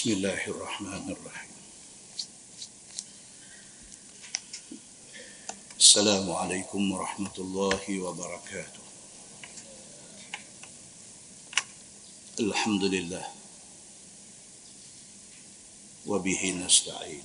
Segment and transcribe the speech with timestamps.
[0.00, 1.52] بسم الله الرحمن الرحيم.
[5.78, 8.84] السلام عليكم ورحمة الله وبركاته.
[12.40, 13.26] الحمد لله.
[16.06, 17.24] وبه نستعين.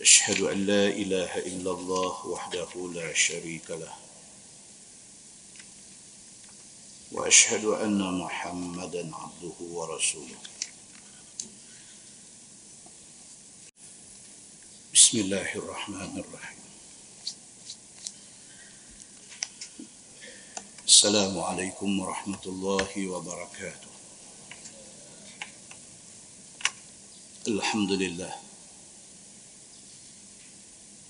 [0.00, 4.07] أشهد أن لا إله إلا الله وحده لا شريك له.
[7.18, 10.38] وأشهد أن محمدا عبده ورسوله.
[14.94, 16.62] بسم الله الرحمن الرحيم.
[20.86, 23.92] السلام عليكم ورحمة الله وبركاته.
[27.48, 28.34] الحمد لله.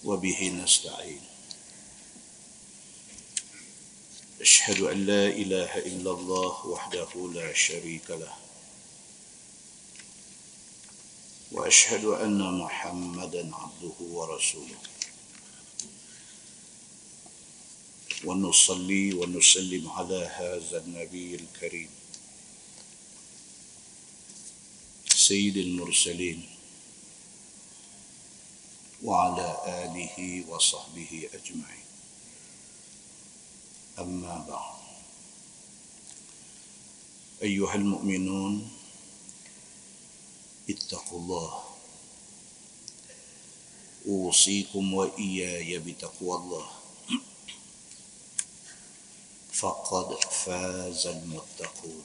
[0.04, 1.37] وبه نستعين.
[4.40, 8.34] أشهد أن لا إله إلا الله وحده لا شريك له.
[11.52, 14.80] وأشهد أن محمدا عبده ورسوله.
[18.24, 21.90] ونصلي ونسلم على هذا النبي الكريم.
[25.14, 26.46] سيد المرسلين.
[29.02, 31.87] وعلى آله وصحبه أجمعين.
[34.00, 34.78] أما بعد
[37.42, 38.70] أيها المؤمنون
[40.70, 41.62] اتقوا الله
[44.06, 46.68] أوصيكم وإياي بتقوى الله
[49.52, 52.04] فقد فاز المتقون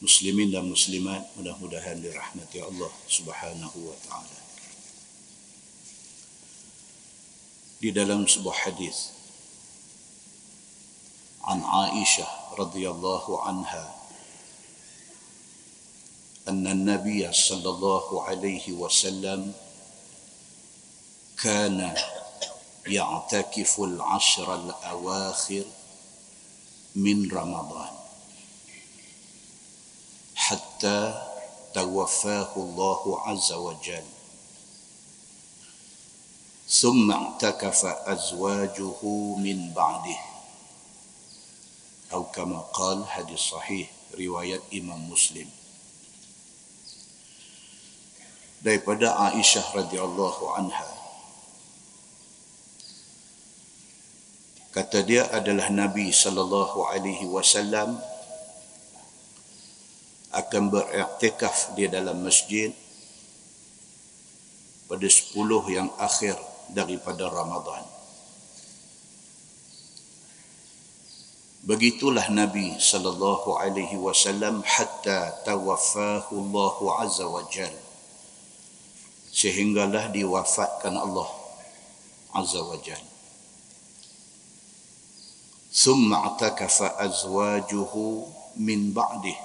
[0.00, 4.40] Muslimin dan muslimat mudah-mudahan dirahmati Allah Subhanahu wa taala.
[7.84, 9.19] Di dalam sebuah hadis
[11.44, 12.26] عن عائشة
[12.58, 13.94] رضي الله عنها
[16.48, 19.52] أن النبي صلى الله عليه وسلم
[21.42, 21.94] كان
[22.86, 25.64] يعتكف العشر الأواخر
[26.96, 27.92] من رمضان
[30.34, 31.26] حتى
[31.74, 34.04] توفاه الله عز وجل.
[36.68, 39.02] ثم اعتكف أزواجه
[39.36, 40.29] من بعده.
[42.10, 43.86] Atau kama qal hadis sahih
[44.18, 45.46] riwayat Imam Muslim.
[48.66, 50.90] Daripada Aisyah radhiyallahu anha.
[54.74, 57.94] Kata dia adalah Nabi sallallahu alaihi wasallam
[60.34, 62.74] akan beriktikaf di dalam masjid
[64.90, 65.30] pada 10
[65.70, 66.34] yang akhir
[66.74, 67.99] daripada Ramadan
[71.60, 77.72] Begitulah Nabi sallallahu alaihi wasallam hatta tawaffahu Allah azza wa jal.
[79.28, 81.28] Sehinggalah diwafatkan Allah
[82.32, 83.04] azza wa jal.
[85.68, 88.24] Thumma atakafa azwajuhu
[88.56, 89.36] min ba'dih.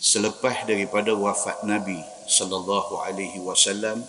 [0.00, 4.00] Selepas daripada wafat Nabi sallallahu alaihi wasallam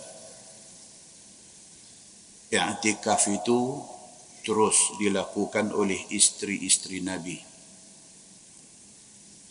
[2.48, 3.84] i'tikaf itu
[4.48, 7.36] terus dilakukan oleh isteri-isteri Nabi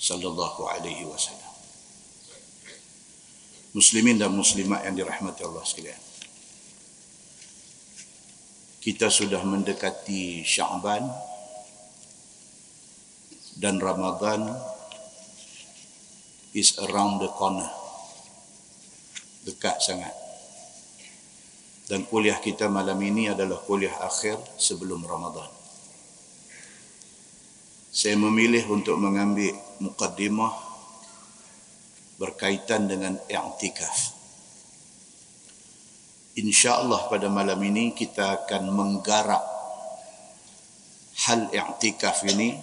[0.02, 1.53] sallallahu alaihi wasallam.
[3.78, 6.02] Muslimin dan muslimat yang dirahmati Allah sekalian.
[8.81, 11.06] Kita sudah mendekati Syaban
[13.62, 14.50] dan Ramadan
[16.57, 17.69] is around the corner.
[19.46, 20.26] Dekat sangat.
[21.88, 25.48] Dan kuliah kita malam ini adalah kuliah akhir sebelum Ramadan.
[27.96, 30.52] Saya memilih untuk mengambil mukaddimah
[32.20, 34.14] berkaitan dengan i'tikaf.
[36.38, 39.42] InsyaAllah pada malam ini kita akan menggarap
[41.24, 42.59] hal i'tikaf ini.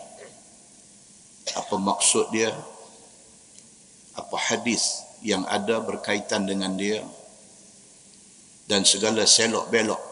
[1.56, 2.52] Apa maksud dia?
[4.14, 7.02] Apa hadis yang ada berkaitan dengan dia?
[8.64, 10.02] Dan segala selok belok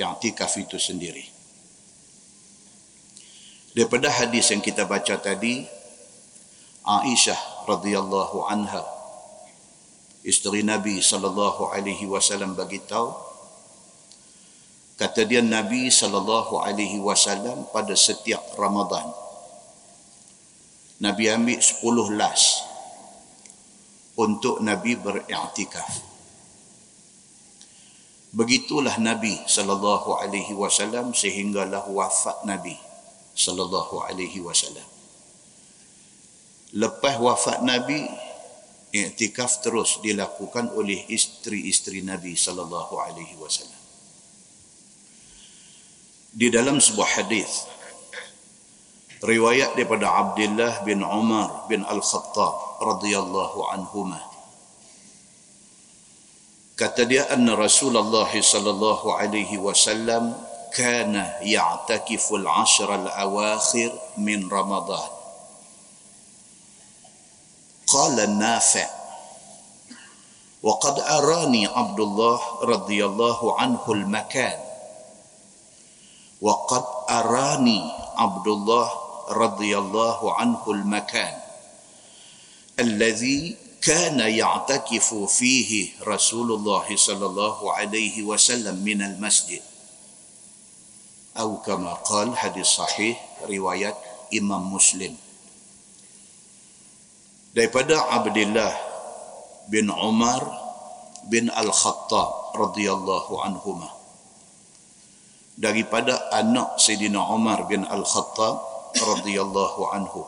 [0.00, 1.24] yang tikaf itu sendiri.
[3.72, 5.64] Daripada hadis yang kita baca tadi,
[6.82, 8.82] Aisyah radhiyallahu anha
[10.26, 13.14] isteri Nabi sallallahu alaihi wasallam bagi tahu
[14.98, 19.14] kata dia Nabi sallallahu alaihi wasallam pada setiap Ramadan
[21.02, 22.62] Nabi ambil 10 las
[24.14, 26.11] untuk Nabi beriktikaf.
[28.32, 32.80] Begitulah Nabi sallallahu alaihi wasallam sehinggalah wafat Nabi
[33.36, 34.84] sallallahu alaihi wasallam.
[36.72, 38.08] lepas wafat Nabi
[38.92, 43.80] iktikaf terus dilakukan oleh isteri-isteri Nabi sallallahu alaihi wasallam
[46.32, 47.68] di dalam sebuah hadis
[49.20, 54.31] riwayat daripada Abdullah bin Umar bin Al-Khattab radhiyallahu anhuma
[56.82, 60.34] kata dia anna Rasulullah sallallahu alaihi wasallam
[60.74, 65.22] kana ya'takifu al-ashr al-awakhir min Ramadan
[67.92, 68.88] قال النافع
[70.64, 74.58] وقد أراني عبد الله رضي الله عنه المكان
[76.40, 77.80] وقد أراني
[78.16, 78.88] عبد الله
[79.28, 81.34] رضي الله عنه المكان
[82.80, 89.62] الذي كان يعتكف فيه رسول الله صلى الله عليه وسلم من المسجد
[91.38, 93.16] أو كما قال حديث صحيح
[93.50, 93.94] رواية
[94.38, 95.16] إمام مسلم
[97.54, 98.72] دايبدا عبد الله
[99.68, 100.42] بن عمر
[101.24, 103.88] بن الخطاب رضي الله عنهما
[105.52, 108.56] daripada anak Sayyidina Umar bin Al-Khattab
[108.96, 110.24] radhiyallahu anhu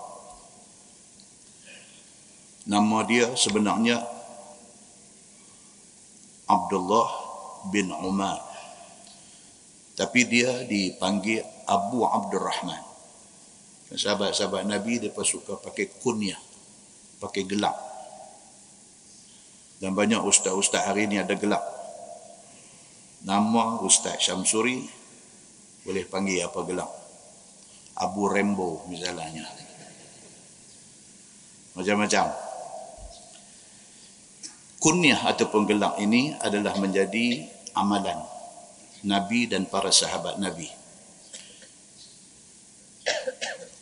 [2.65, 4.01] nama dia sebenarnya
[6.49, 7.09] Abdullah
[7.73, 8.41] bin Umar
[9.95, 12.83] tapi dia dipanggil Abu Abdurrahman
[13.95, 16.41] sahabat-sahabat Nabi dia suka pakai kunyah
[17.25, 17.77] pakai gelap.
[19.81, 21.65] Dan banyak ustaz-ustaz hari ini ada gelap.
[23.25, 24.85] Nama Ustaz Syamsuri
[25.85, 26.93] boleh panggil apa gelap.
[27.97, 29.49] Abu Rembo misalnya.
[31.73, 32.44] Macam-macam.
[34.85, 37.41] Kunyah ataupun gelap ini adalah menjadi
[37.73, 38.21] amalan
[39.01, 40.69] Nabi dan para sahabat Nabi.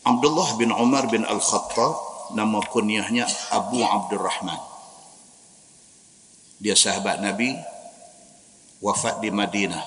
[0.06, 4.62] Abdullah bin Umar bin Al-Khattab nama kunyahnya Abu Abdul Rahman.
[6.62, 7.50] Dia sahabat Nabi
[8.78, 9.82] wafat di Madinah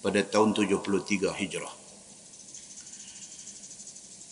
[0.00, 1.83] pada tahun 73 Hijrah.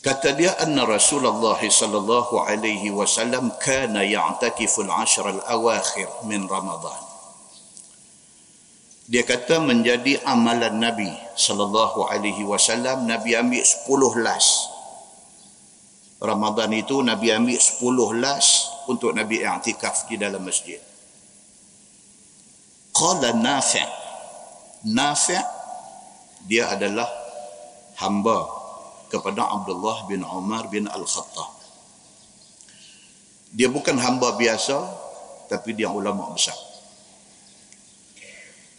[0.02, 6.98] Kata dia anna Rasulullah sallallahu alaihi wasallam kana ya'takifu al-ashr al-awakhir min Ramadan.
[9.06, 11.06] Dia kata menjadi amalan Nabi
[11.38, 14.46] sallallahu alaihi wasallam Nabi ambil 10 las
[16.22, 18.46] Ramadan itu Nabi ambil 10 las
[18.90, 20.82] untuk Nabi i'tikaf di dalam masjid.
[22.90, 23.86] Qala Nafi'
[24.90, 25.42] Nafi'
[26.46, 27.06] dia adalah
[28.02, 28.61] hamba
[29.12, 31.60] kepada Abdullah bin Umar bin Al-Khattab.
[33.52, 34.80] Dia bukan hamba biasa
[35.52, 36.56] tapi dia ulama besar.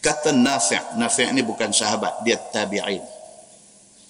[0.02, 3.00] Kata Nafi' Nafi' ni bukan sahabat, dia tabi'in.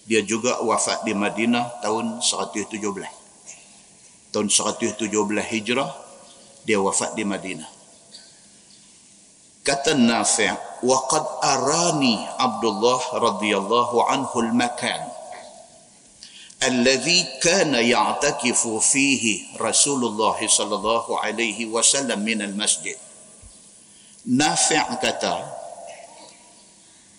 [0.08, 3.24] Dia juga wafat di Madinah tahun 117
[4.34, 5.06] tahun 117
[5.46, 5.90] Hijrah
[6.66, 7.70] dia wafat di Madinah
[9.62, 13.96] kata Nafi' wa qad arani Abdullah radhiyallahu
[16.64, 22.96] anhu al-makan alladhi kana ya'takifu fihi Rasulullah sallallahu alaihi wasallam min al-masjid
[24.24, 25.64] Nafi' kata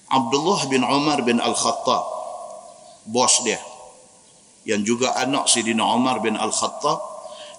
[0.10, 2.06] Abdullah bin Umar bin Al-Khattab
[3.10, 3.62] bos dia.
[4.66, 6.98] Yang juga anak Sidina Umar bin Al-Khattab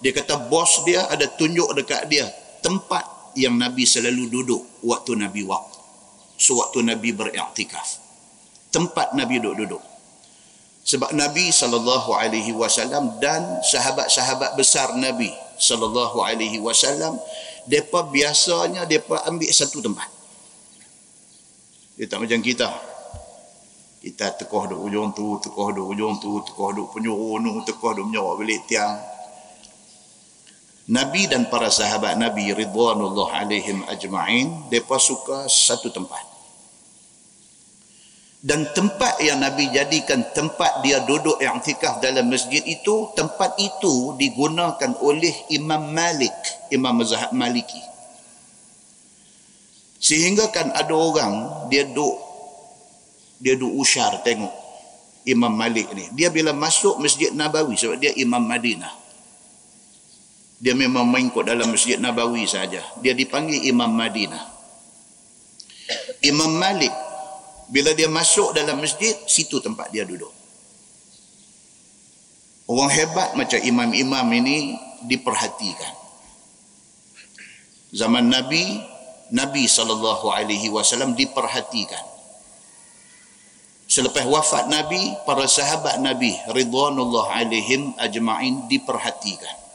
[0.02, 2.26] dia kata bos dia ada tunjuk dekat dia
[2.62, 3.06] tempat
[3.38, 5.78] yang Nabi selalu duduk waktu Nabi waktu
[6.36, 8.02] sewaktu Nabi beriktikaf.
[8.74, 9.95] Tempat Nabi duduk-duduk
[10.86, 17.18] sebab Nabi sallallahu alaihi wasallam dan sahabat-sahabat besar Nabi sallallahu alaihi wasallam
[17.66, 20.06] depa biasanya depa ambil satu tempat
[21.98, 22.70] dia tak macam kita
[24.06, 28.06] kita tekoh duk ujung tu, tekoh duk ujung tu, tekoh duk penyuruh nu, tekoh duk
[28.06, 29.02] menyawak balik tiang.
[30.86, 36.35] Nabi dan para sahabat Nabi Ridwanullah alaihim ajma'in, mereka suka satu tempat.
[38.40, 44.14] Dan tempat yang Nabi jadikan tempat dia duduk yang tikaf dalam masjid itu, tempat itu
[44.20, 46.34] digunakan oleh Imam Malik,
[46.70, 47.80] Imam Mazhab Maliki.
[49.98, 52.26] Sehingga kan ada orang, dia duduk
[53.36, 54.52] dia duk usyar tengok
[55.26, 56.08] Imam Malik ni.
[56.14, 58.94] Dia bila masuk Masjid Nabawi sebab dia Imam Madinah.
[60.56, 62.80] Dia memang main kot dalam Masjid Nabawi saja.
[63.02, 64.40] Dia dipanggil Imam Madinah.
[66.24, 66.94] Imam Malik
[67.70, 70.30] bila dia masuk dalam masjid, situ tempat dia duduk.
[72.66, 74.74] Orang hebat macam imam-imam ini
[75.06, 75.94] diperhatikan.
[77.94, 78.82] Zaman Nabi,
[79.30, 82.16] Nabi SAW diperhatikan
[83.86, 89.66] Selepas wafat Nabi, para sahabat Nabi Ridwanullah alaihim ajma'in diperhatikan.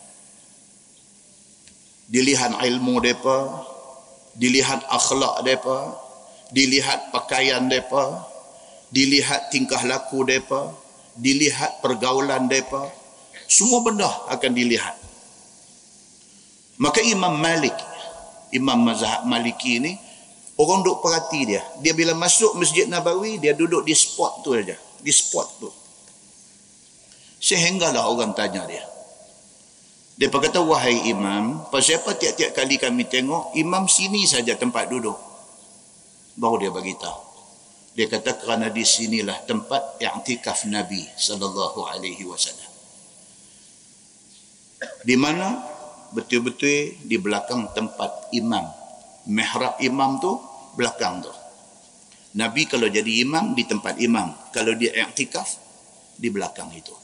[2.11, 3.63] dilihat ilmu mereka
[4.35, 5.95] dilihat akhlak mereka
[6.51, 8.27] dilihat pakaian mereka
[8.91, 10.75] dilihat tingkah laku mereka
[11.15, 12.91] dilihat pergaulan mereka
[13.47, 14.95] semua benda akan dilihat.
[16.79, 17.75] Maka Imam Malik
[18.51, 19.95] Imam Mazhab Maliki ini
[20.59, 21.63] orang duk perhati dia.
[21.79, 25.69] Dia bila masuk Masjid Nabawi dia duduk di spot tu aja di spot tu.
[27.41, 28.85] Sehinggalah orang tanya dia.
[30.19, 35.17] Dia berkata, wahai imam, pasal apa tiap-tiap kali kami tengok, imam sini saja tempat duduk.
[36.41, 37.21] Baru dia beritahu.
[37.93, 42.71] Dia kata kerana di sinilah tempat yang tikaf Nabi sallallahu alaihi wasallam.
[45.05, 45.61] Di mana
[46.17, 48.65] betul-betul di belakang tempat imam.
[49.29, 50.41] Mihrab imam tu
[50.73, 51.29] belakang tu.
[52.41, 55.61] Nabi kalau jadi imam di tempat imam, kalau dia i'tikaf
[56.17, 56.95] di belakang itu.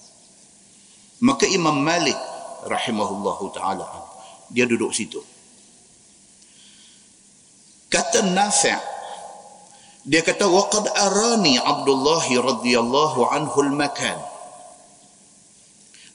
[1.19, 2.17] Maka Imam Malik
[2.65, 3.85] rahimahullahu taala
[4.51, 5.19] dia duduk situ
[7.87, 8.96] kata Nafi'
[10.07, 14.15] dia kata waqad arani Abdullah radhiyallahu anhu al-makan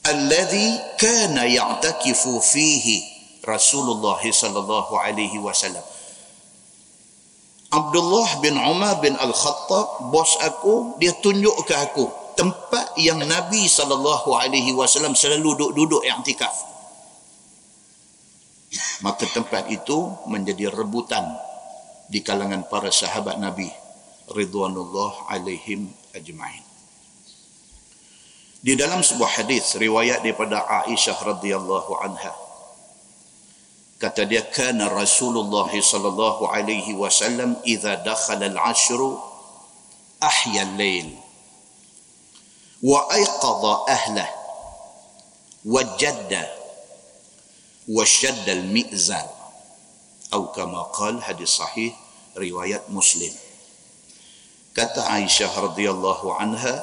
[0.09, 3.05] alladhi kana ya'takifu fihi
[3.45, 5.85] Rasulullah sallallahu alaihi wasallam
[7.69, 14.33] Abdullah bin Umar bin Al-Khattab bos aku dia tunjuk ke aku tempat yang Nabi sallallahu
[14.33, 16.53] alaihi wasallam selalu duduk-duduk i'tikaf.
[19.05, 21.29] Maka tempat itu menjadi rebutan
[22.09, 23.82] di kalangan para sahabat Nabi
[24.31, 26.63] ridwanullah alaihim ajma'in.
[28.63, 32.31] Di dalam sebuah hadis riwayat daripada Aisyah radhiyallahu anha
[33.99, 39.19] kata dia kana Rasulullah sallallahu alaihi wasallam idza dakhala al-ashru
[40.23, 41.23] ahya al-lail
[42.83, 44.29] وأيقظ أهله
[45.65, 46.47] وجد
[47.89, 49.25] وشد المئزر
[50.33, 51.95] أو كما قال حديث صحيح
[52.37, 53.33] رواية مسلم
[54.73, 56.81] kata Aisyah radhiyallahu anha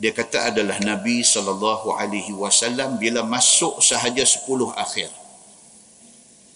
[0.00, 5.12] dia kata adalah Nabi sallallahu alaihi wasallam bila masuk sahaja 10 akhir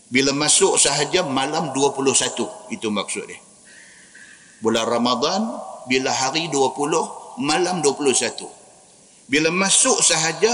[0.08, 3.38] bila masuk sahaja malam 21 itu maksud dia
[4.58, 5.42] bulan Ramadan
[5.86, 8.44] bila hari 20 malam 21.
[9.28, 10.50] Bila masuk sahaja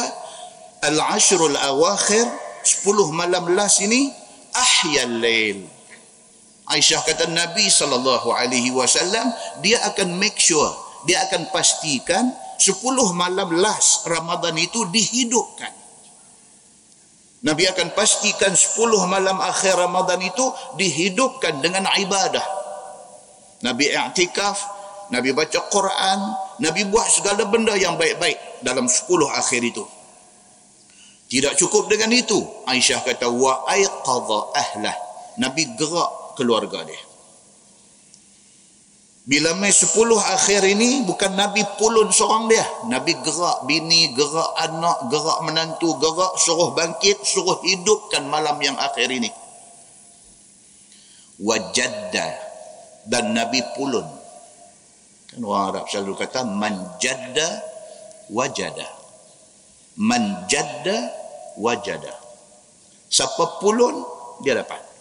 [0.84, 2.24] al-ashrul awakhir
[2.62, 4.12] 10 malam last ini
[4.52, 5.64] ahyal lail.
[6.64, 9.28] Aisyah kata Nabi sallallahu alaihi wasallam
[9.61, 10.73] dia akan make sure,
[11.04, 12.80] dia akan pastikan 10
[13.12, 15.85] malam last Ramadan itu dihidupkan.
[17.44, 20.49] Nabi akan pastikan 10 malam akhir Ramadan itu
[20.80, 22.44] dihidupkan dengan ibadah.
[23.61, 24.56] Nabi i'tikaf,
[25.12, 26.21] Nabi baca Quran,
[26.64, 29.85] Nabi buat segala benda yang baik-baik dalam 10 akhir itu.
[31.28, 32.40] Tidak cukup dengan itu.
[32.64, 34.97] Aisyah kata wa aiqadha ahlah.
[35.37, 37.00] Nabi gerak keluarga dia.
[39.25, 39.88] Bila mai 10
[40.21, 42.67] akhir ini bukan Nabi pulun seorang dia.
[42.93, 49.09] Nabi gerak bini, gerak anak, gerak menantu, gerak suruh bangkit, suruh hidupkan malam yang akhir
[49.09, 49.33] ini.
[51.41, 52.29] Wajadda
[53.09, 54.05] dan Nabi pulun
[55.35, 57.59] Kan orang Arab selalu kata man jadda
[58.31, 58.87] wajada.
[59.99, 61.11] Man jadda
[61.59, 62.14] wajada.
[63.11, 63.99] Siapa pulun
[64.47, 64.93] dia dapat.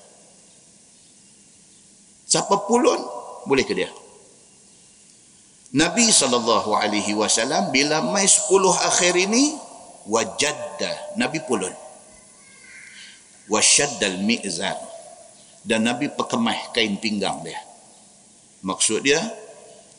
[2.34, 2.98] Siapa pulun
[3.46, 3.94] boleh ke dia.
[5.78, 6.10] Nabi
[7.14, 8.50] wasallam bila mai 10
[8.90, 9.54] akhir ini
[10.10, 11.70] wajadda Nabi pulun.
[13.54, 14.82] Washaddal mi'zar
[15.62, 17.62] dan Nabi pekemah kain pinggang dia.
[18.66, 19.22] Maksud dia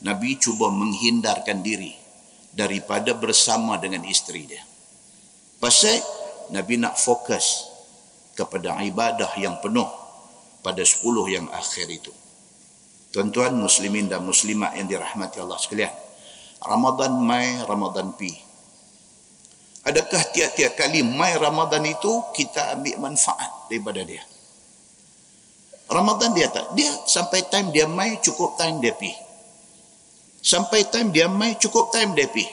[0.03, 1.95] Nabi cuba menghindarkan diri
[2.51, 4.63] daripada bersama dengan isteri dia.
[5.63, 6.03] Pasal
[6.51, 7.63] Nabi nak fokus
[8.35, 9.87] kepada ibadah yang penuh
[10.59, 10.99] pada 10
[11.31, 12.24] yang akhir itu.
[13.15, 15.95] Tuan-tuan muslimin dan muslimat yang dirahmati Allah sekalian.
[16.59, 18.35] Ramadan mai, Ramadan pi.
[19.87, 24.19] Adakah tiap-tiap kali mai Ramadan itu kita ambil manfaat daripada dia?
[25.87, 26.75] Ramadan dia tak.
[26.75, 29.25] Dia sampai time dia mai cukup time dia pi
[30.45, 32.45] sampai time dia mai cukup time dia pi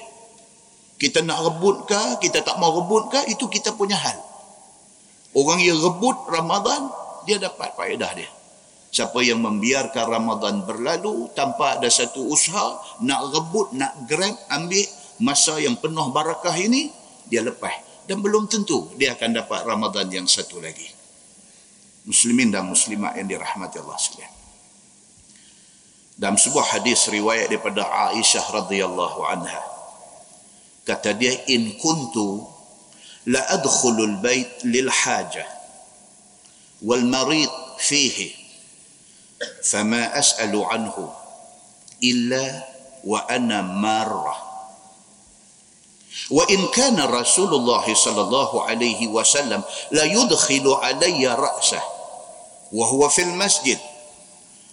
[0.97, 4.17] kita nak rebut ke kita tak mau rebut ke itu kita punya hal
[5.37, 6.89] orang yang rebut Ramadan
[7.29, 8.33] dia dapat faedah dia
[8.93, 14.85] Siapa yang membiarkan Ramadan berlalu tanpa ada satu usaha nak rebut, nak grab, ambil
[15.25, 16.93] masa yang penuh barakah ini,
[17.25, 17.73] dia lepas.
[18.05, 20.85] Dan belum tentu dia akan dapat Ramadan yang satu lagi.
[22.05, 24.35] Muslimin dan muslimat yang dirahmati Allah sekalian.
[26.13, 29.63] Dalam sebuah hadis riwayat daripada Aisyah radhiyallahu anha
[30.83, 32.43] kata dia in kuntu
[33.31, 35.47] la adkhulul bait lil hajah
[36.83, 38.42] wal marid fihi
[39.65, 41.15] فما أسأل عنه
[42.05, 42.65] إلا
[43.05, 44.37] وأنا مارة.
[46.31, 51.83] وإن كان رسول الله صلى الله عليه وسلم لا يدخل علي رأسه
[52.73, 53.79] وهو في المسجد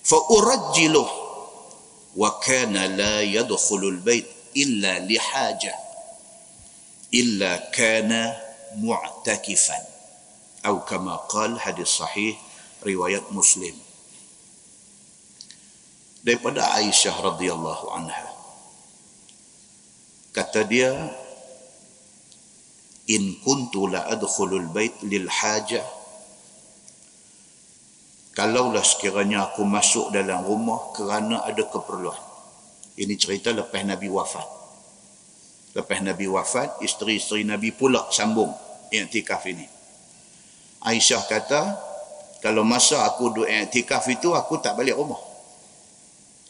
[0.03, 1.09] فأرجله
[2.17, 5.75] وكان لا يدخل البيت إلا لحاجة
[7.13, 8.35] إلا كان
[8.77, 9.77] معتكفا
[10.65, 12.37] أو كما قال حديث صحيح
[12.85, 13.75] رواية مسلم.
[16.29, 18.29] Daripada Aisyah radhiyallahu anha.
[20.29, 20.93] Kata dia
[23.09, 25.81] in kuntu la adkhulul bait lil hajah
[28.37, 32.21] kalaulah sekiranya aku masuk dalam rumah kerana ada keperluan.
[32.93, 34.45] Ini cerita lepas Nabi wafat.
[35.73, 38.53] Lepas Nabi wafat isteri-isteri Nabi pula sambung
[38.93, 39.65] i'tikaf ini.
[40.85, 41.61] Aisyah kata
[42.45, 45.28] kalau masa aku duduk i'tikaf itu aku tak balik rumah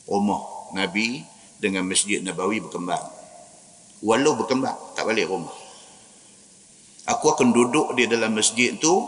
[0.10, 1.22] rumah Nabi
[1.62, 3.06] dengan Masjid Nabawi berkembang.
[4.02, 5.54] Walau berkembang, tak balik rumah.
[7.10, 9.02] Aku akan duduk di dalam masjid tu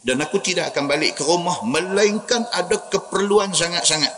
[0.00, 4.12] dan aku tidak akan balik ke rumah melainkan ada keperluan sangat-sangat.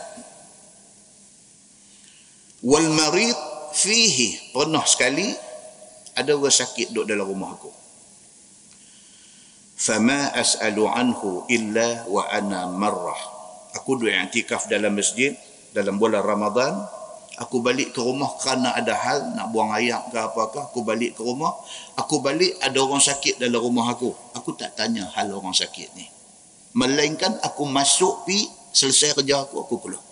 [2.62, 3.34] Wal marid
[3.74, 5.34] fihi pernah sekali
[6.14, 7.70] ada orang sakit duduk dalam rumah aku.
[9.82, 13.18] Fama as'alu anhu illa wa ana marrah.
[13.74, 15.34] Aku duduk i'tikaf dalam masjid
[15.72, 16.72] dalam bulan Ramadan
[17.40, 21.22] aku balik ke rumah kerana ada hal nak buang air ke apakah aku balik ke
[21.24, 21.56] rumah
[21.96, 24.12] aku balik ada orang sakit dalam rumah aku.
[24.36, 26.06] Aku tak tanya hal orang sakit ni.
[26.76, 30.04] Melainkan aku masuk pi selesai kerja aku aku keluar.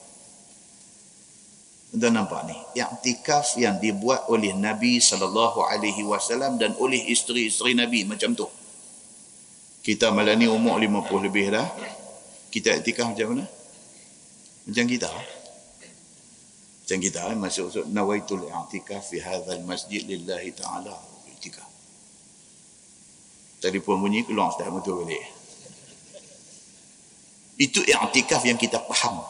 [1.90, 2.54] Tuan nampak ni?
[2.78, 8.46] I'tikaf yang dibuat oleh Nabi sallallahu alaihi wasallam dan oleh isteri-isteri Nabi macam tu.
[9.82, 11.66] Kita malam ni umur 50 lebih dah.
[12.52, 13.44] Kita i'tikaf macam mana?
[14.70, 15.10] Macam kita
[16.90, 20.90] macam kita kan masuk masuk nawaitul i'tikaf fi hadzal masjid lillahi taala
[21.30, 21.62] i'tikaf.
[23.62, 25.22] Telefon bunyi keluar ustaz betul balik.
[27.62, 29.22] Itu i'tikaf yang kita faham.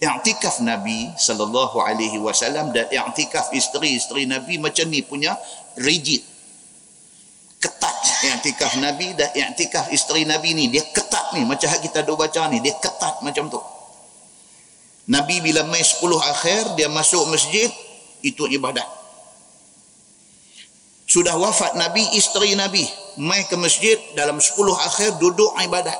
[0.00, 5.36] I'tikaf Nabi sallallahu alaihi wasallam dan i'tikaf isteri-isteri Nabi macam ni punya
[5.76, 6.24] rigid.
[7.60, 12.48] Ketat i'tikaf Nabi dan i'tikaf isteri Nabi ni dia ketat ni macam kita dah baca
[12.48, 13.60] ni dia ketat macam tu.
[15.08, 17.70] Nabi bila mai 10 akhir dia masuk masjid
[18.20, 18.86] itu ibadat.
[21.10, 22.86] Sudah wafat Nabi isteri Nabi
[23.18, 25.98] mai ke masjid dalam 10 akhir duduk ibadat.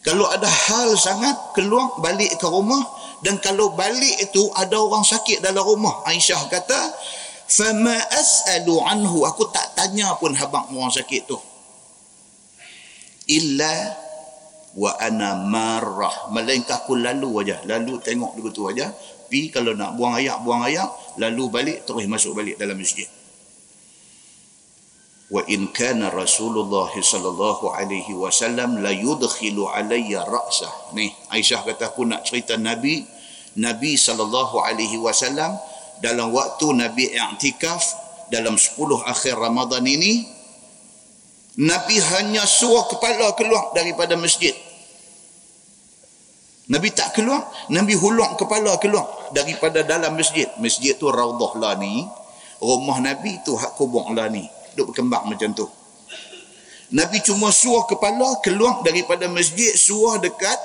[0.00, 2.80] Kalau ada hal sangat keluar balik ke rumah
[3.20, 6.80] dan kalau balik itu ada orang sakit dalam rumah Aisyah kata
[7.44, 11.36] fama as'alu anhu aku tak tanya pun habang orang sakit tu
[13.28, 13.92] illa
[14.78, 16.30] wa ana marrah.
[16.30, 18.90] Melainkan aku lalu aja lalu tengok begitu aja
[19.30, 20.86] pi kalau nak buang air buang air
[21.18, 23.06] lalu balik terus masuk balik dalam masjid.
[25.30, 30.90] Wa in kana rasulullah sallallahu alaihi wasallam la yudkhilu alayya ra'sah.
[30.98, 33.06] Ni Aisyah kata aku nak cerita nabi
[33.54, 35.54] nabi sallallahu alaihi wasallam
[36.02, 37.82] dalam waktu nabi i'tikaf
[38.30, 40.39] dalam 10 akhir Ramadan ini
[41.60, 44.56] Nabi hanya suruh kepala keluar daripada masjid.
[46.70, 50.48] Nabi tak keluar, Nabi hulung kepala keluar daripada dalam masjid.
[50.62, 52.06] Masjid tu Raudhah lah ni.
[52.62, 54.46] Rumah Nabi tu hak kubur lah ni.
[54.72, 55.66] Duk berkembang macam tu.
[56.94, 60.56] Nabi cuma suruh kepala keluar daripada masjid, suruh dekat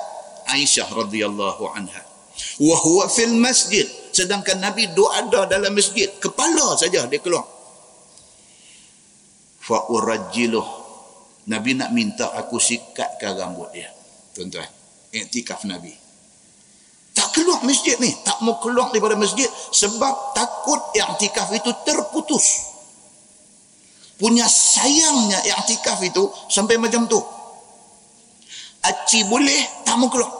[0.46, 2.02] Aisyah radhiyallahu anha.
[2.62, 3.84] Wa huwa fil masjid.
[4.14, 7.56] Sedangkan Nabi duk ada dalam masjid, kepala saja dia keluar
[9.66, 10.85] fa urajjiluh
[11.46, 13.86] Nabi nak minta aku sikatkan rambut dia.
[14.34, 14.66] Tuan-tuan
[15.14, 15.94] iktikaf Nabi.
[17.14, 18.12] Tak keluar masjid ni.
[18.26, 22.74] Tak mau keluar daripada masjid sebab takut iktikaf itu terputus.
[24.18, 27.22] Punya sayangnya iktikaf itu sampai macam tu.
[28.82, 30.32] Aci boleh tak mau keluar.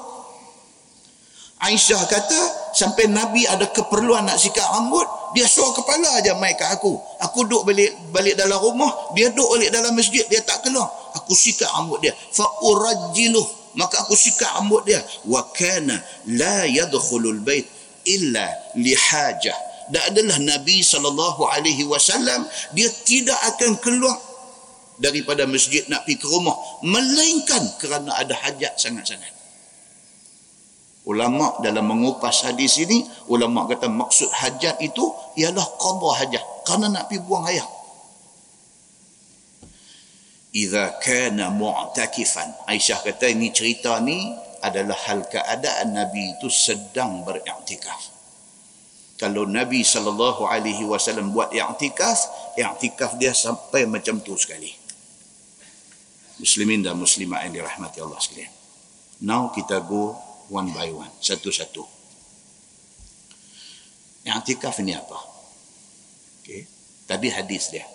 [1.56, 2.40] Aisyah kata
[2.76, 6.96] sampai Nabi ada keperluan nak sikat rambut dia suruh kepala aja mai kat aku.
[7.20, 11.36] Aku duduk balik balik dalam rumah dia duduk balik dalam masjid dia tak keluar aku
[11.36, 12.16] sikat rambut dia.
[12.16, 13.44] Fa urajjiluh
[13.76, 15.04] maka aku sikat rambut dia.
[15.28, 16.00] Wa kana
[16.32, 17.68] la yadkhulul bait
[18.08, 18.48] illa
[18.80, 19.76] li hajah.
[19.92, 22.48] Dan adalah Nabi sallallahu alaihi wasallam.
[22.72, 24.16] Dia tidak akan keluar
[24.96, 26.56] daripada masjid nak pergi ke rumah.
[26.80, 29.35] Melainkan kerana ada hajat sangat-sangat
[31.06, 35.06] Ulama dalam mengupas hadis ini, ulama kata maksud hajat itu
[35.38, 36.44] ialah qada hajat.
[36.66, 37.62] Kerana nak pergi buang air.
[40.56, 44.32] idza kana mu'takifan Aisyah kata ini cerita ni
[44.64, 48.16] adalah hal keadaan Nabi itu sedang beriktikaf
[49.20, 54.72] kalau Nabi sallallahu alaihi wasallam buat i'tikaf i'tikaf dia sampai macam tu sekali
[56.40, 58.52] muslimin dan muslimat yang dirahmati Allah sekalian
[59.28, 60.16] now kita go
[60.52, 61.82] one by one satu-satu
[64.26, 65.18] i'tikaf ini apa
[66.42, 66.62] okey
[67.06, 67.86] tadi hadis dia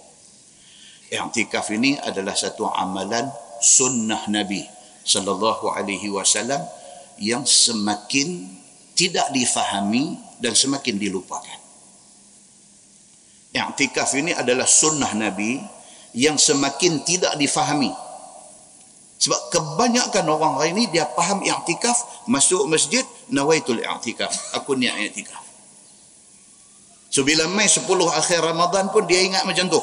[1.12, 3.28] i'tikaf ini adalah satu amalan
[3.60, 4.64] sunnah Nabi
[5.04, 6.62] sallallahu alaihi wasallam
[7.22, 8.62] yang semakin
[8.98, 11.60] tidak difahami dan semakin dilupakan.
[13.52, 15.62] I'tikaf ini adalah sunnah Nabi
[16.18, 17.94] yang semakin tidak difahami.
[19.22, 24.34] Sebab kebanyakan orang hari ini dia faham i'tikaf, masuk masjid, nawaitul i'tikaf.
[24.58, 25.46] Aku niat i'tikaf.
[27.14, 29.78] So bila mai 10 akhir Ramadan pun dia ingat macam tu.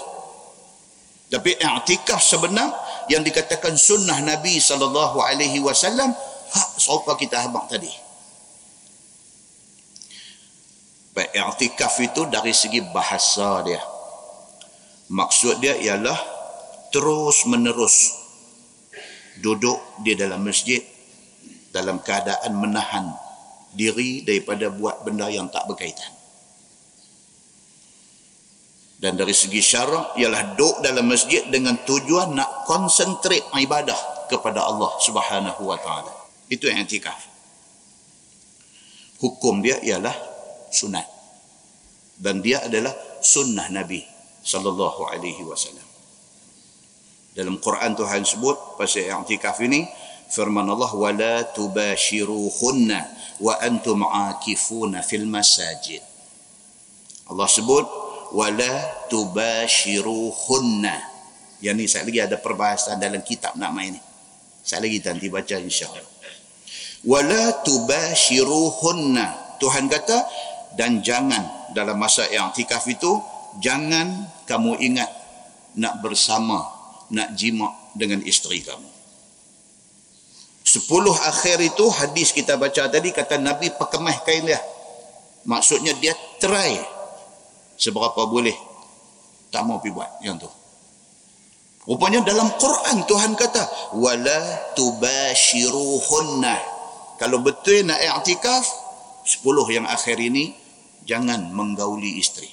[1.30, 2.74] Tapi i'tikaf sebenar
[3.06, 6.10] yang dikatakan sunnah Nabi sallallahu alaihi wasallam
[6.50, 7.92] hak serupa kita habaq tadi.
[11.14, 13.78] Baik i'tikaf itu dari segi bahasa dia.
[15.14, 16.18] Maksud dia ialah
[16.90, 18.27] terus menerus
[19.38, 20.82] duduk di dalam masjid
[21.72, 23.12] dalam keadaan menahan
[23.72, 26.18] diri daripada buat benda yang tak berkaitan
[28.98, 34.90] dan dari segi syarak ialah duduk dalam masjid dengan tujuan nak konsentrik ibadah kepada Allah
[34.98, 36.10] Subhanahu wa taala.
[36.50, 37.16] Itu yang i'tikaf.
[39.22, 40.14] Hukum dia ialah
[40.74, 41.06] sunat.
[42.18, 42.90] Dan dia adalah
[43.22, 44.02] sunnah Nabi
[44.42, 45.87] sallallahu alaihi wasallam.
[47.38, 49.86] Dalam Quran Tuhan sebut pasal i'tikaf ini
[50.26, 52.98] firman Allah wala tubashiruhunna
[53.38, 56.02] wa antum aakifuna fil masajid.
[57.30, 57.86] Allah sebut
[58.34, 60.98] wala tubashiruhunna.
[61.62, 64.02] Yang ni saya lagi ada perbahasan dalam kitab nak main ni.
[64.66, 66.10] Saya lagi nanti baca insyaAllah.
[67.06, 69.62] Wala tubashiruhunna.
[69.62, 70.26] Tuhan kata
[70.74, 73.22] dan jangan dalam masa yang tikaf itu
[73.62, 75.10] jangan kamu ingat
[75.78, 76.77] nak bersama
[77.12, 78.90] nak jima dengan isteri kamu.
[80.68, 84.60] Sepuluh akhir itu hadis kita baca tadi kata Nabi pekemah kain dia
[85.48, 86.76] maksudnya dia try.
[87.80, 88.52] Seberapa boleh?
[89.48, 90.50] Tak mau pergi buat yang tu.
[91.88, 94.40] Rupanya dalam Quran Tuhan kata wala
[94.76, 96.56] tubashiruhunna.
[97.16, 98.68] Kalau betul nak i'tikaf
[99.24, 99.40] 10
[99.72, 100.52] yang akhir ini
[101.08, 102.52] jangan menggauli isteri.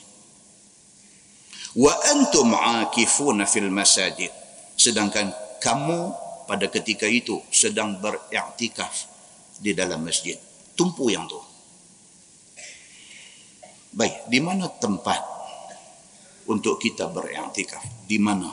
[1.75, 4.31] Wa antum aakifuna fil masajid
[4.75, 5.31] sedangkan
[5.63, 6.13] kamu
[6.45, 9.09] pada ketika itu sedang beriktikaf
[9.59, 10.37] di dalam masjid
[10.75, 11.39] tumpu yang tu
[13.95, 15.23] Baik, di mana tempat
[16.51, 17.79] untuk kita beriktikaf?
[18.03, 18.51] Di mana?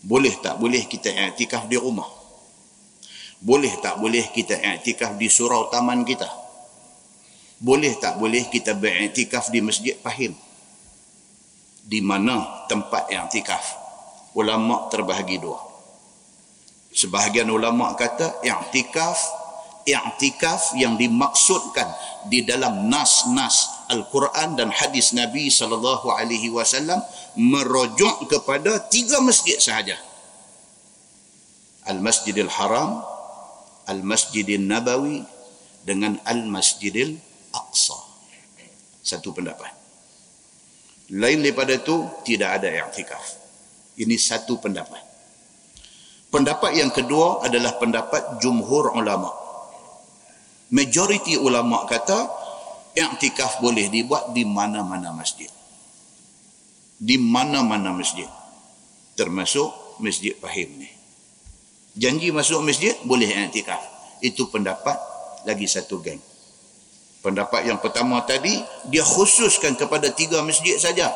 [0.00, 2.08] Boleh tak boleh kita iktikaf di rumah?
[3.44, 6.24] Boleh tak boleh kita iktikaf di surau taman kita?
[7.60, 10.32] Boleh tak boleh kita beriktikaf di Masjid Fahim?
[11.84, 13.77] Di mana tempat iktikaf?
[14.38, 15.58] Ulama terbahagi dua.
[16.94, 19.18] Sebahagian ulama kata iktikaf
[19.88, 21.88] i'tikaf yang dimaksudkan
[22.28, 27.00] di dalam nas-nas Al-Quran dan hadis Nabi sallallahu alaihi wasallam
[27.40, 29.96] merujuk kepada tiga masjid sahaja.
[31.88, 33.00] Al-Masjidil Haram,
[33.88, 35.24] Al-Masjidil Nabawi
[35.88, 37.16] dengan Al-Masjidil
[37.56, 37.96] Aqsa.
[39.00, 39.72] Satu pendapat.
[41.16, 43.47] Lain daripada itu tidak ada i'tikaf.
[43.98, 45.02] Ini satu pendapat.
[46.30, 49.48] Pendapat yang kedua adalah pendapat jumhur ulama'
[50.68, 52.28] majoriti ulama kata
[52.92, 55.48] i'tikaf boleh dibuat di mana-mana masjid.
[56.98, 58.26] Di mana-mana masjid.
[59.14, 60.90] Termasuk masjid Fahim ni.
[61.98, 63.80] Janji masuk masjid boleh i'tikaf.
[64.20, 64.98] Itu pendapat
[65.46, 66.20] lagi satu geng.
[67.18, 71.10] Pendapat yang pertama tadi dia khususkan kepada tiga masjid saja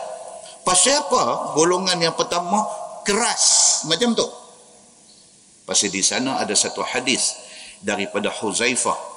[0.63, 2.63] pasal apa golongan yang pertama
[3.03, 4.27] keras macam tu
[5.67, 7.35] pasal di sana ada satu hadis
[7.83, 9.13] daripada Huzaifah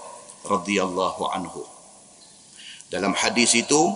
[0.45, 1.61] radhiyallahu anhu.
[2.89, 3.93] Dalam hadis itu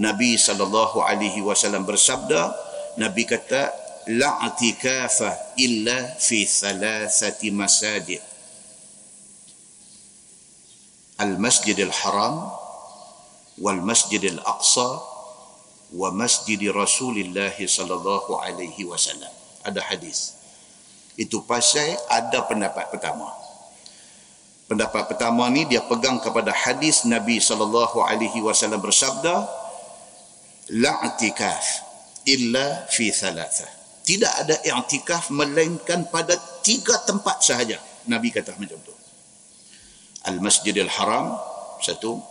[0.00, 2.52] Nabi sallallahu alaihi wasallam bersabda,
[2.96, 3.72] Nabi kata
[4.16, 8.22] la atikafa illa fi thalathati masajid.
[11.20, 12.48] Al-Masjid Al-Haram
[13.60, 15.09] wal Masjid Al-Aqsa
[15.90, 19.30] wa Masjid Rasulullah sallallahu alaihi wasallam.
[19.66, 20.38] Ada hadis.
[21.18, 23.28] Itu pasal ada pendapat pertama.
[24.70, 29.42] Pendapat pertama ni dia pegang kepada hadis Nabi sallallahu alaihi wasallam bersabda
[30.78, 31.64] la i'tikaf
[32.24, 33.66] illa fi thalatha.
[34.06, 37.82] Tidak ada i'tikaf melainkan pada tiga tempat sahaja.
[38.06, 38.94] Nabi kata macam tu.
[40.24, 41.34] Al masjidil haram
[41.82, 42.22] satu.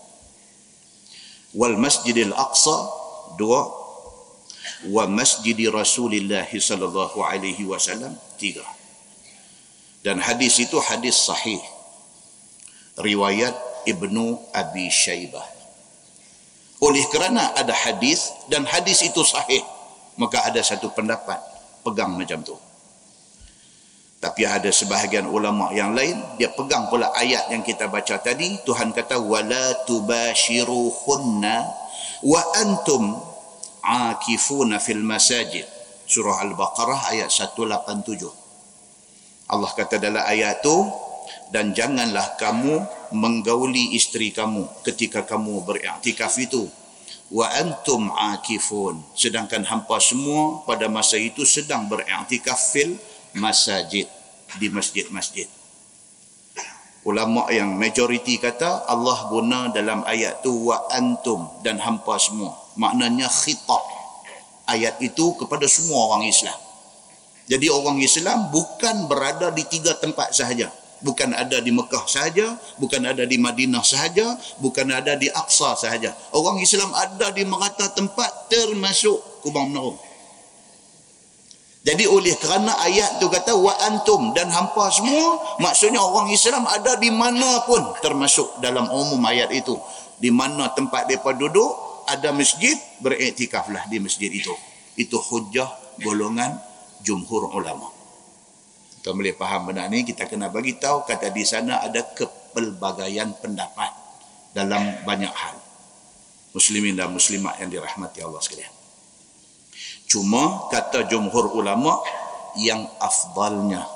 [1.53, 2.98] Wal masjidil aqsa
[3.39, 3.71] dua
[4.91, 8.63] wa masjidi rasulillah sallallahu alaihi wasallam tiga.
[10.03, 11.59] Dan hadis itu hadis sahih.
[12.99, 13.55] Riwayat
[13.87, 15.43] ibnu abi syaibah.
[16.79, 19.63] Oleh kerana ada hadis dan hadis itu sahih
[20.15, 21.39] maka ada satu pendapat
[21.83, 22.55] pegang macam tu.
[24.19, 28.91] Tapi ada sebahagian ulama yang lain dia pegang pula ayat yang kita baca tadi Tuhan
[28.91, 31.55] kata wala tubashiruhunna
[32.27, 33.15] wa antum
[33.83, 35.65] akifuna fil masajid.
[36.09, 38.39] Surah al-baqarah ayat 187
[39.49, 40.85] Allah kata dalam ayat tu
[41.49, 42.85] dan janganlah kamu
[43.17, 46.69] menggauli isteri kamu ketika kamu beriktikaf itu.
[47.33, 52.97] Wa antum akifun sedangkan hampa semua pada masa itu sedang beriktikaf fil
[53.33, 54.05] masajid
[54.61, 55.49] di masjid-masjid.
[57.05, 63.27] Ulama yang majoriti kata Allah guna dalam ayat tu wa antum dan hampa semua maknanya
[63.27, 63.83] khitab
[64.71, 66.55] ayat itu kepada semua orang Islam
[67.51, 70.71] jadi orang Islam bukan berada di tiga tempat sahaja
[71.03, 76.15] bukan ada di Mekah sahaja, bukan ada di Madinah sahaja, bukan ada di Aqsa sahaja.
[76.35, 79.95] Orang Islam ada di merata tempat termasuk Kubang Menara.
[81.79, 86.99] Jadi oleh kerana ayat tu kata wa antum dan hampa semua, maksudnya orang Islam ada
[86.99, 89.79] di mana pun termasuk dalam umum ayat itu.
[90.19, 91.71] Di mana tempat mereka duduk,
[92.09, 94.51] ada masjid, beriktikaflah di masjid itu.
[94.97, 95.69] Itu hujah
[96.01, 96.57] golongan
[97.05, 97.99] jumhur ulama'
[98.99, 100.03] kita boleh faham benda ni?
[100.03, 103.95] Kita kena bagi tahu kata di sana ada kepelbagaian pendapat
[104.51, 105.55] dalam banyak hal.
[106.51, 108.67] Muslimin dan muslimat yang dirahmati Allah sekalian.
[110.03, 111.95] Cuma kata jumhur ulama
[112.59, 113.87] yang afdalnya.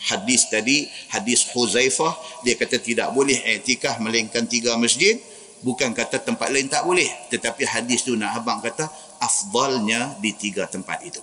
[0.00, 5.20] Hadis tadi hadis Huzaifah dia kata tidak boleh i'tikaf melainkan tiga masjid
[5.64, 8.88] bukan kata tempat lain tak boleh tetapi hadis tu nak abang kata
[9.22, 11.22] afdalnya di tiga tempat itu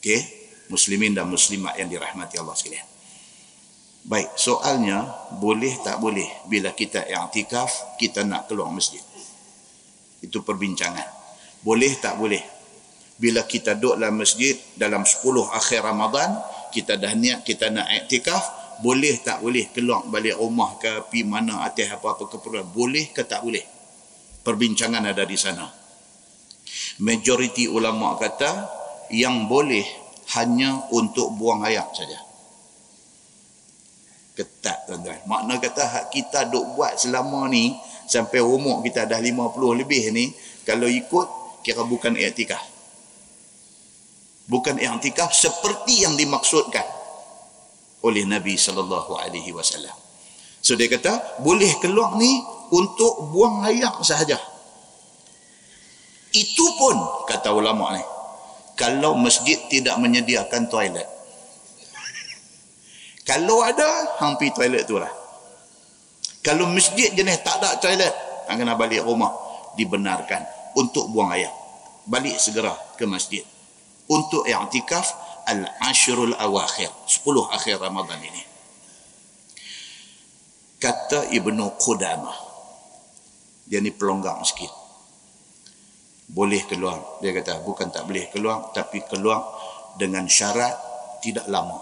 [0.00, 2.86] okey muslimin dan muslimat yang dirahmati Allah sekalian.
[4.06, 5.02] Baik, soalnya
[5.42, 9.02] boleh tak boleh bila kita i'tikaf kita nak keluar masjid.
[10.22, 11.06] Itu perbincangan.
[11.66, 12.42] Boleh tak boleh
[13.18, 16.36] bila kita duduk dalam masjid dalam 10 akhir Ramadan
[16.70, 21.64] kita dah niat kita nak i'tikaf boleh tak boleh keluar balik rumah ke pi mana
[21.64, 23.64] atas apa-apa keperluan boleh ke tak boleh
[24.44, 25.86] perbincangan ada di sana
[27.00, 28.50] majoriti ulama kata
[29.12, 29.84] yang boleh
[30.34, 32.18] hanya untuk buang air saja.
[34.36, 35.22] Ketat tuan-tuan.
[35.24, 37.72] Makna kata hak kita duk buat selama ni
[38.10, 40.28] sampai umur kita dah 50 lebih ni
[40.66, 41.28] kalau ikut
[41.62, 42.60] kira bukan i'tikaf.
[44.46, 46.84] Bukan i'tikaf seperti yang dimaksudkan
[48.04, 49.94] oleh Nabi sallallahu alaihi wasallam.
[50.60, 52.42] So dia kata boleh keluar ni
[52.74, 54.36] untuk buang air sahaja.
[56.34, 56.96] Itu pun
[57.30, 58.04] kata ulama ni
[58.76, 61.08] kalau masjid tidak menyediakan toilet.
[63.28, 65.08] Kalau ada, hampir toilet tu lah.
[66.44, 68.12] Kalau masjid jenis tak ada toilet,
[68.46, 69.32] hang kena balik rumah.
[69.80, 70.44] Dibenarkan
[70.76, 71.48] untuk buang air.
[72.06, 73.42] Balik segera ke masjid.
[74.06, 76.90] Untuk i'tikaf al-ashrul awakhir.
[77.06, 78.42] Sepuluh akhir Ramadan ini.
[80.76, 82.38] Kata Ibnu Qudamah.
[83.66, 84.86] Dia ni pelonggar sikit
[86.26, 89.46] boleh keluar dia kata bukan tak boleh keluar tapi keluar
[89.94, 90.74] dengan syarat
[91.22, 91.78] tidak lama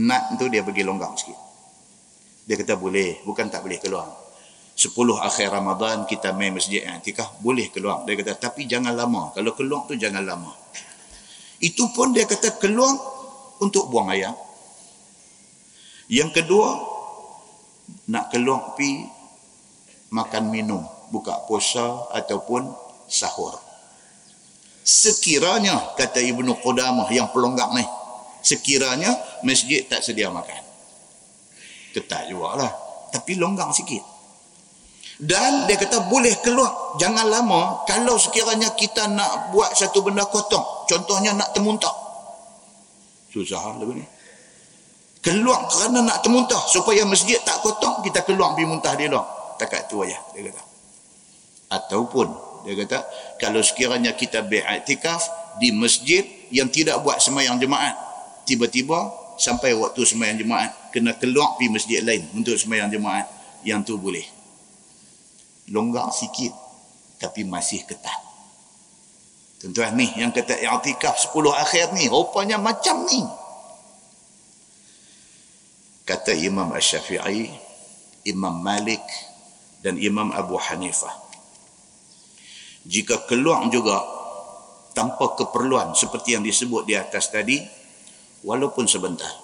[0.00, 1.36] nak tu dia bagi longgang sikit
[2.48, 4.08] dia kata boleh bukan tak boleh keluar
[4.76, 9.52] 10 akhir Ramadan kita main masjid i'tikaf boleh keluar dia kata tapi jangan lama kalau
[9.52, 10.52] keluar tu jangan lama
[11.60, 12.92] itu pun dia kata keluar
[13.60, 14.32] untuk buang air
[16.06, 16.78] yang kedua
[18.10, 19.06] nak keluar pi
[20.14, 22.66] makan minum buka puasa ataupun
[23.06, 23.58] sahur.
[24.86, 27.82] Sekiranya kata Ibnu Qudamah yang pelonggak ni,
[28.42, 29.10] sekiranya
[29.42, 30.62] masjid tak sedia makan.
[31.90, 32.72] Ketat lah,
[33.10, 34.15] Tapi longgang sikit.
[35.16, 36.96] Dan dia kata boleh keluar.
[37.00, 40.84] Jangan lama kalau sekiranya kita nak buat satu benda kotor.
[40.84, 41.92] Contohnya nak temuntah.
[43.32, 44.04] Susah lah ni.
[45.24, 46.60] Keluar kerana nak temuntah.
[46.68, 49.24] Supaya masjid tak kotor, kita keluar pergi muntah dia lah.
[49.56, 50.20] Takat tu ayah.
[50.36, 50.76] Dia kata
[51.70, 52.26] ataupun
[52.66, 52.98] dia kata
[53.38, 55.22] kalau sekiranya kita beriktikaf
[55.58, 57.94] di masjid yang tidak buat semayang jemaat
[58.46, 63.26] tiba-tiba sampai waktu semayang jemaat kena keluar pergi masjid lain untuk semayang jemaat
[63.66, 64.22] yang tu boleh
[65.72, 66.52] longgar sikit
[67.16, 68.26] tapi masih ketat
[69.56, 73.24] Tuan-tuan ni yang kata i'tikaf 10 akhir ni rupanya macam ni.
[76.06, 77.50] Kata Imam Asy-Syafi'i,
[78.28, 79.02] Imam Malik
[79.80, 81.10] dan Imam Abu Hanifah.
[82.86, 83.98] Jika keluar juga
[84.94, 87.58] tanpa keperluan seperti yang disebut di atas tadi,
[88.46, 89.34] walaupun sebentar.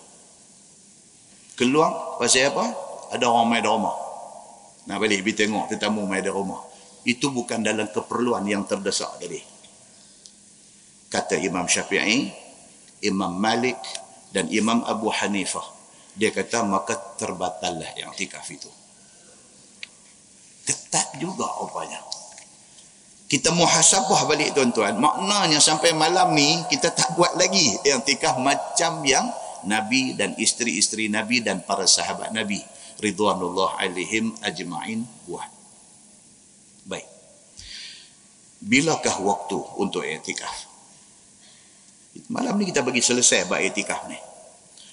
[1.58, 2.70] Keluar pasal apa?
[3.10, 3.68] Ada orang main di
[4.86, 6.62] Nak balik pergi tengok tetamu main di rumah.
[7.06, 9.52] Itu bukan dalam keperluan yang terdesak tadi
[11.12, 12.32] kata Imam Syafi'i,
[13.04, 13.76] Imam Malik
[14.32, 15.68] dan Imam Abu Hanifah.
[16.16, 18.72] Dia kata maka terbatallah i'tikaf itu.
[20.64, 22.00] Ketat juga rupanya.
[23.28, 24.96] Kita muhasabah balik tuan-tuan.
[24.96, 29.28] Maknanya sampai malam ni kita tak buat lagi i'tikaf macam yang
[29.68, 32.60] Nabi dan isteri-isteri Nabi dan para sahabat Nabi
[33.02, 35.50] ridwanullah alaihim ajma'in buat.
[36.86, 37.06] Baik.
[38.62, 40.70] Bilakah waktu untuk i'tikaf?
[42.30, 44.16] Malam ni kita bagi selesai bab etikah ni.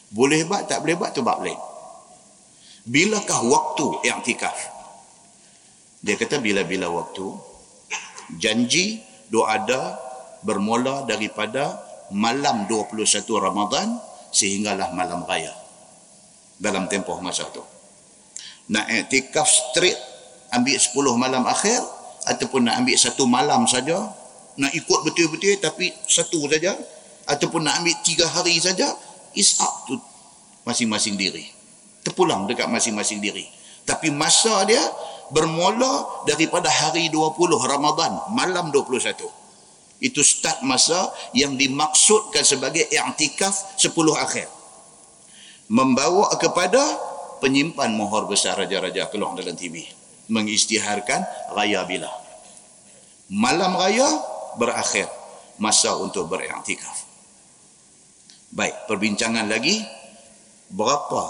[0.10, 1.60] Boleh buat tak boleh buat tu bab lain.
[2.90, 4.58] Bilakah waktu i'tikaf?
[6.02, 7.30] Dia kata bila-bila waktu
[8.42, 10.00] janji doa ada
[10.42, 11.78] bermula daripada
[12.10, 13.06] malam 21
[13.38, 14.00] Ramadan
[14.34, 15.54] sehinggalah malam raya.
[16.58, 17.62] Dalam tempoh masa tu.
[18.70, 19.98] Nak i'tikaf straight
[20.54, 21.82] ambil 10 malam akhir
[22.30, 23.98] ataupun nak ambil satu malam saja
[24.60, 26.76] nak ikut betul-betul tapi satu saja
[27.26, 28.94] ataupun nak ambil tiga hari saja
[29.34, 29.98] is up to
[30.68, 31.48] masing-masing diri.
[32.06, 33.48] Terpulang dekat masing-masing diri.
[33.88, 34.82] Tapi masa dia
[35.34, 39.40] bermula daripada hari 20 Ramadan malam 21
[40.00, 44.48] itu start masa yang dimaksudkan sebagai i'tikaf 10 akhir.
[45.70, 46.82] Membawa kepada
[47.40, 49.84] penyimpan mohor besar raja-raja keluar dalam TV
[50.30, 51.26] mengisytiharkan
[51.58, 52.12] raya bila
[53.32, 54.08] malam raya
[54.60, 55.10] berakhir
[55.60, 57.10] masa untuk beriktikaf
[58.50, 59.78] Baik, perbincangan lagi
[60.74, 61.24] berapa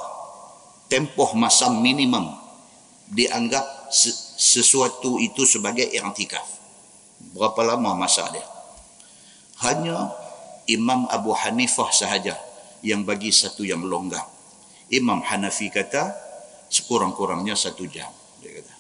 [0.88, 2.32] tempoh masa minimum
[3.12, 3.92] dianggap
[4.40, 6.48] sesuatu itu sebagai i'tikaf.
[7.36, 8.48] Berapa lama masa dia?
[9.60, 10.16] Hanya
[10.72, 12.40] Imam Abu Hanifah sahaja
[12.80, 14.24] yang bagi satu yang longgar.
[14.90, 16.14] Imam Hanafi kata
[16.70, 18.10] sekurang-kurangnya satu jam.
[18.42, 18.74] Dia kata.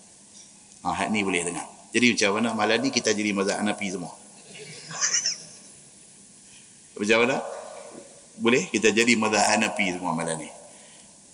[0.85, 1.65] Ah, ni boleh dengar.
[1.89, 4.13] Jadi macam mana malam ni kita jadi mazhab Hanafi semua.
[6.99, 7.37] macam mana?
[8.39, 10.49] boleh kita jadi madhab Hanafi semua malam ni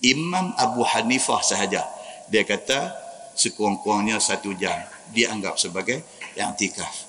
[0.01, 1.85] Imam Abu Hanifah sahaja
[2.27, 2.91] dia kata
[3.37, 4.73] sekurang-kurangnya satu jam
[5.13, 6.01] dia anggap sebagai
[6.33, 7.05] yang tikaf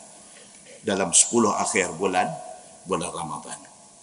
[0.85, 2.29] dalam 10 akhir bulan
[2.85, 3.59] bulan Ramadan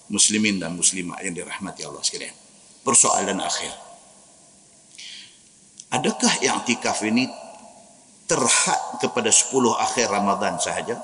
[0.10, 2.34] muslimin dan muslimat yang dirahmati Allah sekalian
[2.84, 3.72] persoalan akhir.
[5.94, 7.30] Adakah yang tikaf ini
[8.28, 11.00] terhad kepada 10 akhir Ramadan sahaja?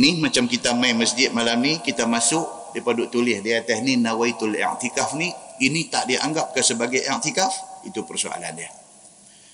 [0.00, 4.54] Ni macam kita main masjid malam ni kita masuk dia tulis di atas ni nawaitul
[4.54, 7.84] i'tikaf ni ini tak dianggap ke sebagai i'tikaf?
[7.84, 8.79] Itu persoalan dia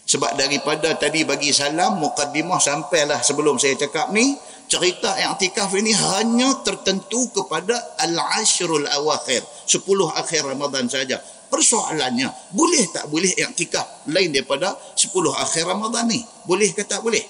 [0.07, 4.39] sebab daripada tadi bagi salam mukaddimah sampailah sebelum saya cakap ni
[4.71, 9.83] cerita i'tikaf ini hanya tertentu kepada al-ashrul awakhir 10
[10.15, 11.19] akhir Ramadan saja.
[11.47, 15.11] Persoalannya boleh tak boleh i'tikaf lain daripada 10
[15.43, 16.23] akhir Ramadan ni?
[16.47, 17.23] Boleh ke tak boleh?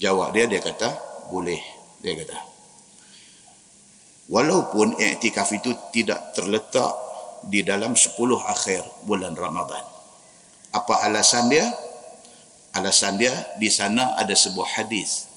[0.00, 0.88] Jawab dia dia kata
[1.28, 1.60] boleh.
[2.00, 2.36] Dia kata
[4.32, 6.96] walaupun i'tikaf itu tidak terletak
[7.44, 8.16] di dalam 10
[8.48, 9.91] akhir bulan Ramadan.
[10.72, 11.68] Apa alasan dia?
[12.72, 15.28] Alasan dia di sana ada sebuah hadis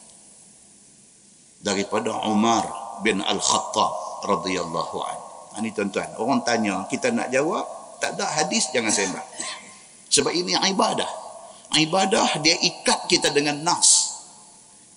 [1.59, 2.63] daripada Umar
[3.03, 5.17] bin Al-Khattab radhiyallahu an.
[5.59, 7.63] Ini tuan-tuan, orang tanya, kita nak jawab,
[7.99, 9.25] tak ada hadis jangan sembah.
[10.11, 11.07] Sebab ini ibadah.
[11.75, 14.14] Ibadah dia ikat kita dengan nas.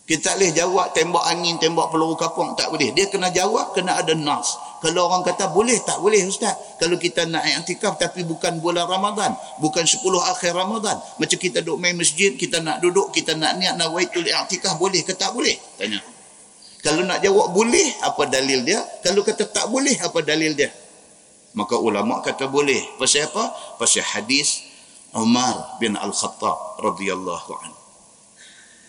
[0.08, 2.96] Kita boleh jawab tembak angin, tembak peluru kapung, tak boleh.
[2.96, 4.56] Dia kena jawab, kena ada nas.
[4.80, 6.56] Kalau orang kata boleh, tak boleh Ustaz.
[6.80, 9.36] Kalau kita nak i'tikaf tapi bukan bulan Ramadan.
[9.60, 10.00] Bukan 10
[10.32, 10.96] akhir Ramadan.
[11.20, 15.12] Macam kita duduk main masjid, kita nak duduk, kita nak niat nawaitul i'tikaf, boleh ke
[15.12, 15.60] tak boleh?
[15.76, 16.00] Tanya.
[16.80, 18.80] Kalau nak jawab boleh, apa dalil dia?
[19.04, 20.72] Kalau kata tak boleh, apa dalil dia?
[21.52, 22.80] Maka ulama kata boleh.
[22.96, 23.52] Pasal apa?
[23.76, 24.64] Pasal hadis
[25.12, 27.77] Umar bin Al-Khattab radhiyallahu anhu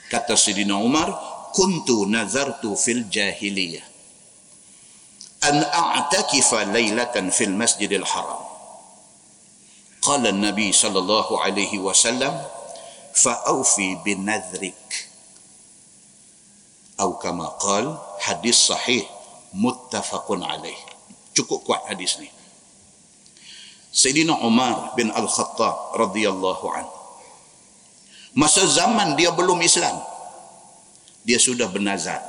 [0.09, 1.13] kata Sidina Umar
[1.53, 3.85] kuntu nazartu fil jahiliyah
[5.45, 8.43] an a'takifa laylatan fil masjidil haram
[10.03, 12.35] qala nabi sallallahu alaihi wasallam
[13.15, 15.09] fa'awfi binadhrik
[16.99, 19.07] atau kama qal hadis sahih
[19.55, 20.75] muttafaqun alaih
[21.31, 22.27] cukup kuat hadis ni
[23.89, 26.98] Sayyidina Umar bin Al-Khattab radhiyallahu anhu
[28.37, 29.97] masa zaman dia belum Islam
[31.23, 32.21] dia sudah bernazar.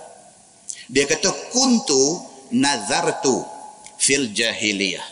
[0.90, 2.20] Dia kata kuntu
[2.52, 3.46] nazartu
[4.00, 5.04] fil jahiliyah.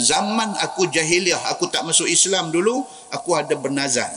[0.00, 4.08] Zaman aku jahiliyah aku tak masuk Islam dulu aku ada bernazar.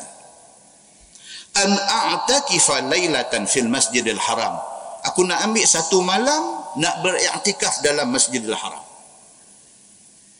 [1.57, 4.61] An a'takifa lailatan fil masjidil haram.
[5.09, 8.83] Aku nak ambil satu malam nak beriktikaf dalam masjidil haram.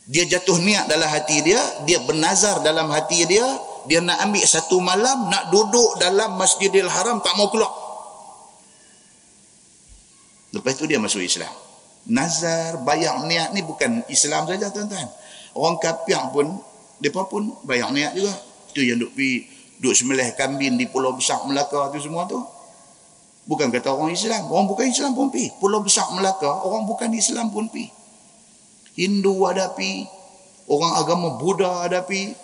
[0.08, 3.44] Dia jatuh niat dalam hati dia dia bernazar dalam hati dia
[3.88, 7.72] dia nak ambil satu malam nak duduk dalam masjidil haram tak mau keluar.
[10.52, 11.50] Lepas tu dia masuk Islam.
[12.08, 15.08] Nazar bayang niat ni bukan Islam saja tuan-tuan.
[15.56, 16.60] Orang kafir pun
[17.00, 18.32] mereka pun bayang niat juga.
[18.76, 19.48] Tu yang duk pergi
[19.80, 22.40] duk semelih kambing di pulau besar Melaka tu semua tu.
[23.48, 24.44] Bukan kata orang Islam.
[24.52, 27.98] Orang bukan Islam pun pergi pulau besar Melaka orang bukan Islam pun pergi
[28.98, 30.10] Hindu hadapi,
[30.66, 32.34] orang agama Buddha hadapi.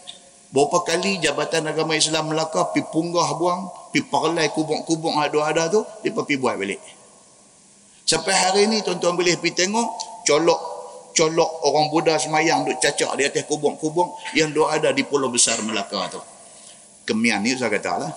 [0.55, 6.15] Berapa kali Jabatan Agama Islam Melaka pi punggah buang, pi parlay kubung-kubung ada-ada tu, dia
[6.15, 6.79] pi buat balik.
[8.07, 9.83] Sampai hari ni tuan-tuan boleh pi tengok
[10.23, 10.61] colok
[11.11, 15.59] colok orang Buddha semayang duk cacak di atas kubung-kubung yang duk ada di pulau besar
[15.67, 16.23] Melaka tu.
[17.03, 18.13] Kemian ni saya kata lah.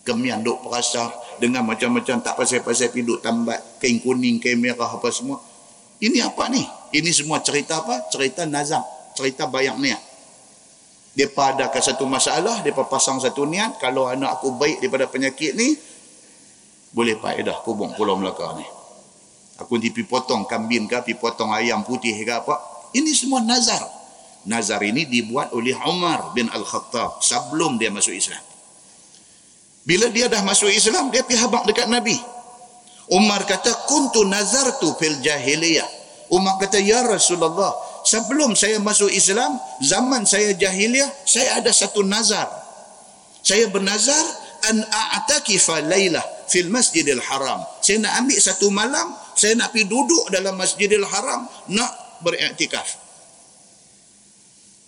[0.00, 5.12] Kemian duk perasa dengan macam-macam tak pasal-pasal pi duk tambat kain kuning, kain merah apa
[5.12, 5.44] semua.
[6.00, 6.64] Ini apa ni?
[6.96, 8.08] Ini semua cerita apa?
[8.08, 8.80] Cerita nazam.
[9.12, 10.13] Cerita bayang niat.
[11.14, 13.78] Pada ke satu masalah, dia pasang satu niat.
[13.78, 15.78] Kalau anak aku baik daripada penyakit ni,
[16.90, 18.66] boleh faedah kubung pulau Melaka ni.
[19.62, 22.58] Aku nanti pergi potong kambing ke, pergi potong ayam putih ke apa.
[22.90, 23.82] Ini semua nazar.
[24.50, 28.42] Nazar ini dibuat oleh Umar bin Al-Khattab sebelum dia masuk Islam.
[29.86, 32.18] Bila dia dah masuk Islam, dia pergi habak dekat Nabi.
[33.12, 35.86] Umar kata, kuntu nazartu fil jahiliyah.
[36.32, 37.70] Umar kata, Ya Rasulullah,
[38.14, 42.46] sebelum saya masuk Islam, zaman saya jahiliah, saya ada satu nazar.
[43.42, 44.22] Saya bernazar,
[44.70, 47.60] an a'takifa laylah fil masjidil haram.
[47.82, 51.44] Saya nak ambil satu malam, saya nak pergi duduk dalam masjidil haram,
[51.74, 51.90] nak
[52.22, 53.02] beriktikaf.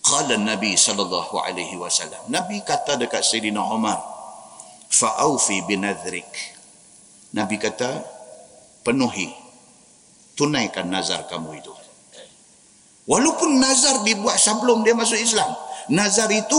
[0.06, 2.30] Qala Nabi sallallahu alaihi wasallam.
[2.30, 3.98] Nabi kata dekat Sayyidina Umar,
[4.86, 6.30] fa'aufi binadhrik.
[7.34, 8.06] Nabi kata,
[8.86, 9.34] penuhi
[10.38, 11.74] tunaikan nazar kamu itu.
[13.06, 15.54] Walaupun nazar dibuat sebelum dia masuk Islam.
[15.94, 16.58] Nazar itu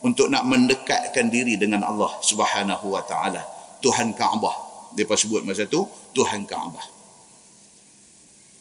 [0.00, 3.44] untuk nak mendekatkan diri dengan Allah Subhanahu wa taala,
[3.84, 4.68] Tuhan Kaabah.
[4.96, 5.84] Depa sebut masa tu
[6.16, 6.96] Tuhan Kaabah.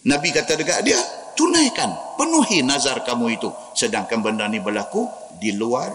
[0.07, 0.99] Nabi kata dekat dia,
[1.39, 5.07] tunaikan, penuhi nazar kamu itu sedangkan benda ni berlaku
[5.39, 5.91] di luar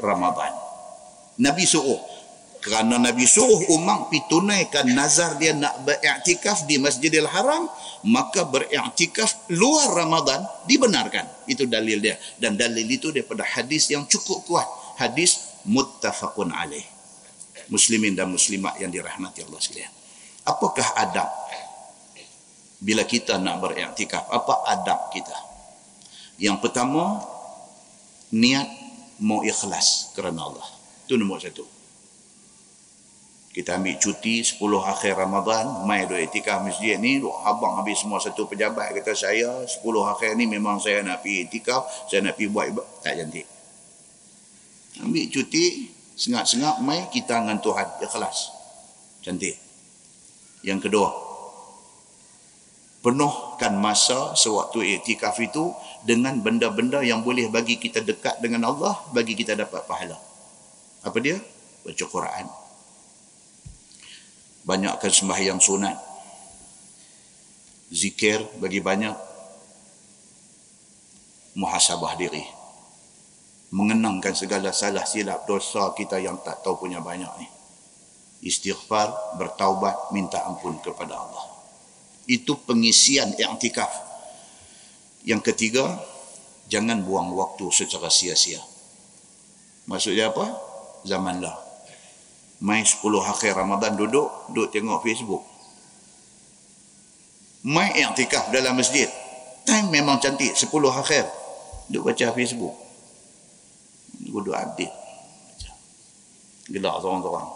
[0.00, 0.52] Ramadan.
[1.40, 2.00] Nabi suruh
[2.62, 7.66] kerana Nabi suruh Umar pi tunaikan nazar dia nak beriktikaf di Masjidil Haram
[8.06, 11.26] maka beriktikaf luar Ramadan dibenarkan.
[11.50, 12.14] Itu dalil dia.
[12.38, 14.68] Dan dalil itu daripada hadis yang cukup kuat.
[14.94, 16.86] Hadis muttafaqun alaih.
[17.66, 19.90] Muslimin dan muslimat yang dirahmati Allah sekalian.
[20.46, 21.26] Apakah adab
[22.78, 24.22] bila kita nak beriktikaf?
[24.30, 25.34] Apa adab kita?
[26.38, 27.26] Yang pertama
[28.30, 28.70] niat
[29.18, 30.68] mau ikhlas kerana Allah.
[31.10, 31.81] Itu nombor satu
[33.52, 38.16] kita ambil cuti 10 akhir Ramadan mai duk etikaf masjid ni duk habang habis semua
[38.16, 42.48] satu pejabat kata saya 10 akhir ni memang saya nak pergi etikaf saya nak pergi
[42.48, 42.72] buat
[43.04, 43.44] tak cantik.
[45.04, 48.56] Ambil cuti sengak-sengak mai kita dengan Tuhan ikhlas.
[49.20, 49.60] Cantik.
[50.64, 51.12] Yang kedua
[53.04, 55.76] penuhkan masa sewaktu etikaf itu
[56.08, 60.16] dengan benda-benda yang boleh bagi kita dekat dengan Allah bagi kita dapat pahala.
[61.04, 61.36] Apa dia?
[61.84, 62.61] Baca Quran
[64.62, 65.96] banyakkan sembahyang sunat.
[67.92, 69.14] Zikir bagi banyak.
[71.58, 72.40] Muhasabah diri.
[73.72, 77.48] Mengenangkan segala salah silap dosa kita yang tak tahu punya banyak ni.
[78.42, 81.44] Istighfar bertaubat minta ampun kepada Allah.
[82.24, 83.92] Itu pengisian i'tikaf.
[85.22, 86.00] Yang ketiga
[86.66, 88.60] jangan buang waktu secara sia-sia.
[89.86, 90.46] Maksudnya apa?
[91.04, 91.71] Zamanlah
[92.62, 95.42] Mai 10 akhir Ramadan duduk, duduk tengok Facebook.
[97.66, 99.10] Mai i'tikaf dalam masjid.
[99.66, 101.26] Time memang cantik, 10 akhir.
[101.90, 102.74] Duduk baca Facebook.
[104.14, 104.94] Duduk update.
[106.70, 107.50] Gelak seorang-seorang.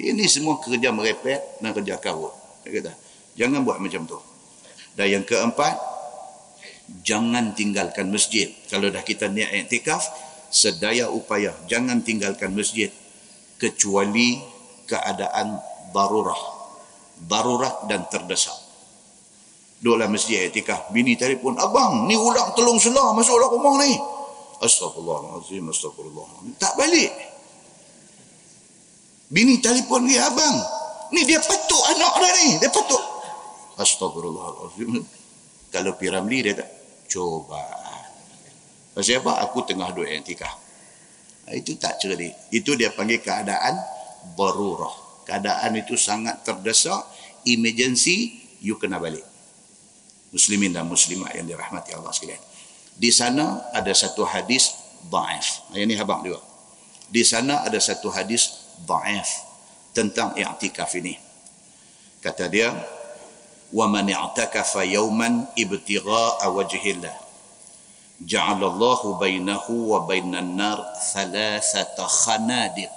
[0.00, 2.32] Ini semua kerja merepet dan kerja karut.
[2.64, 2.96] Kata,
[3.36, 4.16] jangan buat macam tu.
[4.96, 5.76] Dan yang keempat,
[7.04, 8.48] jangan tinggalkan masjid.
[8.72, 10.00] Kalau dah kita niat i'tikaf,
[10.48, 12.88] sedaya upaya jangan tinggalkan masjid
[13.56, 14.40] kecuali
[14.86, 15.56] keadaan
[15.92, 16.42] darurah
[17.16, 18.56] darurat dan terdesak
[19.80, 23.96] duduklah masjid etikah bini telefon abang ni ulang telung selah masuklah rumah ni
[24.60, 26.26] astagfirullahaladzim astagfirullah
[26.60, 27.12] tak balik
[29.32, 30.76] bini telefon dia abang
[31.14, 32.48] Ni dia patuk anak dia ni.
[32.58, 33.02] Dia patuk.
[33.78, 35.04] Astagfirullahaladzim.
[35.70, 36.70] Kalau Piramli dia tak.
[37.06, 37.62] Coba.
[38.96, 39.46] Pasal apa?
[39.46, 40.50] Aku tengah duduk antikah.
[41.54, 42.34] Itu tak cerdik.
[42.50, 43.78] Itu dia panggil keadaan
[44.34, 45.22] berurah.
[45.22, 47.06] Keadaan itu sangat terdesak.
[47.46, 49.22] Emergency, you kena balik.
[50.34, 52.42] Muslimin dan muslimat yang dirahmati Allah sekalian.
[52.96, 54.74] Di sana ada satu hadis
[55.06, 55.70] da'if.
[55.70, 56.42] Yang ini habang juga.
[57.06, 59.30] Di sana ada satu hadis da'if
[59.94, 61.14] tentang i'tikaf ini.
[62.18, 62.74] Kata dia,
[63.70, 67.14] "Wa man i'takafa yawman ibtigha'a wajhillah,
[68.24, 70.80] ja'ala Allah bainahu wa bainan nar
[71.12, 72.92] thalathata khanadiq.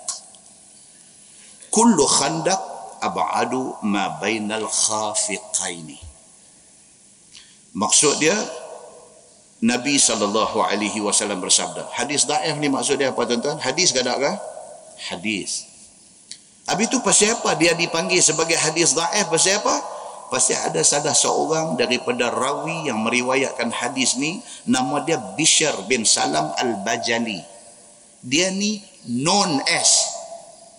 [1.73, 2.61] Kullu khandaq
[3.03, 5.99] ab'adu ma bainal khafiqaini."
[7.75, 8.35] Maksud dia
[9.59, 11.91] Nabi sallallahu alaihi wasallam bersabda.
[11.91, 13.59] Hadis dhaif ni maksud dia apa tuan-tuan?
[13.59, 14.31] Hadis tak ke?
[15.11, 15.67] Hadis.
[16.63, 19.98] Habis itu pasal apa dia dipanggil sebagai hadis da'if pasal apa?
[20.29, 26.53] Pasal ada salah seorang daripada rawi yang meriwayatkan hadis ni nama dia Bishr bin Salam
[26.53, 27.41] Al-Bajali.
[28.21, 28.77] Dia ni
[29.09, 30.05] known as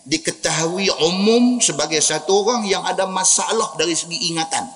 [0.07, 4.71] diketahui umum sebagai satu orang yang ada masalah dari segi ingatan.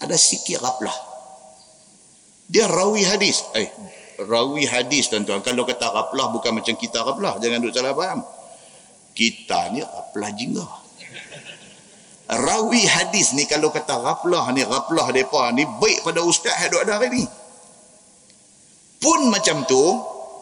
[0.00, 0.94] Ada sikit raplah.
[2.48, 3.44] Dia rawi hadis.
[3.52, 3.68] Eh,
[4.24, 5.44] rawi hadis tuan-tuan.
[5.44, 7.36] Kalau kata raplah bukan macam kita raplah.
[7.36, 8.24] Jangan duk salah faham
[9.18, 10.62] kita ni raplah jingga
[12.28, 17.00] rawi hadis ni kalau kata raplah ni raplah mereka ni baik pada ustaz yang ada
[17.00, 17.24] hari ni.
[19.00, 19.82] Pun macam tu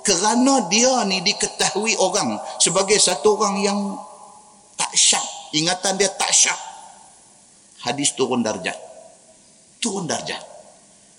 [0.03, 3.78] kerana dia ni diketahui orang sebagai satu orang yang
[4.74, 5.22] tak syak
[5.55, 6.59] ingatan dia tak syak.
[7.87, 8.74] Hadis turun darjat.
[9.78, 10.43] Turun darjat.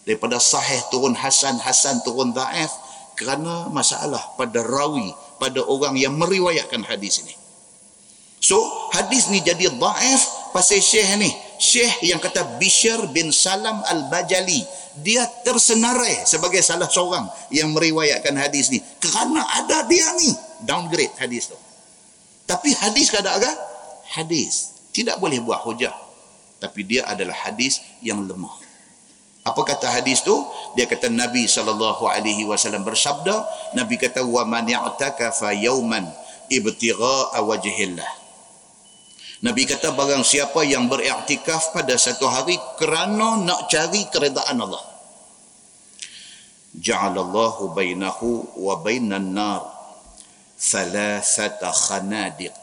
[0.03, 2.71] Daripada sahih turun hasan hasan turun daif
[3.15, 7.35] kerana masalah pada rawi pada orang yang meriwayatkan hadis ini.
[8.43, 8.59] So
[8.91, 10.23] hadis ni jadi daif
[10.53, 14.63] pasal syekh ni syekh yang kata Bishr bin Salam al-Bajali.
[14.97, 18.81] Dia tersenarai sebagai salah seorang yang meriwayatkan hadis ni.
[18.97, 20.33] Kerana ada dia ni.
[20.65, 21.57] Downgrade hadis tu.
[22.49, 23.53] Tapi hadis kadang-kadang
[24.09, 24.73] hadis.
[24.89, 25.93] Tidak boleh buat hujah.
[26.57, 28.57] Tapi dia adalah hadis yang lemah.
[29.45, 30.33] Apa kata hadis tu?
[30.73, 33.45] Dia kata Nabi sallallahu alaihi wasallam bersabda,
[33.77, 36.09] Nabi kata wa man ya'taka fa yawman
[36.49, 38.26] ibtigha wajhillah.
[39.37, 44.81] Nabi kata barang siapa yang beriktikaf pada satu hari kerana nak cari keredaan Allah.
[46.73, 49.61] Ja'alallahu bainahu wa bainan nar
[50.57, 52.57] thalathata khanadiq.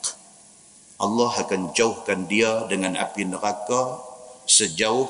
[0.99, 4.03] Allah akan jauhkan dia dengan api neraka
[4.51, 5.07] sejauh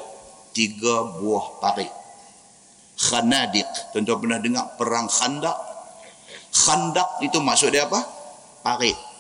[0.52, 1.92] tiga buah parit.
[3.00, 3.68] Khanadiq.
[3.96, 5.56] Tentu pernah dengar perang khandak.
[6.52, 8.04] Khandak itu maksud dia apa?
[8.60, 9.13] Parit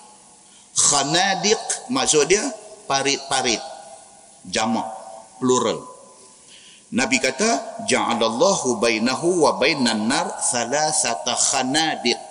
[0.74, 2.42] khanadiq maksud dia
[2.90, 3.62] parit-parit.
[4.50, 4.84] Jamak
[5.40, 5.80] plural.
[6.94, 12.22] Nabi kata ja'alallahu bainahu wa bainan nar thalathata khanadiq.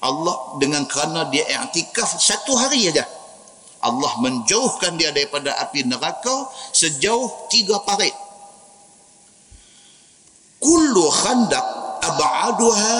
[0.00, 3.08] Allah dengan kerana dia i'tikaf satu hari saja
[3.80, 8.12] Allah menjauhkan dia daripada api neraka sejauh tiga parit.
[10.56, 11.66] Kullu khandaq
[12.00, 12.96] ab'aduha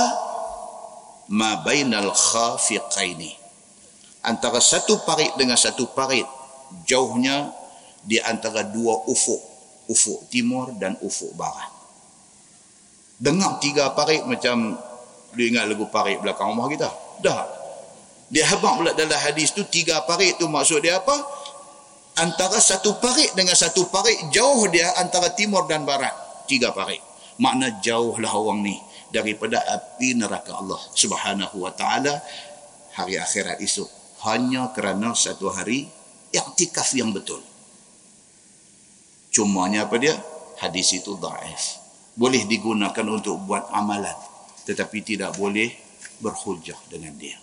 [1.33, 3.46] ma bainal khafiqaini
[4.27, 6.27] antara satu parit dengan satu parit
[6.85, 7.55] jauhnya
[8.03, 9.57] di antara dua ufuk
[9.87, 11.71] ufuk timur dan ufuk barat.
[13.17, 14.77] Dengar tiga parit macam
[15.33, 16.91] lu ingat lagu parit belakang rumah kita?
[17.23, 17.47] Dah.
[18.27, 21.17] Dia habang pula dalam hadis tu tiga parit tu maksud dia apa?
[22.19, 26.13] Antara satu parit dengan satu parit jauh dia antara timur dan barat.
[26.51, 27.01] Tiga parit.
[27.39, 28.77] Makna jauhlah orang ni
[29.13, 32.21] daripada api neraka Allah subhanahu wa ta'ala
[32.97, 35.91] hari akhirat esok hanya kerana satu hari
[36.33, 37.43] iktikaf yang betul.
[39.29, 40.17] Cumanya apa dia?
[40.57, 41.77] Hadis itu daif.
[42.17, 44.17] Boleh digunakan untuk buat amalan.
[44.65, 45.69] Tetapi tidak boleh
[46.25, 47.37] berhujah dengan dia.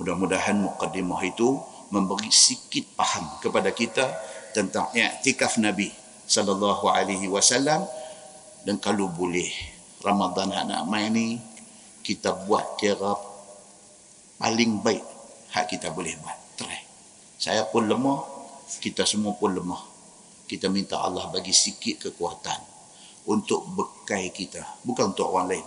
[0.00, 1.60] Mudah-mudahan muqaddimah itu
[1.92, 4.08] memberi sikit paham kepada kita
[4.56, 5.92] tentang iktikaf Nabi
[6.24, 7.84] sallallahu alaihi wasallam
[8.64, 9.52] dan kalau boleh
[10.00, 11.36] Ramadan nak mai ni
[12.00, 13.12] kita buat kira
[14.40, 15.04] paling baik
[15.52, 16.38] hak kita boleh buat.
[16.56, 16.80] Try.
[17.36, 18.24] Saya pun lemah,
[18.80, 19.84] kita semua pun lemah.
[20.48, 22.60] Kita minta Allah bagi sikit kekuatan
[23.28, 25.66] untuk bekai kita, bukan untuk orang lain.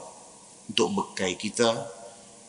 [0.65, 1.69] Untuk bekai kita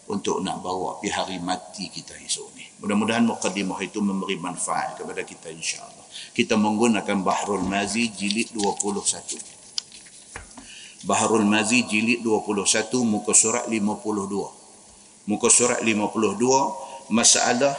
[0.06, 2.62] untuk nak bawa pi hari mati kita esok ni.
[2.78, 6.06] Mudah-mudahan mukadimah itu memberi manfaat kepada kita insya-Allah.
[6.30, 11.02] Kita menggunakan Bahrul Mazi jilid 21.
[11.04, 15.26] Bahrul Mazi jilid 21 muka surat 52.
[15.26, 17.74] Muka surat 52 masalah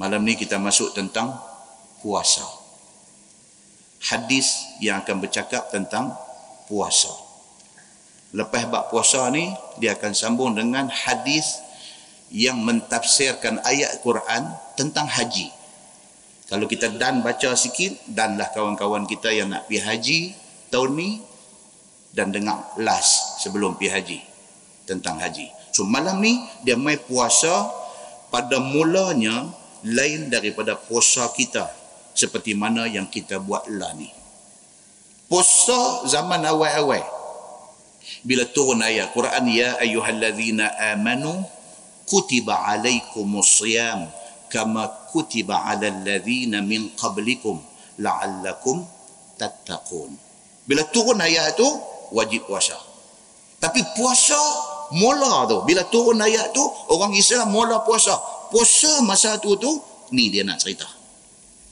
[0.00, 1.36] Malam ni kita masuk tentang
[2.00, 2.42] puasa.
[4.02, 6.16] Hadis yang akan bercakap tentang
[6.66, 7.12] puasa.
[8.32, 11.60] Lepas bab puasa ni, dia akan sambung dengan hadis
[12.32, 15.52] yang mentafsirkan ayat Quran tentang haji.
[16.48, 20.20] Kalau kita dan baca sikit, danlah kawan-kawan kita yang nak pergi haji
[20.72, 21.10] tahun ni
[22.16, 24.20] dan dengar last sebelum pergi haji
[24.88, 25.61] tentang haji.
[25.72, 27.68] So malam ni dia mai puasa
[28.28, 29.48] pada mulanya
[29.82, 31.64] lain daripada puasa kita
[32.12, 34.12] seperti mana yang kita buat lah ni.
[35.32, 37.00] Puasa zaman awal-awal
[38.20, 41.40] bila turun ayat Quran ya ayyuhallazina amanu
[42.04, 44.12] kutiba alaikumus siyam
[44.52, 47.56] kama kutiba alal ladzina min qablikum
[47.96, 48.84] la'allakum
[49.40, 50.12] tattaqun.
[50.68, 51.64] Bila turun ayat tu
[52.12, 52.76] wajib puasa.
[53.56, 54.36] Tapi puasa
[54.92, 56.62] mula tu bila turun ayat tu
[56.92, 58.14] orang Islam mula puasa.
[58.52, 59.72] Puasa masa tu tu
[60.12, 60.84] ni dia nak cerita.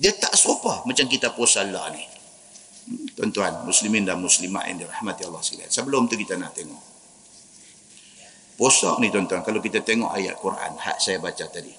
[0.00, 2.00] Dia tak serupa macam kita puasa lah ni.
[3.14, 5.70] Tuan-tuan, muslimin dan muslimat yang dirahmati Allah sekalian.
[5.70, 6.82] Sebelum tu kita nak tengok.
[8.56, 11.70] Puasa ni tuan-tuan, kalau kita tengok ayat Quran, hak saya baca tadi.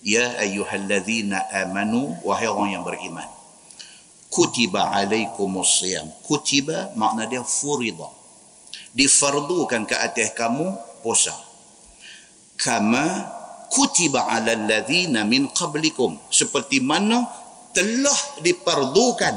[0.00, 3.28] Ya ayyuhalladzina amanu, wahai orang yang beriman.
[4.32, 6.08] Kutiba alaikumus siyam.
[6.24, 8.08] Kutiba makna dia furida.
[8.90, 10.74] Difardukan ke atas kamu
[11.04, 11.34] puasa.
[12.58, 13.06] Kama
[13.70, 16.18] kutiba ala alladhina min qablikum.
[16.28, 17.24] Seperti mana
[17.70, 19.34] telah diperdukan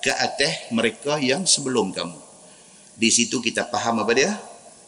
[0.00, 2.16] ke atas mereka yang sebelum kamu.
[2.94, 4.32] Di situ kita faham apa dia?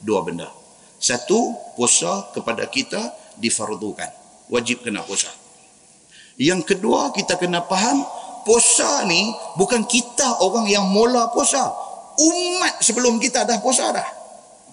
[0.00, 0.48] Dua benda.
[0.96, 4.08] Satu, puasa kepada kita difardukan.
[4.48, 5.28] Wajib kena puasa.
[6.36, 8.04] Yang kedua, kita kena faham
[8.46, 11.85] puasa ni bukan kita orang yang mula puasa.
[12.16, 14.08] Umat sebelum kita dah puasa dah.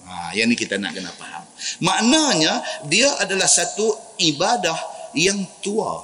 [0.07, 1.43] Ha, yang ni kita nak kena faham.
[1.83, 4.75] Maknanya, dia adalah satu ibadah
[5.15, 5.99] yang tua.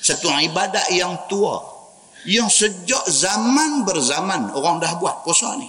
[0.00, 1.60] Satu ibadat yang tua.
[2.24, 5.68] Yang sejak zaman berzaman orang dah buat puasa ni.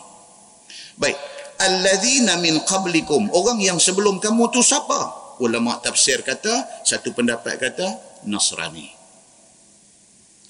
[0.99, 1.15] Baik.
[1.59, 3.31] Alladzina min qablikum.
[3.31, 5.19] Orang yang sebelum kamu tu siapa?
[5.39, 7.87] Ulama tafsir kata satu pendapat kata
[8.27, 8.91] nasrani.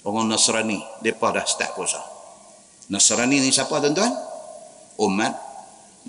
[0.01, 2.10] Orang nasrani depa dah start puasa
[2.91, 4.11] nasrani ni siapa tuan-tuan?
[4.99, 5.33] Umat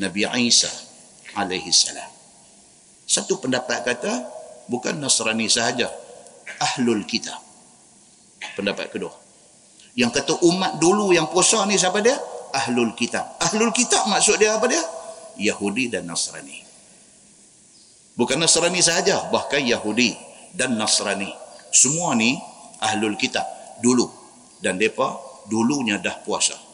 [0.02, 0.68] nabi Isa
[1.38, 2.10] alaihi salam.
[3.06, 4.12] Satu pendapat kata
[4.66, 5.88] bukan nasrani sahaja
[6.58, 7.38] ahlul kitab.
[8.58, 9.14] Pendapat kedua.
[9.94, 12.18] Yang kata umat dulu yang puasa ni siapa dia?
[12.52, 13.38] Ahlul kitab.
[13.40, 14.82] Ahlul kitab maksud dia apa dia?
[15.40, 16.60] Yahudi dan Nasrani.
[18.12, 20.12] Bukan Nasrani sahaja bahkan Yahudi
[20.52, 21.32] dan Nasrani.
[21.72, 22.36] Semua ni
[22.80, 23.44] ahlul kitab
[23.80, 24.04] dulu.
[24.60, 25.16] Dan mereka
[25.48, 26.71] dulunya dah puasa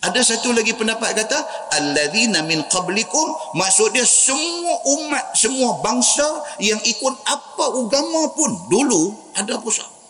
[0.00, 1.38] ada satu lagi pendapat kata
[1.76, 6.24] alladzina min qablikum maksud dia semua umat semua bangsa
[6.56, 10.00] yang ikut apa agama pun dulu ada puasa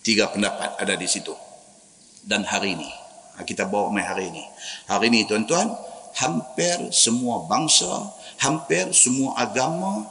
[0.00, 1.36] Tiga pendapat ada di situ.
[2.24, 2.88] Dan hari ini,
[3.36, 4.44] ha, kita bawa mai hari ini.
[4.88, 5.68] Hari ini tuan-tuan,
[6.16, 8.08] hampir semua bangsa,
[8.40, 10.08] hampir semua agama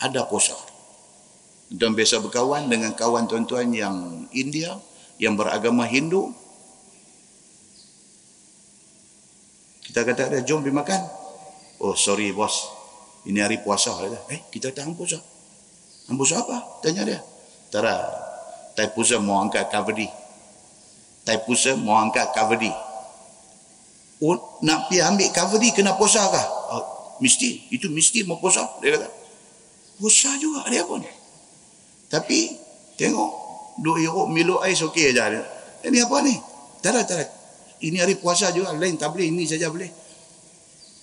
[0.00, 0.56] ada puasa.
[1.68, 4.80] Dan biasa berkawan dengan kawan tuan-tuan yang India,
[5.20, 6.32] yang beragama Hindu.
[9.90, 11.00] Kita kata dia, jom pergi makan.
[11.82, 12.70] Oh sorry bos,
[13.26, 13.90] ini hari puasa.
[14.30, 15.18] Eh kita tak puasa.
[16.06, 16.78] Puasa apa?
[16.78, 17.18] Tanya dia.
[17.74, 17.98] Tara,
[18.78, 20.06] Taipusa mau angkat kavadi.
[21.26, 22.70] Taipusa mau angkat kavadi.
[24.22, 26.46] Oh, nak pergi ambil kavadi kena puasa kah?
[26.70, 26.84] Oh,
[27.18, 27.72] mesti.
[27.74, 28.62] Itu mesti mau puasa.
[28.78, 29.08] Dia kata.
[29.98, 31.02] Puasa juga dia pun.
[32.06, 32.54] Tapi
[32.94, 33.30] tengok.
[33.80, 35.40] Duk iruk milu ais okey aja.
[35.82, 36.36] Ini apa ni?
[36.84, 37.39] Tak ada.
[37.80, 38.72] Ini hari puasa juga.
[38.76, 39.28] Lain tak boleh.
[39.28, 39.88] Ini saja boleh.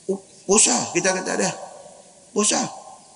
[0.09, 0.93] Oh, puasa.
[0.93, 1.49] Kita kata ada.
[2.31, 2.61] Puasa.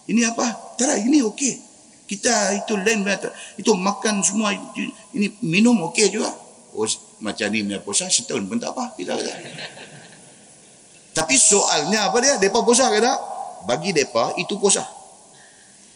[0.10, 0.76] Ini apa?
[0.78, 0.96] Tak ada.
[0.98, 1.72] Ini okey
[2.12, 3.08] kita itu lain
[3.56, 4.52] itu makan semua
[5.16, 6.28] ini minum okey juga
[6.76, 6.84] oh,
[7.24, 9.32] macam ni punya puasa setahun pun tak apa kita kata
[11.16, 13.16] tapi soalnya apa dia depa puasa ke tak
[13.64, 14.84] bagi depa itu puasa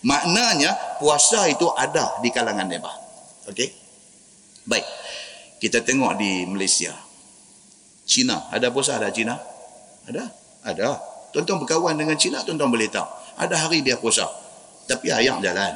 [0.07, 2.95] maknanya puasa itu ada di kalangan depa
[3.51, 3.75] okey
[4.71, 4.87] baik
[5.59, 6.95] kita tengok di Malaysia
[8.05, 9.35] Cina ada puasa ada Cina
[10.05, 10.29] ada
[10.61, 11.01] ada
[11.33, 13.05] tuan-tuan berkawan dengan Cina tuan-tuan boleh tahu
[13.41, 14.29] ada hari dia puasa
[14.85, 15.73] tapi ayam jalan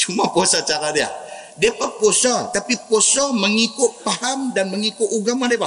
[0.00, 1.12] Cuma puasa cara dia.
[1.60, 2.48] Dia puasa.
[2.48, 5.60] Tapi puasa mengikut faham dan mengikut agama dia.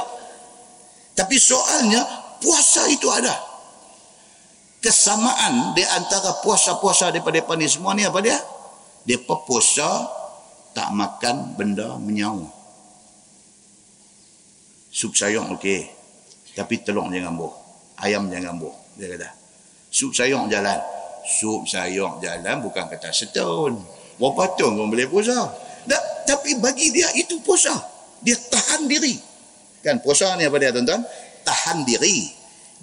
[1.14, 2.02] Tapi soalnya,
[2.42, 3.38] puasa itu ada.
[4.82, 8.36] Kesamaan di antara puasa-puasa daripada mereka ni semua ni apa dia?
[9.06, 10.10] Dia puasa
[10.74, 12.50] tak makan benda menyau.
[14.94, 15.90] Sup sayur okey.
[16.54, 17.50] Tapi telur jangan buh.
[17.98, 18.74] Ayam jangan buh.
[18.94, 19.30] Dia kata.
[19.90, 20.78] Sup sayur jalan.
[21.24, 23.74] sup sayur jalan bukan kata setahun.
[24.22, 25.50] Berapa tahun pun boleh puasa.
[25.90, 27.74] Tak, tapi bagi dia itu puasa.
[28.22, 29.18] Dia tahan diri.
[29.82, 31.02] Kan puasa ni apa dia tuan-tuan?
[31.44, 32.32] Tahan diri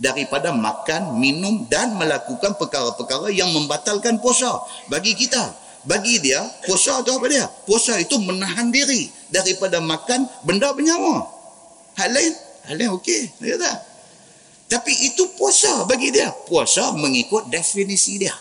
[0.00, 4.64] daripada makan, minum dan melakukan perkara-perkara yang membatalkan puasa.
[4.88, 5.52] Bagi kita,
[5.84, 7.46] bagi dia, puasa itu apa dia?
[7.68, 11.39] Puasa itu menahan diri daripada makan benda bernyawa.
[12.00, 12.32] Hal lain,
[12.64, 13.28] hal lain okey.
[13.44, 13.72] Dia kata,
[14.70, 16.30] tapi itu puasa bagi dia.
[16.46, 18.32] Puasa mengikut definisi dia.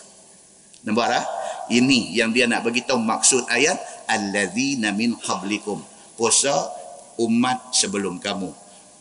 [0.85, 1.25] Nampak tak?
[1.73, 5.81] Ini yang dia nak bagi tahu maksud ayat alladzina min qablikum.
[6.13, 6.53] Puasa
[7.17, 8.53] umat sebelum kamu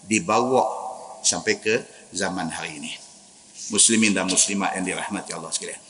[0.09, 0.65] dibawa
[1.21, 1.85] sampai ke
[2.17, 2.93] zaman hari ini.
[3.69, 5.81] Muslimin dan muslimat yang dirahmati Allah sekalian.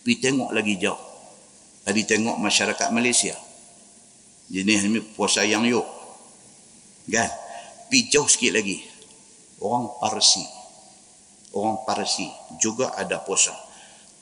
[0.00, 1.00] Pergi tengok lagi jauh.
[1.84, 3.36] Tadi tengok masyarakat Malaysia.
[4.48, 5.84] Jenis ini puasa yang yuk.
[7.12, 7.28] Kan?
[7.94, 8.82] Pergi jauh sikit lagi
[9.62, 10.42] orang Parsi.
[11.54, 12.26] Orang Parsi
[12.58, 13.54] juga ada puasa.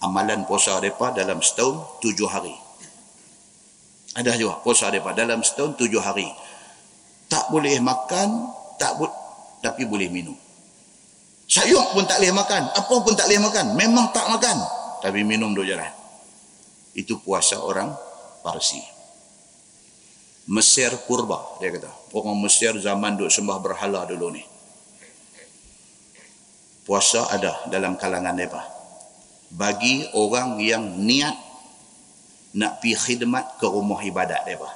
[0.05, 2.53] Amalan puasa mereka dalam setahun tujuh hari.
[4.13, 6.29] Ada juga puasa mereka dalam setahun tujuh hari.
[7.33, 9.09] Tak boleh makan, tak bu
[9.65, 10.37] tapi boleh minum.
[11.49, 13.73] Sayur pun tak boleh makan, apa pun tak boleh makan.
[13.73, 14.57] Memang tak makan,
[15.01, 15.89] tapi minum dua jalan.
[16.93, 17.89] Itu puasa orang
[18.45, 18.85] Parsi.
[20.53, 22.02] Mesir purba, dia kata.
[22.13, 24.45] Orang Mesir zaman duk sembah berhala dulu ni.
[26.85, 28.61] Puasa ada dalam kalangan mereka.
[29.53, 31.37] Bagi orang yang niat
[32.53, 34.69] nak pi khidmat ke rumah ibadat mereka.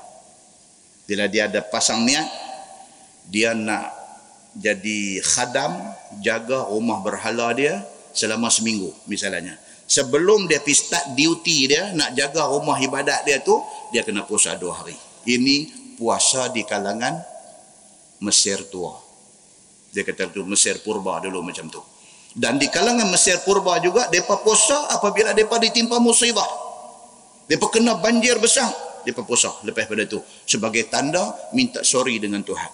[1.04, 2.24] Bila dia ada pasang niat
[3.28, 3.92] dia nak
[4.56, 5.76] jadi khadam
[6.24, 7.84] jaga rumah berhala dia
[8.16, 9.60] selama seminggu misalnya.
[9.86, 13.60] Sebelum dia pi start duty dia nak jaga rumah ibadat dia tu
[13.92, 14.96] dia kena puasa dua hari.
[15.28, 17.18] Ini puasa di kalangan
[18.22, 18.96] Mesir tua
[19.90, 21.80] dia kata tu Mesir purba dulu macam tu
[22.36, 26.44] dan di kalangan Mesir purba juga, mereka puasa apabila mereka ditimpa musibah.
[27.48, 28.68] Mereka kena banjir besar,
[29.08, 30.20] mereka puasa lepas pada itu.
[30.44, 32.68] Sebagai tanda, minta sorry dengan Tuhan.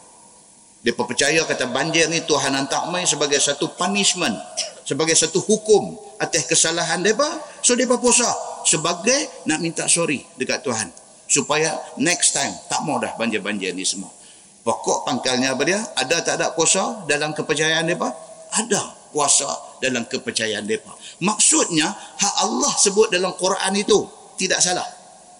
[0.82, 4.34] Mereka percaya kata banjir ni Tuhan hantar mai sebagai satu punishment.
[4.82, 7.30] Sebagai satu hukum atas kesalahan mereka.
[7.62, 8.26] So mereka puasa
[8.66, 10.90] sebagai nak minta sorry dekat Tuhan.
[11.32, 14.12] Supaya next time tak mau dah banjir-banjir ni semua.
[14.60, 15.80] Pokok pangkalnya apa dia?
[15.96, 18.12] Ada tak ada puasa dalam kepercayaan mereka?
[18.52, 19.48] Ada puasa
[19.80, 20.92] dalam kepercayaan mereka.
[21.24, 24.04] Maksudnya, hak Allah sebut dalam Quran itu
[24.36, 24.84] tidak salah.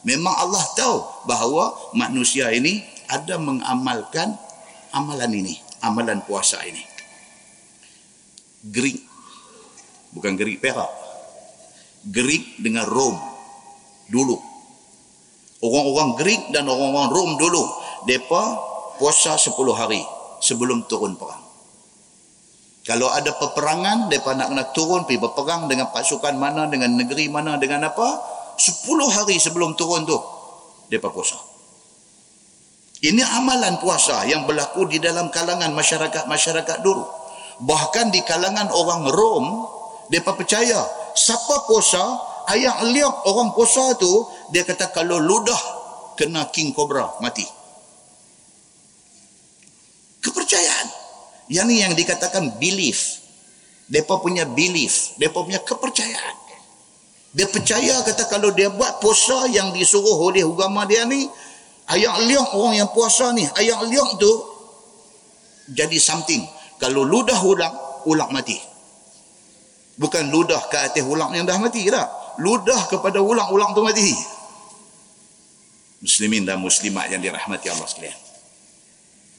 [0.03, 0.97] Memang Allah tahu
[1.29, 4.35] bahawa manusia ini ada mengamalkan
[4.91, 6.83] amalan ini, amalan puasa ini.
[8.67, 8.99] Greek,
[10.17, 10.91] bukan Greek Perak.
[12.03, 13.15] Greek dengan Rom
[14.11, 14.52] dulu.
[15.63, 17.63] Orang-orang Greek dan orang-orang Rom dulu,
[18.03, 18.59] mereka
[18.99, 20.03] puasa 10 hari
[20.43, 21.43] sebelum turun perang.
[22.83, 27.55] Kalau ada peperangan, mereka nak kena turun pergi berperang dengan pasukan mana, dengan negeri mana,
[27.55, 28.19] dengan apa.
[28.59, 30.19] Sepuluh hari sebelum turun tu,
[30.91, 31.39] mereka puasa.
[33.03, 37.07] Ini amalan puasa yang berlaku di dalam kalangan masyarakat-masyarakat dulu.
[37.63, 39.47] Bahkan di kalangan orang Rom,
[40.11, 40.83] mereka percaya,
[41.15, 42.03] siapa puasa,
[42.53, 45.59] ayah liak orang puasa tu, dia kata kalau ludah
[46.17, 47.45] kena king cobra, mati.
[50.23, 50.89] Kepercayaan.
[51.51, 53.21] Yang ni yang dikatakan belief.
[53.91, 55.19] Mereka punya belief.
[55.19, 56.37] Mereka punya kepercayaan.
[57.33, 61.25] Dia percaya kata kalau dia buat puasa yang disuruh oleh agama dia ni,
[61.89, 64.33] ayat liang orang yang puasa ni, ayat liang tu
[65.73, 66.45] jadi something.
[66.77, 67.75] Kalau ludah ulang,
[68.05, 68.61] ulang mati.
[69.97, 72.22] Bukan ludah ke atas ulang yang dah mati tak?
[72.41, 74.13] Ludah kepada ulang-ulang tu mati.
[76.03, 78.19] Muslimin dan muslimat yang dirahmati Allah sekalian.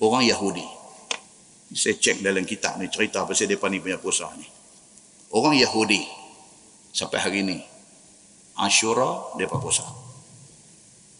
[0.03, 0.65] Orang Yahudi.
[1.73, 4.45] Saya cek dalam kitab ni cerita pasal depa ni punya puasa ni.
[5.33, 6.05] Orang Yahudi
[6.93, 7.57] sampai hari ni
[8.53, 9.81] Ashura depa puasa.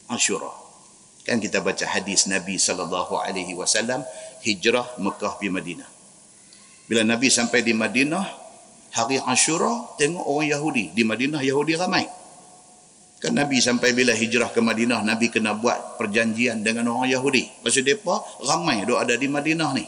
[0.05, 0.53] Ashura.
[1.25, 4.05] Kan kita baca hadis Nabi sallallahu alaihi wasallam
[4.45, 5.89] hijrah Mekah pergi Madinah.
[6.85, 8.42] Bila Nabi sampai di Madinah
[8.93, 10.93] hari Ashura tengok orang Yahudi.
[10.93, 12.05] Di Madinah Yahudi ramai.
[13.17, 17.63] Kan Nabi sampai bila hijrah ke Madinah Nabi kena buat perjanjian dengan orang Yahudi.
[17.63, 19.85] Pasal depa ramai dok ada di Madinah ni.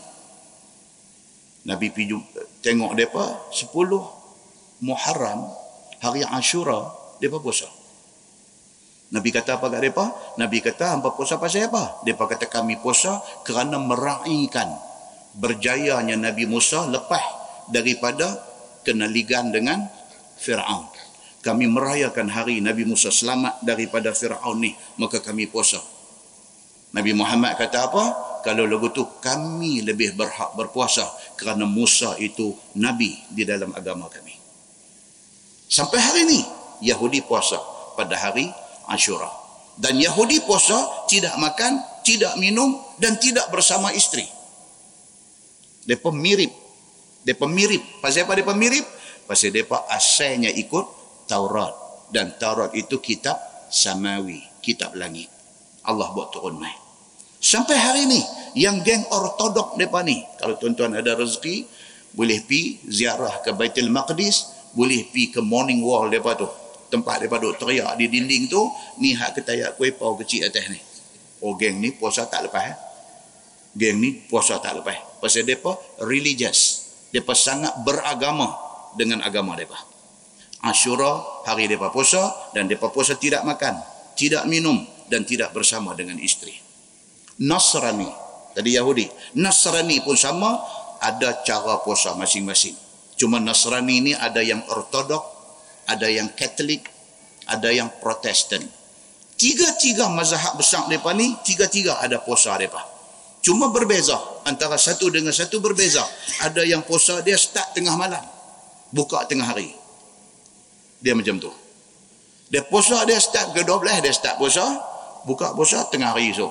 [1.65, 2.15] Nabi pergi
[2.61, 5.49] tengok mereka 10 Muharram
[5.99, 6.89] hari Ashura
[7.19, 7.67] mereka puasa.
[9.13, 10.05] Nabi kata apa kat mereka?
[10.41, 12.01] Nabi kata hampa puasa pasal apa?
[12.01, 14.71] Mereka kata kami puasa kerana meraihkan
[15.35, 17.21] berjayanya Nabi Musa lepas
[17.69, 18.31] daripada
[18.85, 19.89] kena ligan dengan
[20.37, 20.87] Fir'aun.
[21.41, 24.71] Kami merayakan hari Nabi Musa selamat daripada Fir'aun ni.
[25.01, 25.81] Maka kami puasa.
[26.93, 28.03] Nabi Muhammad kata apa?
[28.45, 31.01] kalau lagu tu kami lebih berhak berpuasa
[31.33, 34.37] kerana Musa itu nabi di dalam agama kami.
[35.65, 36.45] Sampai hari ini
[36.85, 37.57] Yahudi puasa
[37.97, 38.45] pada hari
[38.85, 39.33] Ashura.
[39.81, 44.29] Dan Yahudi puasa tidak makan, tidak minum dan tidak bersama isteri.
[45.89, 46.53] Mereka mirip.
[47.25, 47.83] Mereka mirip.
[47.99, 48.85] Pasal apa mereka mirip?
[49.25, 50.85] Pasal mereka asalnya ikut
[51.25, 51.73] Taurat.
[52.13, 53.35] Dan Taurat itu kitab
[53.73, 54.45] samawi.
[54.61, 55.27] Kitab langit.
[55.85, 56.77] Allah buat turun main.
[57.41, 58.21] Sampai hari ini,
[58.57, 61.69] yang geng ortodok mereka ni, kalau tuan-tuan ada rezeki,
[62.17, 66.49] boleh pi ziarah ke Baitul Maqdis, boleh pi ke morning wall mereka tu
[66.91, 68.61] tempat dia duduk teriak di dinding tu
[69.01, 70.79] ni hak ketayak kuih pau kecil atas ni
[71.41, 72.75] oh geng ni puasa tak lepas eh?
[73.73, 76.84] geng ni puasa tak lepas pasal mereka religious
[77.15, 78.51] mereka sangat beragama
[78.99, 79.79] dengan agama mereka
[80.65, 83.79] Ashura hari mereka puasa dan mereka puasa tidak makan
[84.19, 86.55] tidak minum dan tidak bersama dengan isteri
[87.39, 88.09] Nasrani
[88.51, 89.07] tadi Yahudi
[89.39, 90.59] Nasrani pun sama
[90.99, 92.75] ada cara puasa masing-masing
[93.15, 95.35] cuma Nasrani ini ada yang ortodok
[95.85, 96.89] ada yang Katolik,
[97.45, 98.65] ada yang Protestan.
[99.35, 102.81] Tiga-tiga mazhab besar mereka ni, tiga-tiga ada puasa mereka.
[103.45, 104.17] Cuma berbeza.
[104.41, 106.01] Antara satu dengan satu berbeza.
[106.41, 108.21] Ada yang puasa dia start tengah malam.
[108.89, 109.69] Buka tengah hari.
[110.97, 111.53] Dia macam tu.
[112.49, 114.65] Dia puasa dia start ke 12, dia start puasa.
[115.29, 116.49] Buka puasa tengah hari esok.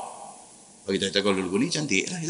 [0.86, 2.20] Bagi kita kata dulu ni cantik lah.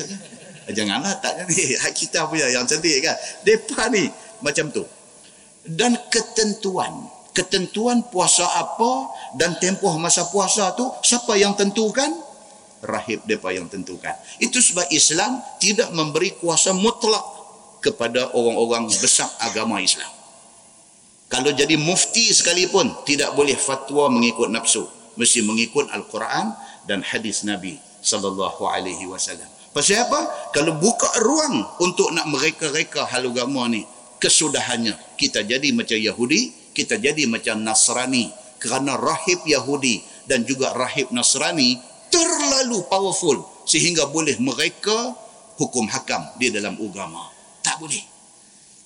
[0.73, 1.77] Janganlah tak cantik.
[2.01, 3.17] Kita punya yang cantik kan.
[3.45, 4.09] Mereka ni
[4.41, 4.85] macam tu
[5.65, 9.11] dan ketentuan ketentuan puasa apa
[9.41, 12.13] dan tempoh masa puasa tu siapa yang tentukan
[12.85, 14.13] rahib depa yang tentukan.
[14.39, 17.25] Itu sebab Islam tidak memberi kuasa mutlak
[17.81, 20.09] kepada orang-orang besar agama Islam.
[21.29, 24.87] Kalau jadi mufti sekalipun tidak boleh fatwa mengikut nafsu.
[25.19, 26.55] Mesti mengikut al-Quran
[26.87, 29.47] dan hadis Nabi sallallahu alaihi wasallam.
[29.75, 30.51] Pasal apa?
[30.55, 33.83] Kalau buka ruang untuk nak mereka-reka hal agama ni
[34.23, 38.35] kesudahannya kita jadi macam Yahudi kita jadi macam Nasrani.
[38.59, 41.79] Kerana rahib Yahudi dan juga rahib Nasrani
[42.15, 45.19] terlalu powerful sehingga boleh mereka
[45.59, 47.27] hukum hakam di dalam agama
[47.67, 47.99] tak boleh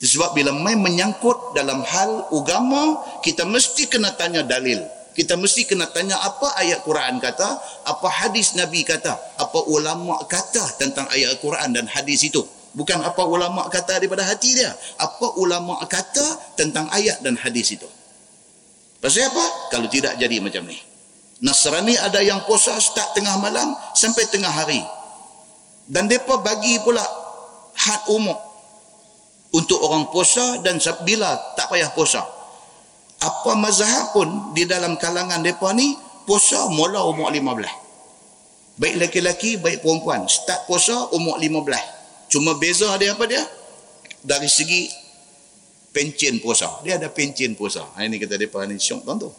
[0.01, 4.81] sebab bila main menyangkut dalam hal agama kita mesti kena tanya dalil
[5.13, 7.49] kita mesti kena tanya apa ayat Quran kata
[7.85, 12.41] apa hadis Nabi kata apa ulama kata tentang ayat Quran dan hadis itu
[12.79, 14.71] Bukan apa ulama kata daripada hati dia.
[15.01, 17.89] Apa ulama kata tentang ayat dan hadis itu.
[19.03, 19.45] Pasal apa?
[19.73, 20.79] Kalau tidak jadi macam ni.
[21.39, 24.83] Nasrani ada yang puasa start tengah malam sampai tengah hari.
[25.87, 27.01] Dan mereka bagi pula
[27.79, 28.37] had umur
[29.55, 32.27] untuk orang puasa dan bila tak payah puasa.
[33.19, 35.95] Apa mazhab pun di dalam kalangan mereka ni
[36.27, 38.79] puasa mula umur 15.
[38.79, 40.27] Baik lelaki-lelaki, baik perempuan.
[40.31, 42.31] Start puasa umur 15.
[42.31, 43.43] Cuma beza dia apa dia?
[44.23, 44.87] Dari segi
[45.91, 46.83] pencen puasa.
[46.87, 47.89] Dia ada pencen puasa.
[47.99, 49.31] Ini kata dia ni syok tuan tu.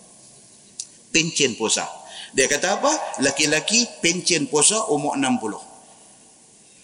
[1.10, 1.86] Pencen puasa.
[2.34, 2.92] Dia kata apa?
[3.26, 5.58] Laki-laki pencen puasa umur 60.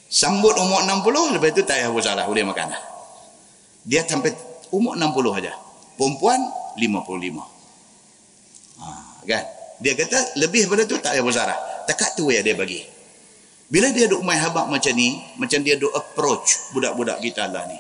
[0.10, 2.26] Sambut umur 60, lepas itu tak payah puasa lah.
[2.26, 2.82] Boleh makan lah.
[3.86, 4.34] Dia sampai
[4.74, 5.54] umur 60 saja.
[5.98, 6.40] Perempuan
[6.78, 7.46] 55.
[8.82, 8.88] Ha,
[9.26, 9.44] kan?
[9.82, 11.58] Dia kata lebih daripada tu tak payah puasa lah.
[11.86, 12.82] Takat tu ya dia bagi.
[13.66, 17.78] Bila dia duk main habak macam ni, macam dia duk approach budak-budak kita lah ni.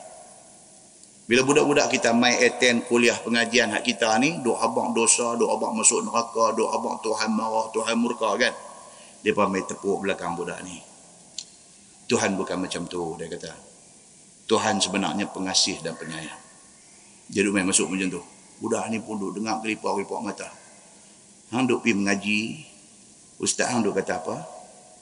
[1.25, 5.73] Bila budak-budak kita main attend kuliah pengajian hak kita ni, duk habak dosa, duk habak
[5.73, 8.53] masuk neraka, duk habak Tuhan marah, Tuhan murka kan.
[9.25, 10.77] Dia pun main tepuk belakang budak ni.
[12.05, 13.49] Tuhan bukan macam tu, dia kata.
[14.45, 16.41] Tuhan sebenarnya pengasih dan penyayang.
[17.25, 18.21] Dia duk main masuk macam tu.
[18.61, 20.53] Budak ni pun duk dengar kelipau-kelipau mata.
[21.49, 22.41] Hang duk pergi mengaji,
[23.41, 24.45] Ustaz hang duk kata apa?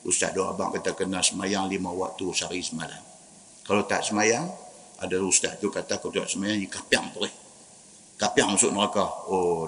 [0.07, 3.03] Ustaz doa abang kata kena semayang lima waktu sehari semalam.
[3.67, 4.47] Kalau tak semayang,
[5.03, 7.33] ada ustaz tu kata kalau tak semayang, dia kapiang tu eh.
[8.15, 9.03] Kapiang masuk neraka.
[9.27, 9.67] Oh,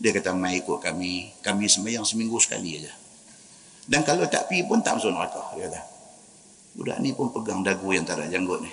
[0.00, 1.36] dia kata mai ikut kami.
[1.44, 2.92] Kami semayang seminggu sekali aja.
[3.84, 5.52] Dan kalau tak pi pun tak masuk neraka.
[5.58, 5.80] Dia kata.
[6.78, 8.72] Budak ni pun pegang dagu yang tak ada janggut ni.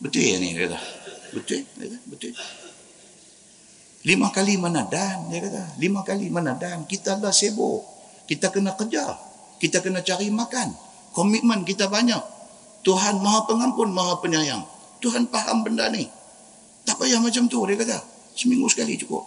[0.00, 0.56] Betul ya ni?
[0.56, 0.78] Dia kata.
[1.36, 1.66] Betul?
[1.76, 1.98] Dia kata.
[2.08, 2.32] Betul.
[4.08, 5.28] Lima kali mana dan?
[5.28, 5.76] Dia kata.
[5.76, 6.88] Lima kali mana dan?
[6.88, 7.84] Kita lah sibuk.
[8.24, 9.30] Kita kena kerja
[9.60, 10.72] kita kena cari makan.
[11.12, 12.39] Komitmen kita banyak.
[12.80, 14.64] Tuhan maha pengampun, maha penyayang.
[15.04, 16.08] Tuhan faham benda ni.
[16.84, 18.00] Tak payah macam tu, dia kata.
[18.32, 19.20] Seminggu sekali cukup.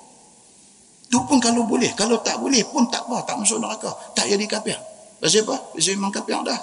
[1.09, 1.93] Tu pun kalau boleh.
[1.93, 3.21] Kalau tak boleh pun tak apa.
[3.29, 3.93] Tak masuk neraka.
[4.17, 4.81] Tak jadi kapiang.
[5.21, 5.61] Pasal apa?
[5.77, 6.57] Pasal memang kapiang dah.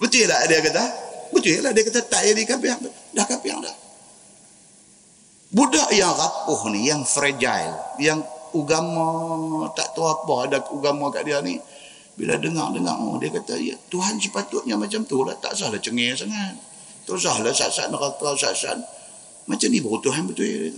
[0.00, 0.84] Betul tak dia kata?
[1.32, 2.84] Betul lah dia kata tak jadi kapiang.
[3.16, 3.72] Dah kapiang dah.
[5.50, 8.22] Budak yang rapuh ni, yang fragile, yang
[8.54, 11.58] agama tak tahu apa ada agama kat dia ni
[12.20, 16.52] bila dengar-dengar oh, dia kata ya Tuhan sepatutnya macam tu lah tak salah cengih sangat
[17.08, 18.76] tak salah sat-sat neraka sat-sat
[19.48, 20.70] Macam ni baru Tuhan betul ya.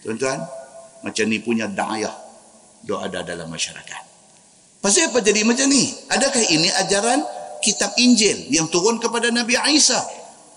[0.00, 0.40] Tuan-tuan,
[1.04, 2.14] macam ni punya da'ayah
[2.86, 4.02] doa ada dalam masyarakat.
[4.80, 5.90] Pasal apa jadi macam ni?
[6.08, 7.20] Adakah ini ajaran
[7.60, 9.98] kitab Injil yang turun kepada Nabi Isa?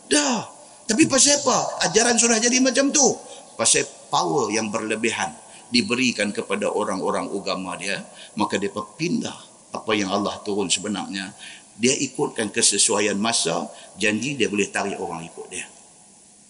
[0.08, 0.46] Dah.
[0.86, 1.90] Tapi pasal apa?
[1.90, 3.18] Ajaran sudah jadi macam tu.
[3.58, 5.34] Pasal power yang berlebihan
[5.74, 8.06] diberikan kepada orang-orang agama dia,
[8.38, 11.34] maka dia pindah apa yang Allah turun sebenarnya.
[11.80, 15.66] Dia ikutkan kesesuaian masa, janji dia boleh tarik orang ikut dia.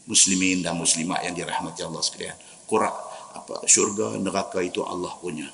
[0.09, 2.33] Muslimin dan muslimat yang dirahmati Allah sekalian.
[2.65, 2.95] Kurak
[3.37, 5.45] apa syurga neraka itu Allah punya.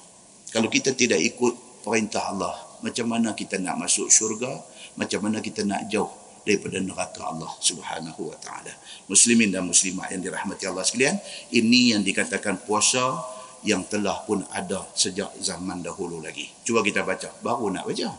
[0.55, 4.63] Kalau kita tidak ikut perintah Allah, macam mana kita nak masuk syurga?
[4.95, 6.07] Macam mana kita nak jauh
[6.47, 8.71] daripada neraka Allah Subhanahu wa taala.
[9.11, 11.19] Muslimin dan muslimat yang dirahmati Allah sekalian,
[11.51, 13.19] ini yang dikatakan puasa
[13.65, 16.45] yang telah pun ada sejak zaman dahulu lagi.
[16.61, 18.13] Cuba kita baca, baru nak baca.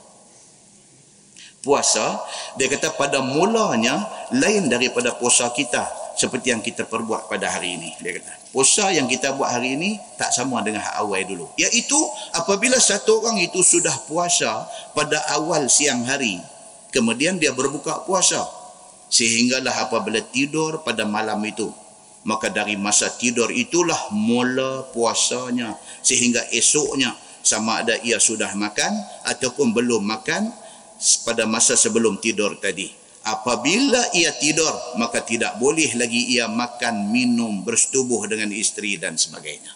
[1.62, 2.22] Puasa,
[2.58, 5.82] dia kata pada mulanya lain daripada puasa kita
[6.14, 7.90] seperti yang kita perbuat pada hari ini.
[8.02, 11.50] Dia kata, puasa yang kita buat hari ini tak sama dengan awal dulu.
[11.58, 11.98] Iaitu
[12.34, 16.38] apabila satu orang itu sudah puasa pada awal siang hari,
[16.94, 18.46] kemudian dia berbuka puasa.
[19.06, 21.70] Sehinggalah apabila tidur pada malam itu,
[22.26, 25.78] maka dari masa tidur itulah mula puasanya.
[26.02, 27.14] Sehingga esoknya
[27.46, 28.90] sama ada ia sudah makan
[29.30, 30.50] ataupun belum makan
[31.22, 32.90] pada masa sebelum tidur tadi.
[33.26, 39.70] Apabila ia tidur maka tidak boleh lagi ia makan minum bersetubuh dengan isteri dan sebagainya.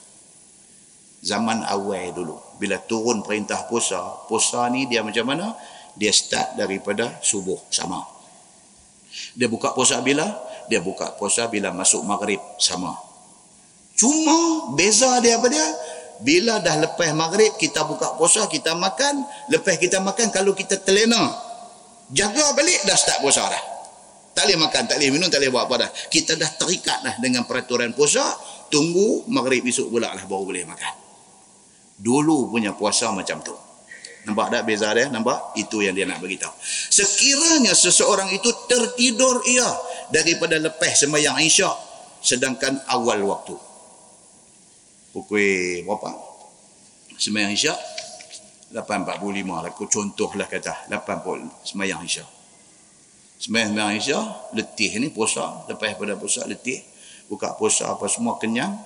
[1.23, 2.39] Zaman awal dulu.
[2.59, 5.55] Bila turun perintah puasa puasa ni dia macam mana?
[5.95, 8.03] Dia start daripada subuh sama.
[9.35, 12.95] Dia buka puasa bila dia buka puasa bila masuk maghrib sama.
[13.99, 15.67] Cuma beza dia apa dia?
[16.23, 19.27] Bila dah lepas maghrib kita buka puasa kita makan.
[19.51, 21.35] Lepas kita makan kalau kita terlena
[22.15, 23.63] jaga balik dah start puasa dah.
[24.31, 25.91] Tak boleh makan tak boleh minum tak boleh buat apa dah.
[25.91, 28.23] Kita dah terikat dah dengan peraturan puasa
[28.71, 30.95] tunggu maghrib esok pula lah baru boleh makan.
[31.99, 33.70] Dulu punya puasa macam tu
[34.29, 35.09] Nampak tak beza dia?
[35.09, 35.57] Nampak?
[35.57, 36.53] Itu yang dia nak beritahu.
[36.93, 39.69] Sekiranya seseorang itu tertidur ia
[40.13, 41.73] daripada lepas semayang isyak
[42.21, 43.57] sedangkan awal waktu.
[45.11, 46.13] Pukul berapa?
[47.17, 47.77] Semayang isyak
[48.77, 49.19] 8.45
[49.49, 49.73] lah.
[49.75, 52.29] Contohlah kata 8 semayang isyak.
[53.41, 55.65] Semayang isyak, letih ni puasa.
[55.65, 56.85] Lepas pada puasa, letih.
[57.27, 58.77] Buka puasa apa semua kenyang.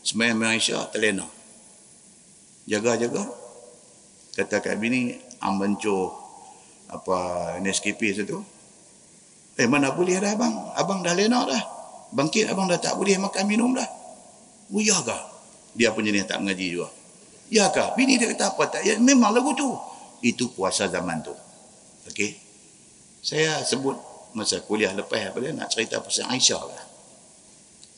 [0.00, 1.28] Semayang isyak, terlena.
[2.64, 3.39] Jaga-jaga
[4.40, 5.12] kata kat bini
[5.44, 6.16] am benco
[6.88, 7.16] apa
[7.60, 8.40] NSKP satu
[9.60, 10.72] eh mana boleh dah abang?
[10.72, 11.62] Abang dah lena dah.
[12.16, 13.86] Bangkit abang dah tak boleh makan minum dah.
[14.72, 15.18] Oh ya ke
[15.76, 16.88] dia pun jenis tak mengaji juga.
[17.52, 18.80] Ya ke bini dia kata apa?
[18.80, 19.68] Tak ya memang lagu tu.
[20.24, 21.36] Itu puasa zaman tu.
[22.08, 22.40] Okey.
[23.20, 24.00] Saya sebut
[24.32, 26.89] masa kuliah lepas apa dia nak cerita pasal Aisyah lah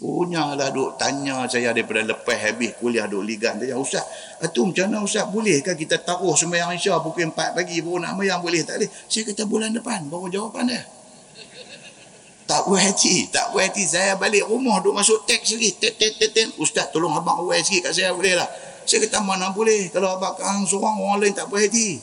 [0.02, 3.54] Punyalah duk tanya saya daripada lepas habis kuliah duk ligan.
[3.62, 4.02] Dia Ustaz,
[4.42, 5.30] itu macam mana Ustaz?
[5.30, 8.66] Bolehkah kita taruh sembahyang Isya pukul 4 pagi baru nak mayang boleh?
[8.66, 8.90] Tak boleh.
[9.06, 10.82] Saya kata bulan depan baru jawapan dia.
[12.50, 13.30] Tak buat hati.
[13.30, 13.86] Tak buat hati.
[13.86, 15.70] Saya balik rumah duk masuk teks lagi.
[15.78, 16.50] Tet, tet, tet, tet.
[16.58, 18.50] Ustaz tolong abang awal sikit kat saya boleh lah.
[18.82, 19.86] Saya kata mana boleh.
[19.94, 22.02] Kalau abang kang seorang orang lain tak buat hati.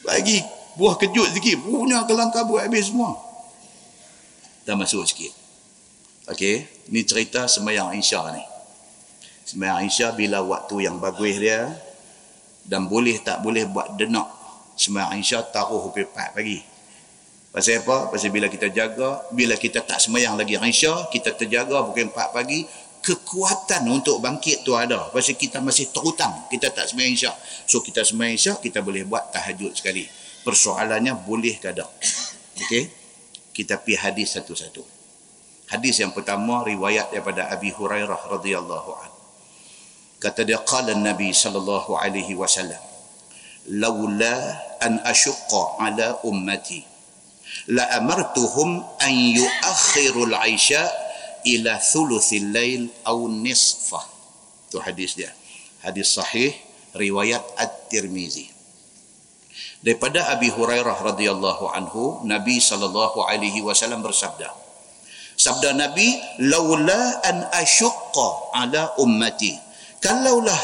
[0.08, 0.40] Bagi
[0.80, 1.60] buah kejut sikit.
[1.60, 3.31] Punya kelangkah buat habis semua
[4.66, 5.32] dah masuk sikit.
[6.30, 8.44] Okey, ni cerita semayang Isya ni.
[9.42, 11.66] Semayang Isya bila waktu yang bagus dia
[12.62, 14.30] dan boleh tak boleh buat denak
[14.78, 16.62] semayang Isya taruh pukul 4 pagi.
[17.52, 18.08] Pasal apa?
[18.08, 22.64] Pasal bila kita jaga, bila kita tak semayang lagi Isya, kita terjaga pukul 4 pagi,
[23.02, 25.10] kekuatan untuk bangkit tu ada.
[25.10, 27.34] Pasal kita masih terutang, kita tak semayang Isya.
[27.66, 30.06] So kita semayang Isya, kita boleh buat tahajud sekali.
[30.46, 31.90] Persoalannya boleh ke tak?
[32.62, 33.01] Okey?
[33.52, 34.82] Kita pi hadis satu-satu.
[35.72, 39.20] Hadis yang pertama riwayat daripada Abi Hurairah radhiyallahu anhu.
[40.20, 42.80] Kata dia qala Nabi sallallahu alaihi wasallam,
[43.80, 44.36] "Laula
[44.84, 46.84] an ashqa ala ummati
[47.72, 50.84] la amartuhum an yuakhiru al-'isha
[51.48, 54.00] ila thuluthil lail aw nisfa."
[54.68, 55.32] Itu hadis dia.
[55.80, 56.52] Hadis sahih
[56.92, 58.51] riwayat At-Tirmizi
[59.82, 64.50] daripada Abi Hurairah radhiyallahu anhu Nabi sallallahu alaihi wasallam bersabda
[65.34, 66.14] sabda Nabi
[66.46, 69.58] laula an asyqa ala ummati
[69.98, 70.58] kalaulah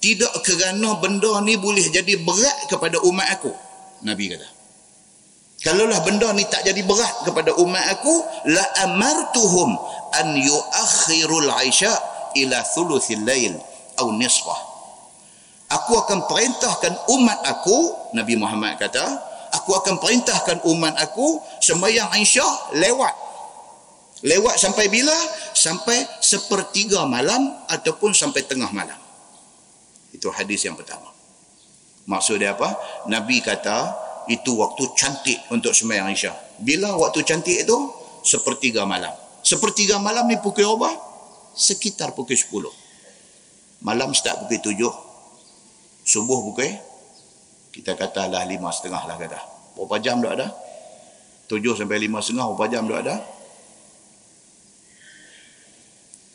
[0.00, 3.52] tidak kerana benda ni boleh jadi berat kepada umat aku
[4.00, 4.48] Nabi kata.
[5.60, 9.76] Kalaulah benda ni tak jadi berat kepada umat aku la amartuhum
[10.16, 11.92] an yuakhirul aisha
[12.32, 13.60] ila thuluthil lail
[13.92, 14.69] atau nisfah
[15.70, 22.78] aku akan perintahkan umat aku Nabi Muhammad kata Aku akan perintahkan umat aku sembahyang Aisyah
[22.78, 23.14] lewat.
[24.22, 25.14] Lewat sampai bila?
[25.56, 28.96] Sampai sepertiga malam ataupun sampai tengah malam.
[30.14, 31.10] Itu hadis yang pertama.
[32.06, 32.78] Maksud dia apa?
[33.10, 33.94] Nabi kata
[34.30, 36.62] itu waktu cantik untuk sembahyang Aisyah.
[36.62, 37.78] Bila waktu cantik itu?
[38.22, 39.10] Sepertiga malam.
[39.42, 40.94] Sepertiga malam ni pukul apa?
[41.56, 43.82] Sekitar pukul 10.
[43.82, 45.09] Malam start pukul 7.
[46.10, 46.74] Subuh pukul
[47.70, 49.38] kita katalah lima setengah lah kata.
[49.78, 50.50] Berapa jam dah ada?
[51.46, 53.16] Tujuh sampai lima setengah, berapa jam dah ada?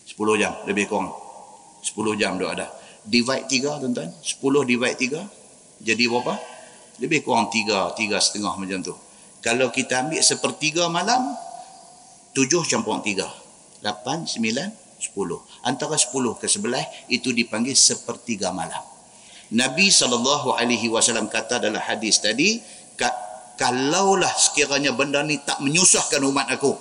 [0.08, 1.12] Sepuluh jam, lebih kurang.
[1.84, 2.72] Sepuluh jam dah ada.
[3.04, 4.16] Divide tiga, tuan-tuan.
[4.24, 5.28] Sepuluh divide tiga.
[5.84, 6.40] Jadi berapa?
[7.04, 8.96] Lebih kurang tiga, tiga setengah macam tu.
[9.44, 11.36] Kalau kita ambil sepertiga malam,
[12.32, 13.28] tujuh campur tiga.
[13.84, 14.72] Lapan, sembilan,
[15.04, 15.44] sepuluh.
[15.68, 18.95] Antara sepuluh ke sebelah, itu dipanggil sepertiga malam.
[19.54, 22.58] Nabi SAW kata dalam hadis tadi,
[23.56, 26.76] kalaulah sekiranya benda ni tak menyusahkan umat aku,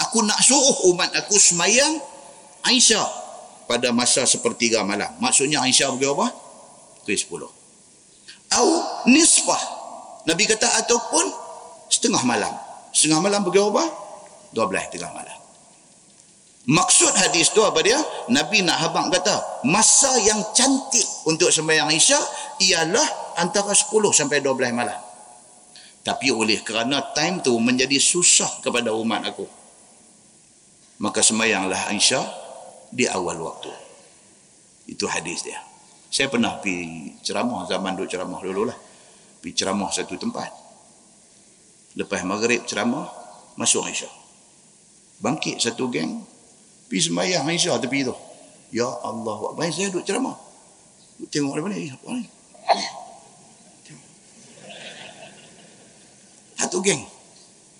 [0.00, 2.02] aku nak suruh umat aku semayang
[2.66, 3.06] Aisyah
[3.70, 5.10] pada masa sepertiga malam.
[5.22, 6.26] Maksudnya Aisyah pergi apa?
[7.02, 7.50] Pukul sepuluh.
[8.58, 8.68] Au
[9.06, 9.62] nisfah.
[10.26, 11.30] Nabi kata ataupun
[11.86, 12.50] setengah malam.
[12.90, 13.84] Setengah malam pergi apa?
[14.50, 15.38] Dua belah tengah malam.
[16.66, 17.94] Maksud hadis tu apa dia?
[18.26, 24.74] Nabi nak habang kata, masa yang cantik untuk sembahyang Isyak ialah antara 10 sampai 12
[24.74, 24.98] malam.
[26.02, 29.46] Tapi oleh kerana time tu menjadi susah kepada umat aku.
[30.98, 32.26] Maka sembahyanglah Isyak
[32.90, 33.70] di awal waktu.
[34.90, 35.62] Itu hadis dia.
[36.10, 38.78] Saya pernah pergi ceramah zaman duduk ceramah dulu lah.
[39.38, 40.50] Pergi ceramah satu tempat.
[41.96, 43.08] Lepas maghrib ceramah,
[43.56, 44.12] masuk Aisyah.
[45.24, 46.35] Bangkit satu geng,
[46.86, 48.14] Pergi sembahyang Aisyah tepi tu.
[48.70, 49.54] Ya Allah.
[49.58, 50.38] Baik saya duduk ceramah.
[51.30, 51.90] Tengok apa ni?
[51.90, 52.24] Apa ni?
[56.56, 57.02] Satu geng.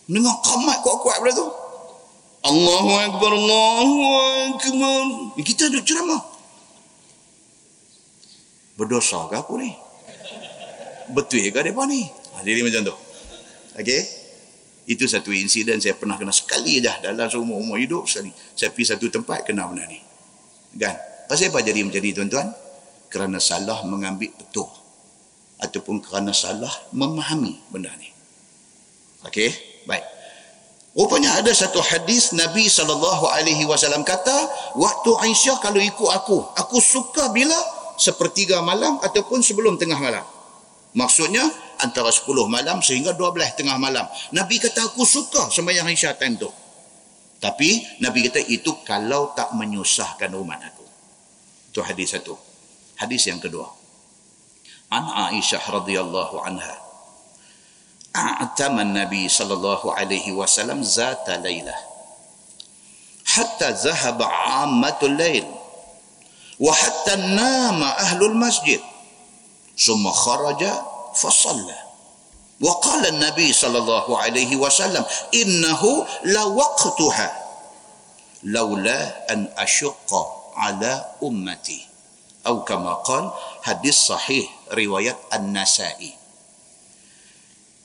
[0.07, 1.47] Dengar kamat kuat-kuat pada tu.
[2.47, 3.97] Allahu Akbar, Allahu
[4.55, 5.03] Akbar.
[5.43, 6.23] Kita duduk ceramah.
[8.77, 9.73] Berdosa ke aku ni?
[11.11, 12.07] Betul ke mereka ni?
[12.07, 12.95] Ha, jadi macam tu.
[13.81, 14.26] Okey?
[14.87, 18.31] Itu satu insiden saya pernah kena sekali dah dalam seumur umur hidup sekali.
[18.55, 19.99] Saya pergi satu tempat kena benda ni.
[20.79, 20.95] Kan?
[21.27, 22.49] Pasal apa jadi macam ni tuan-tuan?
[23.11, 24.71] Kerana salah mengambil betul.
[25.59, 28.15] Ataupun kerana salah memahami benda ni.
[29.27, 29.51] Okey?
[29.91, 30.07] Baik.
[30.97, 34.37] Rupanya ada satu hadis Nabi SAW kata,
[34.81, 37.59] waktu Aisyah kalau ikut aku, aku suka bila
[38.01, 40.25] sepertiga malam ataupun sebelum tengah malam.
[40.97, 41.45] Maksudnya,
[41.81, 44.07] antara 10 malam sehingga 12 tengah malam.
[44.33, 46.51] Nabi kata aku suka sembahyang Isya time tu.
[47.37, 50.85] Tapi Nabi kata itu kalau tak menyusahkan umat aku.
[51.73, 52.35] Itu hadis satu.
[52.97, 53.69] Hadis yang kedua.
[54.89, 56.77] An Aisyah radhiyallahu anha.
[58.17, 61.77] A'tama Nabi sallallahu alaihi wasallam zata lailah.
[63.37, 65.45] Hatta zahaba 'ammatul lail.
[66.57, 68.81] Wa hatta nama ahlul masjid.
[69.77, 71.80] Summa kharaja فصلى
[72.62, 75.82] وقال النبي صلى الله عليه وسلم إنه
[76.24, 77.30] لوقتها
[78.44, 80.10] لولا أن أشق
[80.56, 81.82] على أمتي
[82.48, 83.32] أو كما قال
[83.62, 86.18] hadis sahih riwayat An-Nasai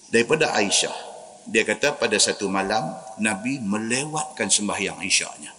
[0.08, 0.94] daripada Aisyah
[1.46, 2.82] dia kata pada satu malam
[3.20, 5.52] Nabi melewatkan sembahyang Aisyahnya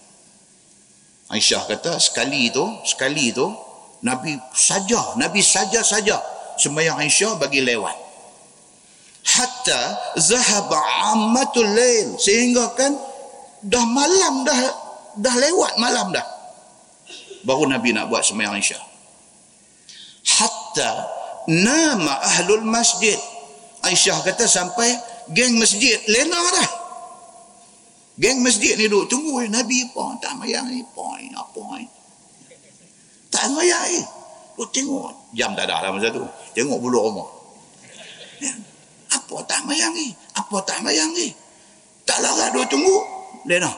[1.32, 3.46] Aisyah kata sekali itu sekali itu
[4.04, 6.18] Nabi saja Nabi saja saja
[6.63, 7.97] sembahyang Aisyah bagi lewat.
[9.23, 9.81] Hatta
[10.19, 10.79] zahaba
[11.11, 12.15] ammatul lail.
[12.19, 12.95] Sehingga kan
[13.67, 14.59] dah malam dah
[15.19, 16.27] dah lewat malam dah.
[17.43, 18.83] Baru Nabi nak buat sembahyang Aisyah.
[20.39, 20.91] Hatta
[21.51, 23.19] nama ahlul masjid.
[23.83, 24.95] Aisyah kata sampai
[25.35, 26.71] geng masjid lena dah.
[28.23, 31.89] Geng masjid ni duduk tunggu Nabi apa tak mayang ni point apa ni
[33.33, 34.05] tak mayang ni.
[34.61, 35.22] Lu tengok.
[35.33, 36.25] Jam tak ada lah masa tu.
[36.53, 37.29] Tengok bulu rumah.
[38.41, 38.53] Ya.
[39.13, 40.13] Apa tak mayang ni?
[40.37, 41.33] Apa tak mayang ni?
[42.05, 42.97] Tak larat dua tunggu.
[43.49, 43.73] Lena.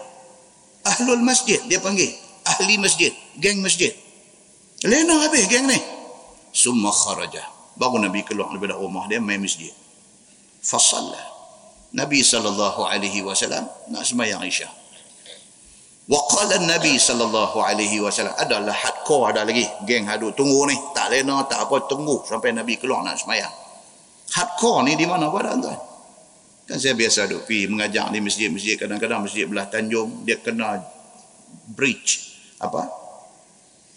[0.82, 1.62] Ahlul masjid.
[1.70, 2.10] Dia panggil.
[2.44, 3.14] Ahli masjid.
[3.39, 3.94] Geng masjid.
[4.82, 5.78] Lena habis geng ni.
[6.51, 7.47] Summa kharaja.
[7.74, 9.70] Baru Nabi keluar daripada rumah dia main masjid.
[10.62, 11.35] Fasallah.
[11.94, 12.51] Nabi SAW
[13.90, 14.84] nak semayang Aisyah.
[16.05, 21.40] Waqala Nabi sallallahu alaihi wasallam adalah hardcore ada lagi geng hadut tunggu ni tak lena
[21.48, 23.55] tak apa tunggu sampai Nabi keluar nak sembahyang.
[24.36, 25.81] Hardcore ni di mana pada tuan?
[26.68, 30.76] Kan saya biasa duk pi mengajar di masjid-masjid kadang-kadang masjid belah Tanjung dia kena
[31.72, 32.85] breach apa?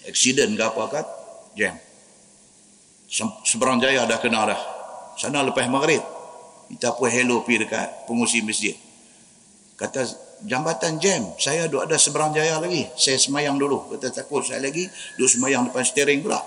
[0.07, 1.05] Accident ke apa kan?
[1.59, 1.75] Jam.
[3.43, 4.61] Seberang jaya dah kena dah.
[5.19, 5.99] Sana lepas maghrib.
[6.71, 8.75] Kita pun hello pergi dekat pengusi masjid.
[9.75, 11.34] Kata jambatan jam.
[11.41, 12.85] Saya duduk ada seberang jaya lagi.
[12.93, 13.89] Saya semayang dulu.
[13.95, 14.85] Kata takut saya lagi.
[15.18, 16.43] Duduk semayang depan steering pula.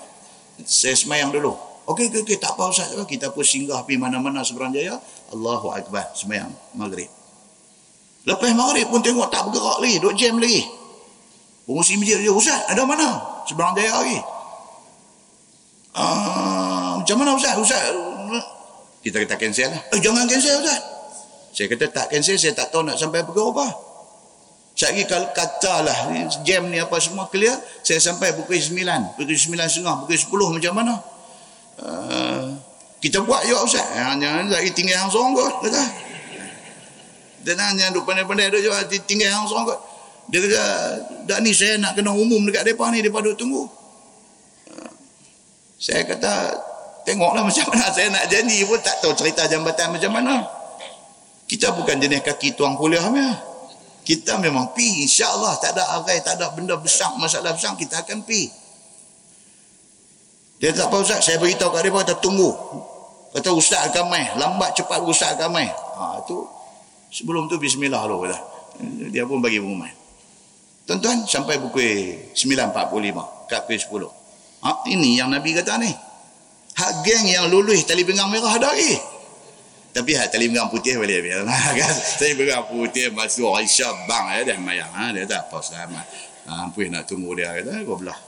[0.62, 1.56] Saya semayang dulu.
[1.90, 2.36] Okey, okey, okey.
[2.38, 2.92] Tak apa Ustaz.
[2.94, 5.00] Kita pun singgah pergi mana-mana seberang jaya.
[5.34, 6.14] Allahu Akbar.
[6.14, 7.10] Semayang maghrib.
[8.28, 9.96] Lepas maghrib pun tengok tak bergerak lagi.
[9.98, 10.62] Duduk jam lagi.
[11.66, 12.30] Pengusi masjid dia.
[12.30, 13.42] Ustaz, ada mana?
[13.48, 14.18] Seberang jaya lagi.
[15.90, 17.58] Uh, macam mana Ustaz?
[17.58, 17.90] Ustaz.
[19.00, 19.80] Kita kata cancel lah.
[19.96, 20.99] Eh, jangan cancel Ustaz.
[21.50, 23.90] Saya kata tak cancel, saya tak tahu nak sampai pukul apa.
[24.78, 26.08] Saya kalau katalah
[26.46, 27.52] jam ni apa semua clear,
[27.82, 30.94] saya sampai pukul 9, pukul 9 setengah, pukul 10 macam mana.
[31.80, 32.56] Uh,
[33.00, 33.84] kita buat juga Ustaz.
[33.96, 35.64] Hanya lagi tinggal yang seorang kot.
[35.64, 35.82] Kata.
[37.40, 39.80] Dan hanya duduk pandai-pandai duduk juga tinggal yang seorang kot.
[40.30, 40.64] Dia kata,
[41.26, 43.62] dah ni saya nak kena umum dekat mereka ni, mereka duduk tunggu.
[44.70, 44.92] Uh,
[45.80, 46.32] saya kata,
[47.08, 50.59] tengoklah macam mana saya nak janji pun tak tahu cerita jambatan macam mana.
[51.50, 53.34] Kita bukan jenis kaki tuang kuliah ya.
[54.06, 58.22] Kita memang pi insya-Allah tak ada arai, tak ada benda besar, masalah besar kita akan
[58.22, 58.46] pi.
[60.62, 62.54] Dia tak apa ustaz, saya beritahu kat dia kata tunggu.
[63.34, 65.66] Kata ustaz akan mai, lambat cepat ustaz akan mai.
[65.66, 66.46] Ha tu
[67.10, 68.38] sebelum tu bismillah dulu kata.
[69.10, 69.90] Dia pun bagi pengumuman.
[70.86, 74.62] Tuan-tuan sampai pukul 9.45 kat pukul 10.
[74.62, 75.90] Ha, ini yang Nabi kata ni.
[76.78, 79.09] Hak geng yang lulus tali pinggang merah ada lagi.
[80.00, 81.94] Tapi hak tali pinggang putih boleh lah kan.
[82.16, 86.06] Tali pinggang putih masuk Aisyah bang ya dah mayang ha dia tak apa selamat.
[86.48, 88.18] Ha ampun nak tunggu dia kata gua belah.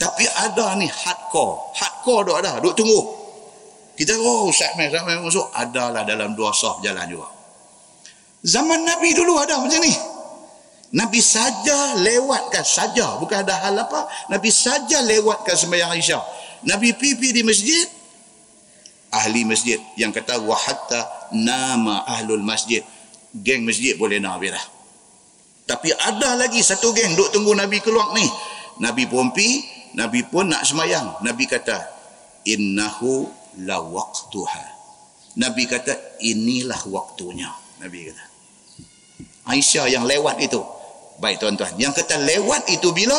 [0.00, 1.76] Tapi ada ni hardcore.
[1.76, 3.00] Hardcore dok ada, duk tunggu.
[4.00, 7.28] Kita oh Ustaz mai sampai masuk adalah dalam dua sah jalan juga.
[8.40, 9.92] Zaman Nabi dulu ada macam ni.
[10.96, 16.22] Nabi saja lewatkan saja bukan ada hal apa Nabi saja lewatkan sembahyang Aisyah
[16.70, 17.82] Nabi pipi di masjid
[19.14, 22.82] ahli masjid yang kata wa hatta nama ahlul masjid.
[23.34, 24.64] Geng masjid boleh nak habis dah
[25.64, 28.24] tapi ada lagi satu geng duk tunggu Nabi keluar ni.
[28.84, 29.64] Nabi pun pi
[29.96, 31.24] Nabi pun nak semayang.
[31.24, 31.80] Nabi kata
[32.44, 33.24] innahu
[33.64, 34.64] la waqtuha.
[35.40, 37.48] Nabi kata inilah waktunya.
[37.80, 38.24] Nabi kata.
[39.48, 40.60] Aisyah yang lewat itu.
[41.16, 43.16] Baik tuan-tuan yang kata lewat itu bila?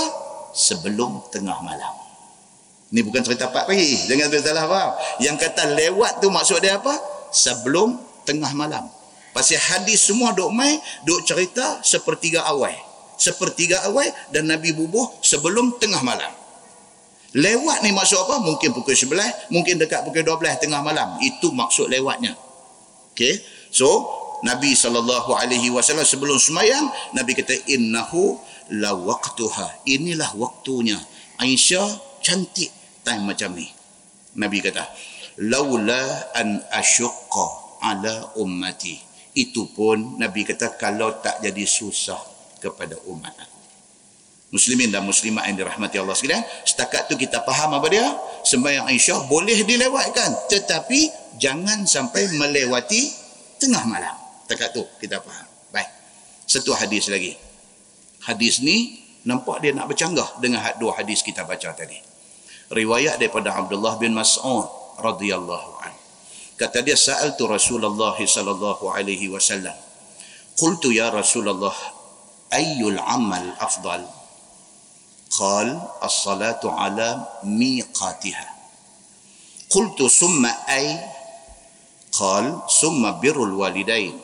[0.56, 2.05] Sebelum tengah malam
[2.96, 4.08] ini bukan cerita Pak Pagi.
[4.08, 4.92] Jangan salah faham.
[5.20, 6.96] Yang kata lewat tu maksud dia apa?
[7.28, 8.88] Sebelum tengah malam.
[9.36, 12.72] Pasal hadis semua duk mai, duk cerita sepertiga awal.
[13.20, 16.32] Sepertiga awal dan Nabi bubuh sebelum tengah malam.
[17.36, 18.40] Lewat ni maksud apa?
[18.40, 21.20] Mungkin pukul 11, mungkin dekat pukul 12 tengah malam.
[21.20, 22.32] Itu maksud lewatnya.
[23.12, 23.44] Okay.
[23.76, 23.92] So,
[24.48, 28.40] Nabi SAW sebelum semayang, Nabi kata, Innahu
[28.80, 29.84] la waqtuha.
[29.84, 30.96] Inilah waktunya.
[31.44, 33.70] Aisyah cantik time macam ni.
[34.36, 34.84] Nabi kata,
[35.46, 37.46] laula an asyqa
[37.86, 38.98] ala ummati.
[39.38, 42.20] Itu pun Nabi kata kalau tak jadi susah
[42.60, 43.60] kepada umat aku.
[44.56, 48.08] Muslimin dan muslimat yang dirahmati Allah sekalian, setakat tu kita faham apa dia?
[48.48, 53.12] Sembahyang Aisyah boleh dilewatkan, tetapi jangan sampai melewati
[53.60, 54.16] tengah malam.
[54.48, 55.48] Setakat tu kita faham.
[55.76, 55.90] Baik.
[56.48, 57.36] Satu hadis lagi.
[58.24, 62.15] Hadis ni nampak dia nak bercanggah dengan dua hadis kita baca tadi
[62.74, 64.66] riwayat daripada Abdullah bin Mas'ud
[64.98, 66.02] radhiyallahu anhu.
[66.56, 69.76] Kata dia sa'altu Rasulullah sallallahu alaihi wasallam.
[70.56, 71.76] Qultu ya Rasulullah
[72.50, 74.08] ayyul amal afdal?
[75.36, 75.68] Qal
[76.00, 78.48] as-salatu ala miqatiha.
[79.68, 80.96] Qultu summa ay?
[82.16, 84.16] Qal summa birrul walidain.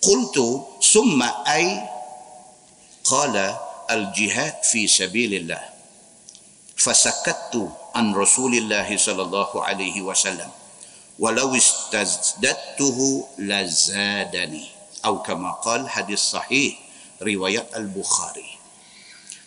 [0.00, 1.68] Qultu summa ay?
[3.04, 3.60] Qala
[3.92, 5.69] al-jihad fi sabilillah
[6.80, 10.48] fasakattu an Rasulillah sallallahu alaihi wasallam
[11.20, 14.64] walau istazdadtuhu lazadani
[15.04, 16.72] atau kama qal hadis sahih
[17.20, 18.56] riwayat al-Bukhari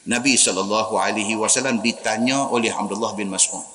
[0.06, 3.66] Nabi sallallahu alaihi wasallam ditanya oleh Abdullah bin Mas'ud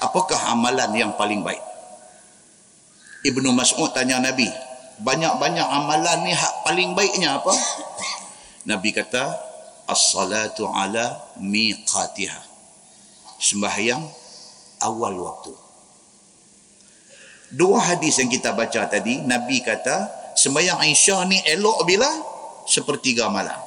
[0.00, 1.60] apakah amalan yang paling baik?
[3.24, 4.48] Ibnu Mas'ud tanya Nabi
[5.00, 7.52] banyak-banyak amalan ni hak paling baiknya apa?
[8.68, 9.32] Nabi kata
[9.88, 12.49] as-salatu ala miqatiha
[13.40, 14.04] sembahyang
[14.84, 15.52] awal waktu.
[17.50, 20.06] Dua hadis yang kita baca tadi, Nabi kata
[20.38, 22.06] sembahyang Aisyah ni elok bila
[22.68, 23.58] sepertiga malam.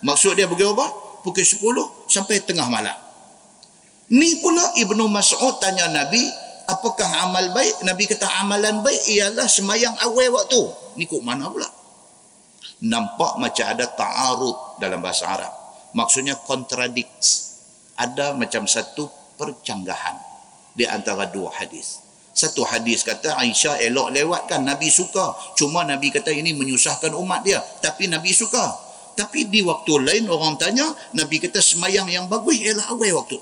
[0.00, 0.88] Maksud dia pukul apa?
[1.20, 2.96] Pukul 10 sampai tengah malam.
[4.14, 6.22] Ni pula Ibnu Mas'ud tanya Nabi,
[6.70, 7.82] apakah amal baik?
[7.82, 10.62] Nabi kata amalan baik ialah sembahyang awal waktu.
[10.96, 11.68] Ni kok mana pula?
[12.86, 15.52] Nampak macam ada ta'arud dalam bahasa Arab.
[15.92, 17.45] Maksudnya contradicts
[17.96, 19.08] ada macam satu
[19.40, 20.16] percanggahan
[20.76, 22.04] di antara dua hadis.
[22.36, 25.32] Satu hadis kata Aisyah elok lewatkan Nabi suka.
[25.56, 27.64] Cuma Nabi kata ini menyusahkan umat dia.
[27.80, 28.76] Tapi Nabi suka.
[29.16, 30.84] Tapi di waktu lain orang tanya,
[31.16, 33.40] Nabi kata semayang yang bagus ialah awal waktu.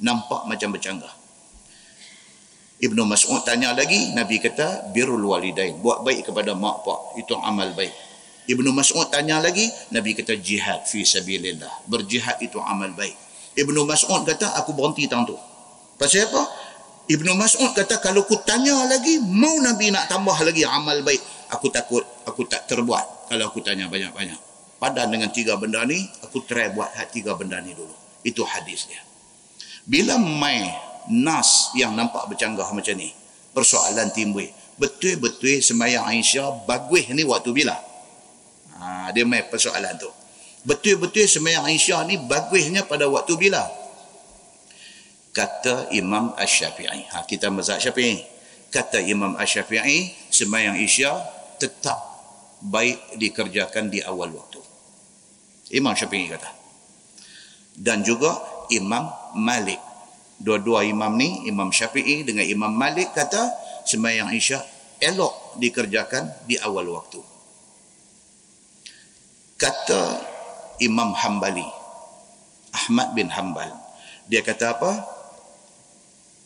[0.00, 1.12] Nampak macam bercanggah.
[2.80, 7.76] Ibnu Mas'ud tanya lagi, Nabi kata birrul walidain, buat baik kepada mak pak, itu amal
[7.76, 7.92] baik.
[8.48, 11.84] Ibnu Mas'ud tanya lagi, Nabi kata jihad fi sabilillah.
[11.84, 13.12] Berjihad itu amal baik.
[13.58, 15.34] Ibnu Mas'ud kata aku berhenti tang tu.
[15.98, 16.42] Pasal apa?
[17.10, 21.18] Ibnu Mas'ud kata kalau aku tanya lagi, mau Nabi nak tambah lagi amal baik,
[21.50, 24.38] aku takut aku tak terbuat kalau aku tanya banyak-banyak.
[24.78, 27.92] Padan dengan tiga benda ni aku try buat hat tiga benda ni dulu.
[28.22, 29.02] Itu hadis dia.
[29.84, 30.70] Bila mai
[31.10, 33.10] nas yang nampak bercanggah macam ni
[33.50, 34.46] persoalan timbul.
[34.80, 37.76] Betul-betul semayang Aisyah bagus ni waktu bila?
[38.80, 40.08] Ha, dia mai persoalan tu
[40.66, 43.64] betul-betul semayang Aisyah ni bagusnya pada waktu bila
[45.30, 48.24] kata Imam Ash-Syafi'i ha, kita mazhab Syafi'i
[48.68, 51.16] kata Imam Ash-Syafi'i semayang Aisyah
[51.56, 51.96] tetap
[52.60, 54.60] baik dikerjakan di awal waktu
[55.70, 56.50] Imam Syafi'i kata.
[57.78, 58.34] Dan juga
[58.74, 59.06] Imam
[59.38, 59.78] Malik.
[60.40, 63.52] Dua-dua imam ni, Imam Syafi'i dengan Imam Malik kata
[63.84, 64.58] sembahyang Isya
[65.00, 67.20] elok dikerjakan di awal waktu.
[69.60, 70.02] Kata
[70.80, 71.66] Imam Hambali,
[72.72, 73.70] Ahmad bin Hambal,
[74.26, 74.92] dia kata apa?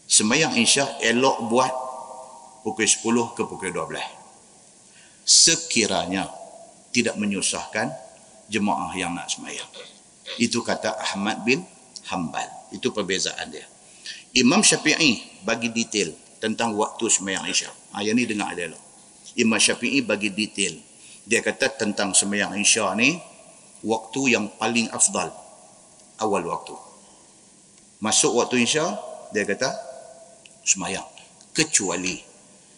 [0.04, 1.72] Sembahyang Isya elok buat
[2.66, 3.96] pukul 10 ke pukul 12.
[5.24, 6.28] Sekiranya
[6.92, 7.88] tidak menyusahkan
[8.52, 9.68] jemaah yang nak semayang.
[10.36, 11.64] Itu kata Ahmad bin
[12.08, 12.48] Hanbal.
[12.72, 13.64] Itu perbezaan dia.
[14.34, 16.12] Imam Syafi'i bagi detail
[16.42, 17.70] tentang waktu semayang Isya.
[17.94, 18.80] Ha, yang ni dengar dia lah.
[19.38, 20.76] Imam Syafi'i bagi detail.
[21.24, 23.16] Dia kata tentang semayang Isya ni,
[23.84, 25.30] waktu yang paling afdal.
[26.18, 26.74] Awal waktu.
[28.00, 28.84] Masuk waktu Isya,
[29.30, 29.70] dia kata,
[30.64, 31.04] semayang.
[31.54, 32.18] Kecuali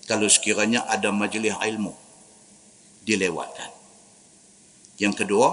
[0.07, 1.95] kalau sekiranya ada majlis ilmu,
[3.07, 3.71] dilewatkan.
[4.99, 5.49] Yang kedua,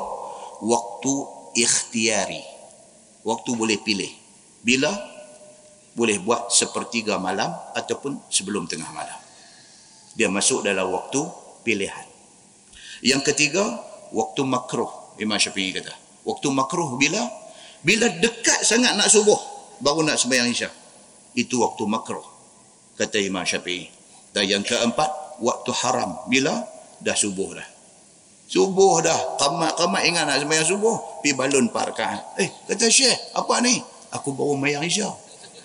[0.61, 1.13] waktu
[1.57, 2.43] ikhtiari.
[3.23, 4.11] Waktu boleh pilih.
[4.63, 4.91] Bila?
[5.93, 9.19] Boleh buat sepertiga malam ataupun sebelum tengah malam.
[10.17, 11.21] Dia masuk dalam waktu
[11.63, 12.07] pilihan.
[13.03, 13.63] Yang ketiga,
[14.11, 15.02] waktu makruh.
[15.19, 15.93] Imam Syafi'i kata.
[16.23, 17.21] Waktu makruh bila?
[17.83, 19.37] Bila dekat sangat nak subuh,
[19.83, 20.69] baru nak sembahyang isya.
[21.35, 22.23] Itu waktu makruh.
[22.95, 23.89] Kata Imam Syafi'i.
[24.33, 26.25] Dan yang keempat, waktu haram.
[26.31, 26.63] Bila?
[27.03, 27.67] Dah subuh dah.
[28.47, 29.37] Subuh dah.
[29.41, 31.21] Kamat-kamat ingat nak sembahyang subuh.
[31.25, 32.37] Pi balon parkan.
[32.37, 33.81] Eh, kata Syekh, apa ni?
[34.13, 35.09] Aku baru mayang Isya.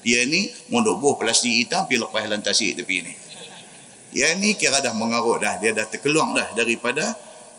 [0.01, 3.13] Dia ni mondok buah plastik hitam pi lepas lantasi tepi ni.
[4.15, 5.61] Dia ni kira dah mengarut dah.
[5.61, 7.13] Dia dah terkeluar dah daripada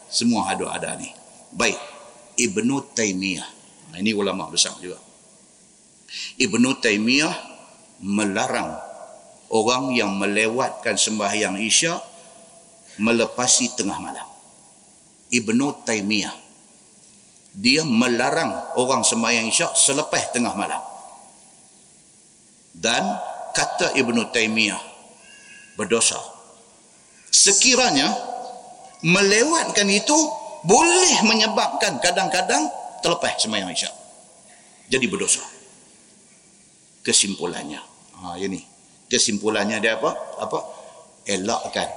[0.10, 1.19] semua hadu ada ni.
[1.54, 1.78] Baik.
[2.40, 3.48] Ibnu Taymiyah.
[4.00, 4.98] Ini ulama besar juga.
[6.40, 7.36] Ibnu Taymiyah
[8.06, 8.80] melarang
[9.52, 12.00] orang yang melewatkan sembahyang Isya
[13.00, 14.28] melepasi tengah malam.
[15.30, 16.36] Ibnu Taymiyah.
[17.50, 20.80] Dia melarang orang sembahyang isyak selepas tengah malam.
[22.72, 23.04] Dan
[23.52, 24.80] kata Ibnu Taymiyah
[25.74, 26.16] berdosa.
[27.34, 28.14] Sekiranya
[29.02, 30.18] melewatkan itu
[30.64, 32.68] boleh menyebabkan kadang-kadang
[33.00, 33.94] terlepas sembahyang isyak.
[34.90, 35.44] Jadi berdosa.
[37.06, 37.80] Kesimpulannya.
[38.20, 38.60] Ha, ini.
[39.10, 40.12] Kesimpulannya dia apa?
[40.42, 40.60] Apa?
[41.26, 41.88] Elakkan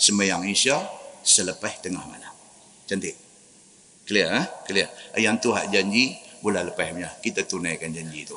[0.00, 0.80] sembahyang isyak
[1.22, 2.32] selepas tengah malam.
[2.88, 3.14] Cantik.
[4.08, 4.42] Clear ha?
[4.64, 4.88] Clear.
[5.20, 7.12] Yang tu hak janji bulan lepas punya.
[7.20, 8.36] Kita tunaikan janji tu.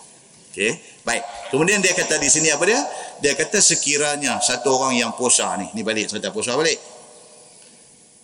[0.52, 0.76] Okey.
[1.08, 1.24] Baik.
[1.48, 2.84] Kemudian dia kata di sini apa dia?
[3.24, 6.76] Dia kata sekiranya satu orang yang puasa ni, ni balik cerita puasa balik.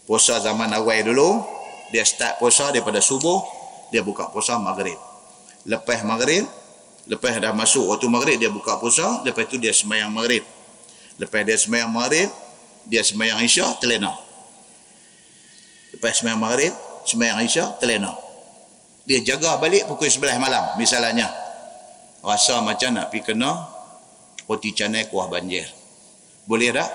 [0.08, 1.44] Puasa zaman awal dulu,
[1.92, 3.44] dia start puasa daripada subuh,
[3.92, 4.96] dia buka puasa maghrib.
[5.68, 6.48] Lepas maghrib,
[7.12, 10.48] lepas dah masuk waktu maghrib dia buka puasa, lepas tu dia sembahyang maghrib.
[11.20, 12.30] Lepas dia sembahyang maghrib,
[12.88, 14.16] dia sembahyang isya, terlena.
[15.92, 16.74] Lepas sembahyang maghrib,
[17.04, 18.16] sembahyang isya, terlena.
[19.04, 21.28] Dia jaga balik pukul 11 malam, misalnya.
[22.24, 23.52] Rasa macam nak pergi kena
[24.48, 25.68] roti canai kuah banjir.
[26.48, 26.90] Boleh tak?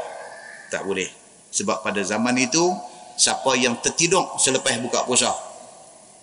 [0.72, 1.08] Tak boleh.
[1.52, 2.72] Sebab pada zaman itu,
[3.16, 5.30] siapa yang tertidur selepas buka puasa,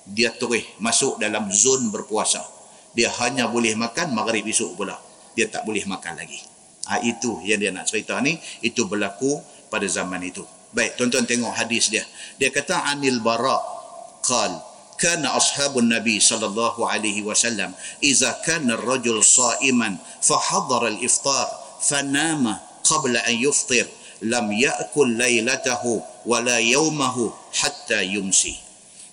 [0.10, 2.42] dia terus masuk dalam zon berpuasa.
[2.98, 4.98] Dia hanya boleh makan maghrib esok pula.
[5.38, 6.42] Dia tak boleh makan lagi.
[6.90, 8.42] Ha, itu yang dia nak cerita ni.
[8.66, 9.38] Itu berlaku
[9.70, 10.42] pada zaman itu.
[10.74, 12.02] Baik, tuan-tuan tengok hadis dia.
[12.42, 13.58] Dia kata Anil Bara
[14.26, 14.58] qal
[15.00, 17.72] kana ashabun nabi sallallahu alaihi wasallam
[18.04, 21.48] idza kana ar-rajul sa'iman fa hadara al-iftar
[21.80, 23.88] fanama qabla an yuftir
[24.28, 28.54] lam ya'kul laylatahu wala yawmahu hatta yumsi.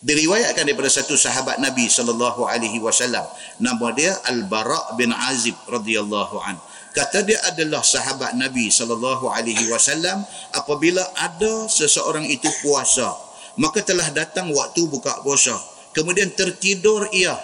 [0.04, 3.24] Diriwayatkan daripada satu sahabat Nabi sallallahu alaihi wasallam
[3.56, 6.60] nama dia Al-Bara bin Azib radhiyallahu an.
[6.96, 10.24] kata dia adalah sahabat Nabi sallallahu alaihi wasallam
[10.56, 13.12] apabila ada seseorang itu puasa
[13.60, 15.52] maka telah datang waktu buka puasa
[15.92, 17.36] kemudian tertidur ia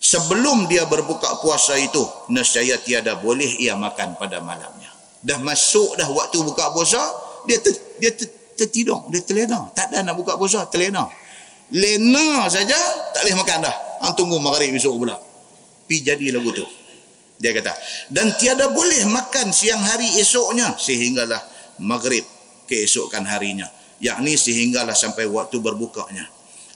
[0.00, 2.00] sebelum dia berbuka puasa itu
[2.32, 4.88] nescaya tiada boleh ia makan pada malamnya
[5.20, 8.28] dah masuk dah waktu buka puasa dia ter, dia ter,
[8.60, 9.72] tertidur dia terlena.
[9.72, 11.08] Tak ada nak buka puasa terlena.
[11.72, 12.76] Lena saja
[13.16, 13.76] tak boleh makan dah.
[14.04, 15.16] Hang tunggu maghrib besok pula.
[15.88, 16.64] Pi jadi lagu tu.
[17.38, 17.70] Dia kata
[18.10, 21.40] dan tiada boleh makan siang hari esoknya sehinggalah
[21.80, 22.26] maghrib
[22.68, 23.70] keesokan harinya.
[23.98, 26.26] Yakni sehinggalah sampai waktu berbukanya.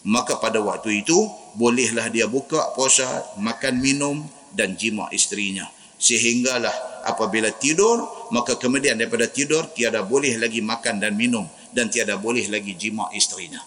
[0.02, 1.14] Maka pada waktu itu
[1.54, 3.06] bolehlah dia buka puasa
[3.38, 5.66] makan minum dan jima isterinya
[6.02, 12.18] sehinggalah apabila tidur maka kemudian daripada tidur tiada boleh lagi makan dan minum dan tiada
[12.18, 13.62] boleh lagi jima isterinya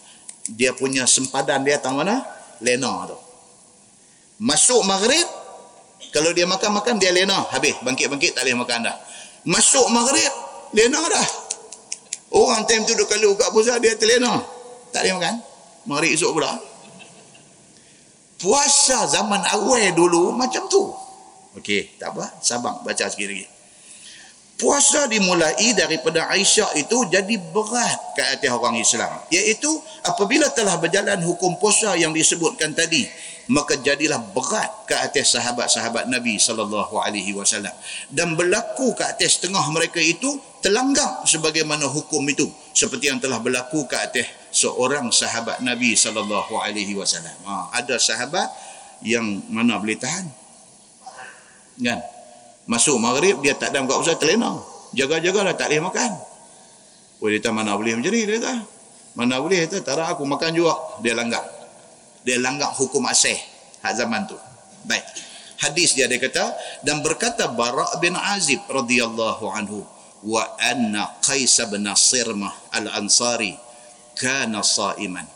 [0.52, 2.20] dia punya sempadan dia tang mana
[2.60, 3.18] lena tu
[4.44, 5.46] masuk maghrib
[6.16, 8.96] kalau dia makan-makan dia lena habis bangkit-bangkit tak boleh makan dah.
[9.44, 10.32] Masuk maghrib
[10.72, 11.28] lena dah.
[12.32, 14.40] Orang time tu duk kalau buka puasa dia terlena.
[14.96, 15.36] Tak boleh makan.
[15.84, 16.56] Maghrib esok pula.
[18.40, 20.96] Puasa zaman awal dulu macam tu.
[21.56, 22.30] Okey, tak apa.
[22.44, 23.48] Sabar baca sikit lagi.
[24.56, 29.12] Puasa dimulai daripada Aisyah itu jadi berat ke atas orang Islam.
[29.28, 29.68] Iaitu
[30.08, 33.04] apabila telah berjalan hukum puasa yang disebutkan tadi
[33.52, 37.74] maka jadilah berat ke atas sahabat-sahabat Nabi sallallahu alaihi wasallam
[38.10, 43.86] dan berlaku ke atas tengah mereka itu terlanggar sebagaimana hukum itu seperti yang telah berlaku
[43.86, 47.36] ke atas seorang sahabat Nabi sallallahu alaihi wasallam.
[47.46, 48.50] Ha, ada sahabat
[49.06, 50.26] yang mana boleh tahan?
[51.82, 52.00] Kan?
[52.66, 54.58] Masuk maghrib dia tak ada buka usaha terlena.
[54.96, 56.12] Jaga-jagalah tak boleh makan.
[57.22, 58.54] Oh dia mana boleh ni dia kata.
[59.16, 60.74] Mana boleh dia tak aku makan juga.
[61.04, 61.56] Dia langgar
[62.26, 63.38] dia langgar hukum asih
[63.86, 64.36] hak zaman tu
[64.90, 65.06] baik
[65.62, 69.86] hadis dia dia kata dan berkata Bara bin Azib radhiyallahu anhu
[70.26, 73.54] wa anna Qais bin Sirmah al-Ansari
[74.18, 75.30] kana sa'iman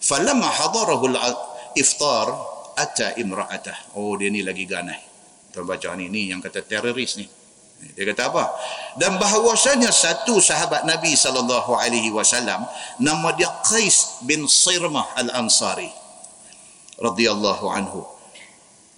[0.00, 2.26] falamma hadarahu al-iftar
[2.80, 5.13] ata imra'atah oh dia ni lagi ganai
[5.54, 7.30] tuan baca ni ni yang kata teroris ni
[7.92, 8.44] dia kata apa?
[8.96, 12.64] Dan bahawasanya satu sahabat Nabi sallallahu alaihi wasallam
[12.96, 15.92] nama dia Qais bin Sirmah al-Ansari
[16.96, 18.00] radhiyallahu anhu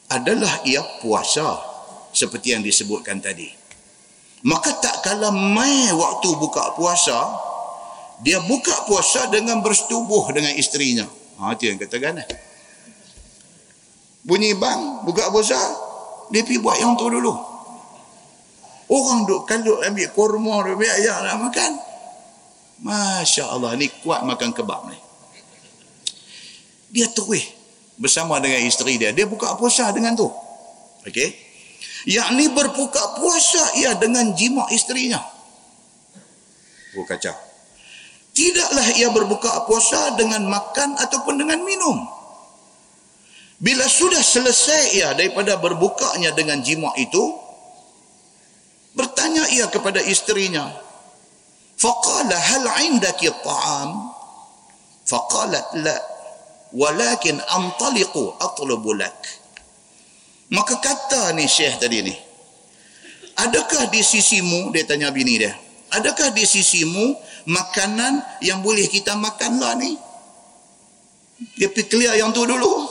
[0.07, 1.59] adalah ia puasa
[2.15, 3.51] seperti yang disebutkan tadi.
[4.47, 7.27] Maka tak kala mai waktu buka puasa,
[8.23, 11.11] dia buka puasa dengan bersetubuh dengan isterinya.
[11.43, 12.23] Ha tu yang kata kan.
[14.23, 15.59] Bunyi bang buka puasa,
[16.31, 17.35] dia pergi buat yang tu dulu.
[18.87, 21.73] Orang duk kalau ambil kurma, ambil ayam nak makan.
[22.87, 24.99] Masya Allah, ni kuat makan kebab ni.
[26.95, 27.51] Dia terus
[27.99, 29.11] bersama dengan isteri dia.
[29.11, 30.29] Dia buka puasa dengan tu.
[31.03, 31.35] Okey.
[32.07, 35.19] Yakni berbuka puasa ia dengan jima isterinya.
[36.95, 37.35] Oh kacau.
[38.37, 42.16] Tidaklah ia berbuka puasa dengan makan ataupun dengan minum.
[43.57, 47.25] Bila sudah selesai ia daripada berbukanya dengan jima itu,
[48.93, 50.69] bertanya ia kepada isterinya,
[51.81, 54.13] faqala hal indaki ta'am?
[55.07, 55.97] Faqalat la
[56.75, 59.47] walakin antaliqu atlubu lak.
[60.51, 62.15] Maka kata ni syekh tadi ni
[63.35, 65.59] adakah di sisimu dia tanya bini dia
[65.91, 67.19] adakah di sisimu
[67.51, 69.99] makanan yang boleh kita makan lah ni?
[71.59, 72.86] Dia pergi clear yang tu dulu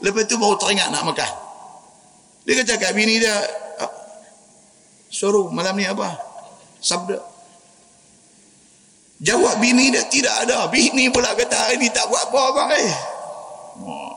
[0.00, 1.30] lepas tu baru teringat nak makan
[2.44, 3.36] dia kata kat bini dia
[3.80, 3.92] ah,
[5.12, 6.16] suruh malam ni apa
[6.80, 7.30] sabda
[9.20, 10.64] Jawab bini dia tidak ada.
[10.72, 12.92] Bini pula kata hari ni tak buat apa abang eh.
[13.84, 14.10] Oh.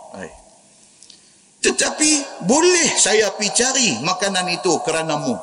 [1.63, 5.35] Tetapi boleh saya pergi cari makanan itu kerana mu.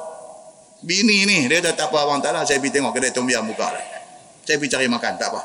[0.80, 2.44] Bini ni dia dah tak apa abang tak lah.
[2.48, 3.84] Saya pergi tengok kedai tombiam muka lah.
[4.48, 5.40] Saya pergi cari makan tak apa.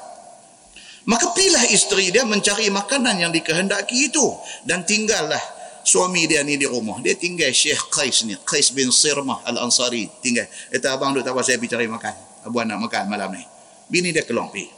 [1.05, 4.25] Maka pilih isteri dia mencari makanan yang dikehendaki itu.
[4.65, 5.41] Dan tinggallah
[5.85, 6.97] suami dia ni di rumah.
[7.01, 8.33] Dia tinggal Syekh Qais ni.
[8.41, 10.09] Qais bin Sirmah Al-Ansari.
[10.21, 10.49] Tinggal.
[10.73, 12.13] Kata abang duk tak apa saya pergi cari makan.
[12.45, 13.55] Abang nak makan malam ni
[13.89, 14.69] bini dia keluar pergi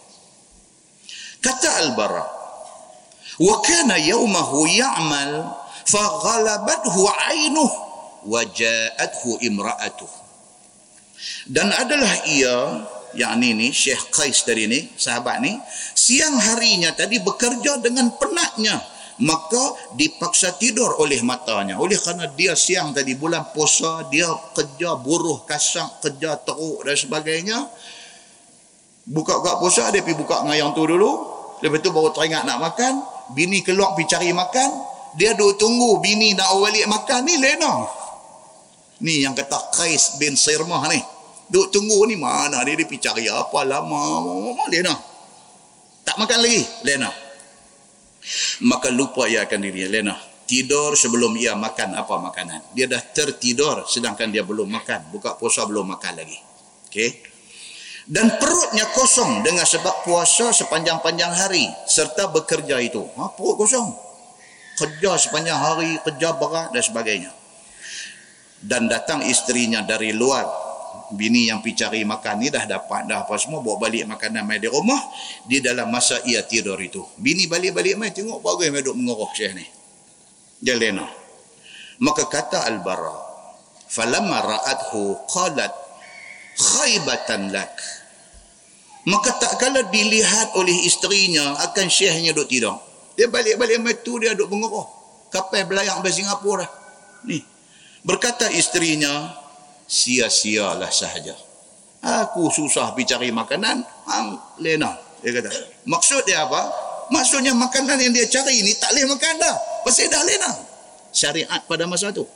[1.39, 2.25] kata al-bara
[3.39, 5.31] wa kana yawmahu ya'mal
[5.87, 7.77] fa ghalabathu 'ainuhu
[8.27, 10.11] wa ja'athu imra'atuh
[11.47, 12.83] dan adalah ia
[13.15, 15.55] yang ni Syekh Qais dari ni sahabat ni
[15.95, 18.79] siang harinya tadi bekerja dengan penatnya.
[19.17, 21.81] Maka dipaksa tidur oleh matanya.
[21.81, 27.65] Oleh kerana dia siang tadi bulan puasa dia kerja buruh kasang kerja teruk dan sebagainya.
[29.09, 31.11] Buka-buka puasa dia pergi buka dengan yang tu dulu.
[31.65, 32.93] Lepas tu baru teringat nak makan.
[33.33, 34.69] Bini keluar pergi cari makan.
[35.17, 37.73] Dia duduk tunggu bini nak balik makan ni lena.
[39.01, 41.16] Ni yang kata Qais bin Sirmah ni.
[41.47, 44.03] Duk tunggu ni mana dia, dia pergi cari apa lama.
[44.67, 44.95] Lena?
[46.03, 46.61] Tak makan lagi.
[46.83, 47.09] Lena.
[48.67, 49.87] Maka lupa ia akan diri.
[49.87, 50.15] Lena.
[50.47, 52.71] Tidur sebelum ia makan apa makanan.
[52.71, 55.11] Dia dah tertidur sedangkan dia belum makan.
[55.11, 56.39] Buka puasa belum makan lagi.
[56.87, 57.11] Okey.
[58.07, 61.67] Dan perutnya kosong dengan sebab puasa sepanjang-panjang hari.
[61.87, 63.03] Serta bekerja itu.
[63.19, 64.07] Ha, perut kosong
[64.77, 67.31] kerja sepanjang hari, kerja berat dan sebagainya.
[68.61, 70.45] Dan datang isterinya dari luar.
[71.15, 74.59] Bini yang pergi cari makan ni dah dapat dah apa semua bawa balik makanan mai
[74.59, 74.99] di rumah
[75.47, 76.99] di dalam masa ia tidur itu.
[77.15, 79.65] Bini balik-balik mai tengok bagai mai duk mengeruh Syekh ni.
[80.59, 81.07] Jalena.
[82.03, 83.15] Maka kata Al-Bara,
[83.87, 85.73] "Falamma ra'athu qalat
[86.59, 87.73] khaybatan lak."
[89.07, 92.75] Maka tak kala dilihat oleh isterinya akan syekhnya duk tidur.
[93.15, 94.83] Dia balik-balik metu dia duduk mengeruh.
[95.31, 96.67] Kapal belayang dari Singapura.
[97.23, 97.39] Ni.
[98.03, 99.31] Berkata isterinya,
[99.87, 101.33] sia-sialah sahaja.
[102.03, 104.27] Aku susah pergi cari makanan, hang
[104.61, 104.93] lena.
[105.25, 105.49] Dia kata.
[105.89, 106.69] Maksud dia apa?
[107.09, 109.55] Maksudnya makanan yang dia cari ni tak boleh makan dah.
[109.81, 110.51] Pasal dah lena.
[111.09, 112.27] Syariat pada masa tu.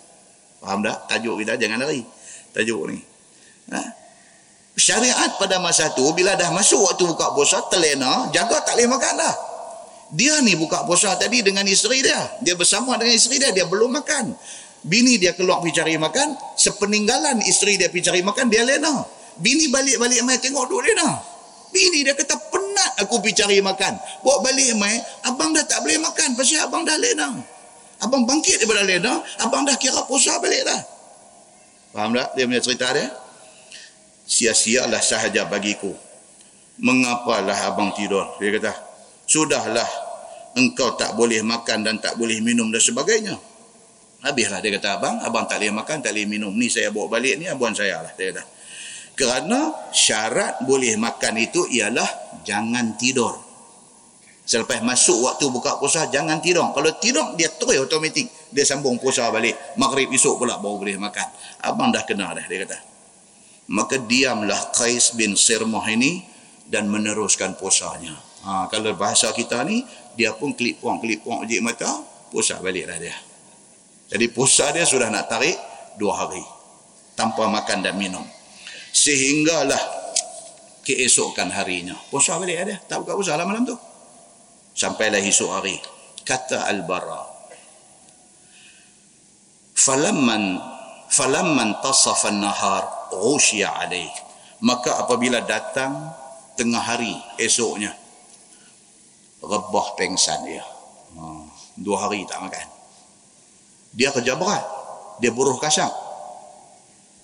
[0.63, 0.95] Faham dah?
[1.05, 2.01] Tajuk kita jangan lari.
[2.55, 2.97] Tajuk ni.
[3.69, 3.79] Ha?
[4.73, 9.13] Syariat pada masa tu bila dah masuk waktu buka puasa terlena, jaga tak boleh makan
[9.19, 9.35] dah
[10.11, 13.95] dia ni buka puasa tadi dengan isteri dia dia bersama dengan isteri dia dia belum
[13.95, 14.35] makan
[14.81, 19.05] bini dia keluar pergi cari makan sepeninggalan isteri dia pergi cari makan dia lena
[19.37, 21.21] bini balik-balik mai tengok duk lena
[21.71, 23.93] bini dia kata penat aku pergi cari makan.
[24.21, 24.95] Bawa balik mai
[25.25, 27.31] abang dah tak boleh makan pasal abang dah lena
[28.01, 30.81] abang bangkit daripada lena abang dah kira puasa balik dah.
[31.91, 33.07] Faham tak dia punya cerita dia?
[34.23, 35.91] Sia-sialah sahaja bagiku.
[36.79, 38.39] Mengapalah abang tidur?
[38.39, 38.71] Dia kata
[39.27, 39.87] sudahlah
[40.55, 43.35] engkau tak boleh makan dan tak boleh minum dan sebagainya.
[44.21, 46.53] Habislah dia kata abang, abang tak boleh makan, tak boleh minum.
[46.53, 48.13] Ni saya bawa balik ni abang saya lah.
[48.13, 48.43] Dia kata.
[49.17, 53.33] Kerana syarat boleh makan itu ialah jangan tidur.
[54.45, 56.65] Selepas masuk waktu buka puasa, jangan tidur.
[56.73, 58.29] Kalau tidur, dia terus otomatik.
[58.51, 59.57] Dia sambung puasa balik.
[59.77, 61.27] Maghrib esok pula baru boleh makan.
[61.65, 62.77] Abang dah kena dah, dia kata.
[63.71, 66.25] Maka diamlah Qais bin Sirmah ini
[66.67, 68.17] dan meneruskan puasanya.
[68.43, 69.85] Ha, kalau bahasa kita ni,
[70.19, 71.87] dia pun klip puang, klip puang ujik mata,
[72.33, 73.15] pusat baliklah dia.
[74.11, 75.55] Jadi pusat dia sudah nak tarik
[75.95, 76.43] dua hari.
[77.15, 78.23] Tanpa makan dan minum.
[78.91, 79.79] Sehinggalah
[80.83, 81.95] keesokan harinya.
[82.11, 82.77] Pusat balik dia.
[82.83, 83.75] Tak buka pusat lah malam tu.
[84.75, 85.79] Sampailah esok hari.
[86.27, 87.23] Kata Al-Bara.
[89.79, 90.59] Falamman
[91.11, 94.11] falamman tasafan nahar ghusya alaih.
[94.61, 96.13] Maka apabila datang
[96.59, 97.95] tengah hari esoknya
[99.41, 100.61] rebah pengsan dia.
[101.17, 101.23] Ha,
[101.81, 102.80] dua hari tak makan.
[103.91, 104.63] Dia kerja berat.
[105.19, 105.91] Dia buruh kasar.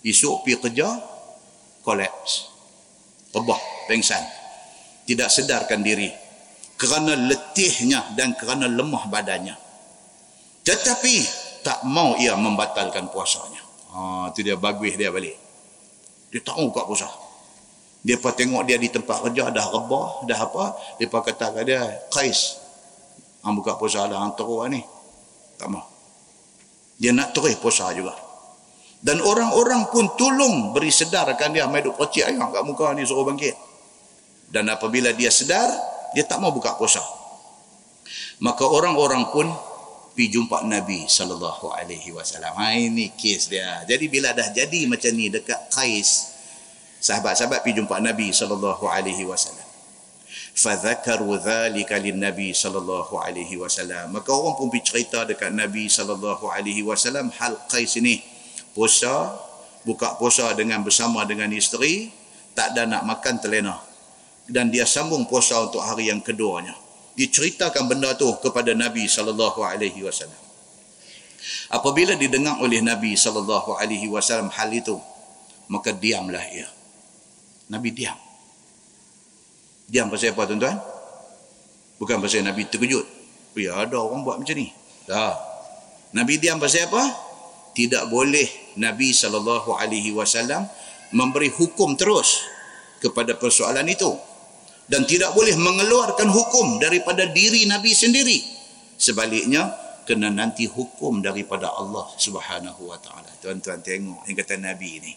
[0.03, 0.87] Esok pergi kerja,
[1.83, 2.53] kolaps.
[3.33, 4.23] Rebah pengsan.
[5.07, 6.11] Tidak sedarkan diri.
[6.77, 9.55] Kerana letihnya dan kerana lemah badannya.
[10.61, 11.15] Tetapi
[11.65, 13.63] tak mau ia membatalkan puasanya.
[13.91, 15.33] Ha, itu dia bagus dia balik.
[16.29, 17.09] Dia mau buka puasa.
[18.05, 20.65] Dia pun tengok dia di tempat kerja dah rebah, dah apa.
[21.01, 21.81] Dia pun kata kat dia,
[22.13, 22.61] Qais.
[23.41, 24.83] Hang buka puasa lah, hang teruk ni.
[25.57, 25.96] Tak mau.
[26.97, 28.13] Dia nak terus puasa juga.
[28.97, 31.69] Dan orang-orang pun tolong beri sedarkan dia.
[31.69, 33.53] Mai duk pocik ayam kat muka ni suruh bangkit.
[34.49, 35.69] Dan apabila dia sedar,
[36.17, 37.03] dia tak mau buka puasa.
[38.41, 39.45] Maka orang-orang pun
[40.17, 42.57] pergi jumpa Nabi sallallahu alaihi wasallam.
[42.57, 43.85] Ha ini kes dia.
[43.85, 46.33] Jadi bila dah jadi macam ni dekat Qais
[46.97, 49.66] sahabat-sahabat pergi jumpa Nabi sallallahu alaihi wasallam.
[50.57, 54.09] Fadzakaru dzalika lin-nabi sallallahu alaihi wasallam.
[54.09, 58.25] Maka orang pun pergi cerita dekat Nabi sallallahu alaihi wasallam hal Qais ini.
[58.73, 59.37] Puasa,
[59.85, 62.09] buka puasa dengan bersama dengan isteri,
[62.57, 63.77] tak ada nak makan terlena.
[64.49, 66.73] Dan dia sambung puasa untuk hari yang keduanya.
[67.13, 70.41] Diceritakan benda tu kepada Nabi sallallahu alaihi wasallam.
[71.69, 74.97] Apabila didengar oleh Nabi sallallahu alaihi wasallam hal itu,
[75.69, 76.65] maka diamlah ia.
[77.69, 78.26] Nabi diam.
[79.87, 80.77] Diam pasal apa tuan-tuan?
[81.97, 83.07] Bukan pasal Nabi terkejut.
[83.57, 84.69] Ya ada orang buat macam ni.
[85.09, 85.35] Tak.
[86.13, 87.03] Nabi diam pasal apa?
[87.73, 89.47] Tidak boleh Nabi SAW
[91.15, 92.43] memberi hukum terus
[93.01, 94.11] kepada persoalan itu.
[94.87, 98.39] Dan tidak boleh mengeluarkan hukum daripada diri Nabi sendiri.
[98.95, 99.67] Sebaliknya,
[100.07, 103.27] kena nanti hukum daripada Allah Subhanahu wa taala.
[103.43, 105.13] Tuan-tuan tengok yang kata Nabi ini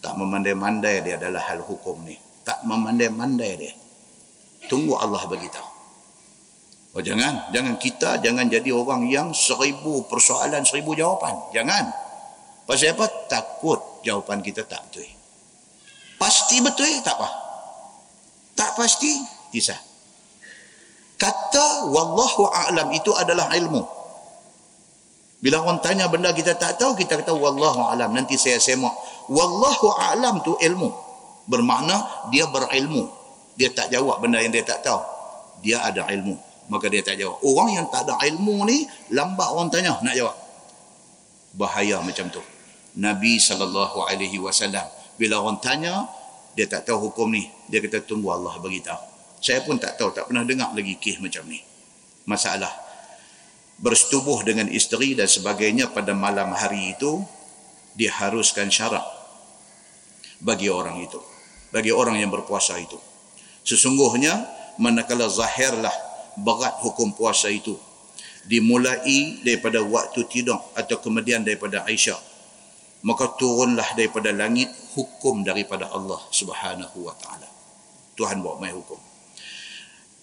[0.00, 3.72] tak memandai-mandai dia adalah hal hukum ni tak memandai-mandai dia
[4.70, 5.70] tunggu Allah beritahu
[6.94, 11.90] oh jangan jangan kita jangan jadi orang yang seribu persoalan seribu jawapan jangan
[12.70, 13.10] Pasal apa?
[13.26, 15.02] Takut jawapan kita tak betul.
[16.22, 17.28] Pasti betul tak apa.
[18.54, 19.10] Tak pasti
[19.50, 19.74] kisah.
[21.18, 23.82] Kata wallahu a'lam itu adalah ilmu.
[25.42, 28.14] Bila orang tanya benda kita tak tahu, kita kata wallahu a'lam.
[28.14, 28.94] Nanti saya semak.
[29.26, 30.94] Wallahu a'lam tu ilmu.
[31.50, 33.10] Bermakna dia berilmu.
[33.60, 35.04] Dia tak jawab benda yang dia tak tahu.
[35.60, 36.40] Dia ada ilmu.
[36.72, 37.44] Maka dia tak jawab.
[37.44, 40.36] Orang yang tak ada ilmu ni, lambat orang tanya nak jawab.
[41.52, 42.40] Bahaya macam tu.
[42.96, 43.86] Nabi SAW
[45.20, 46.08] bila orang tanya
[46.56, 48.98] dia tak tahu hukum ni dia kata tunggu Allah beritahu
[49.38, 51.62] saya pun tak tahu tak pernah dengar lagi kih macam ni
[52.26, 52.72] masalah
[53.78, 57.22] bersetubuh dengan isteri dan sebagainya pada malam hari itu
[57.94, 59.04] diharuskan syarat
[60.42, 61.20] bagi orang itu
[61.70, 62.98] bagi orang yang berpuasa itu
[63.66, 64.34] sesungguhnya
[64.80, 65.92] manakala zahirlah
[66.40, 67.76] berat hukum puasa itu
[68.48, 72.30] dimulai daripada waktu tidur atau kemudian daripada Aisyah
[73.00, 77.48] maka turunlah daripada langit hukum daripada Allah Subhanahu wa taala.
[78.16, 79.00] Tuhan buat mai hukum.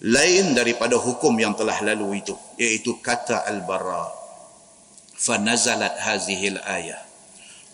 [0.06, 4.06] Lain daripada hukum yang telah lalu itu, iaitu kata al-bara.
[5.18, 7.02] Fa nazalat hazihi al-ayah.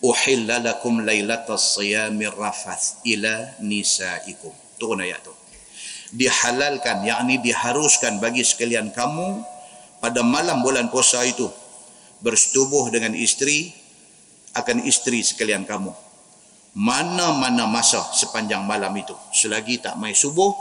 [0.01, 4.53] Uhilla lakum lailatas siyami rafath ila nisaikum.
[4.81, 5.33] Turun ayat tu.
[6.15, 9.43] Dihalalkan, yakni diharuskan bagi sekalian kamu
[9.99, 11.51] pada malam bulan puasa itu
[12.23, 13.75] bersetubuh dengan isteri
[14.55, 15.91] akan isteri sekalian kamu.
[16.75, 19.15] Mana-mana masa sepanjang malam itu.
[19.35, 20.55] Selagi tak mai subuh,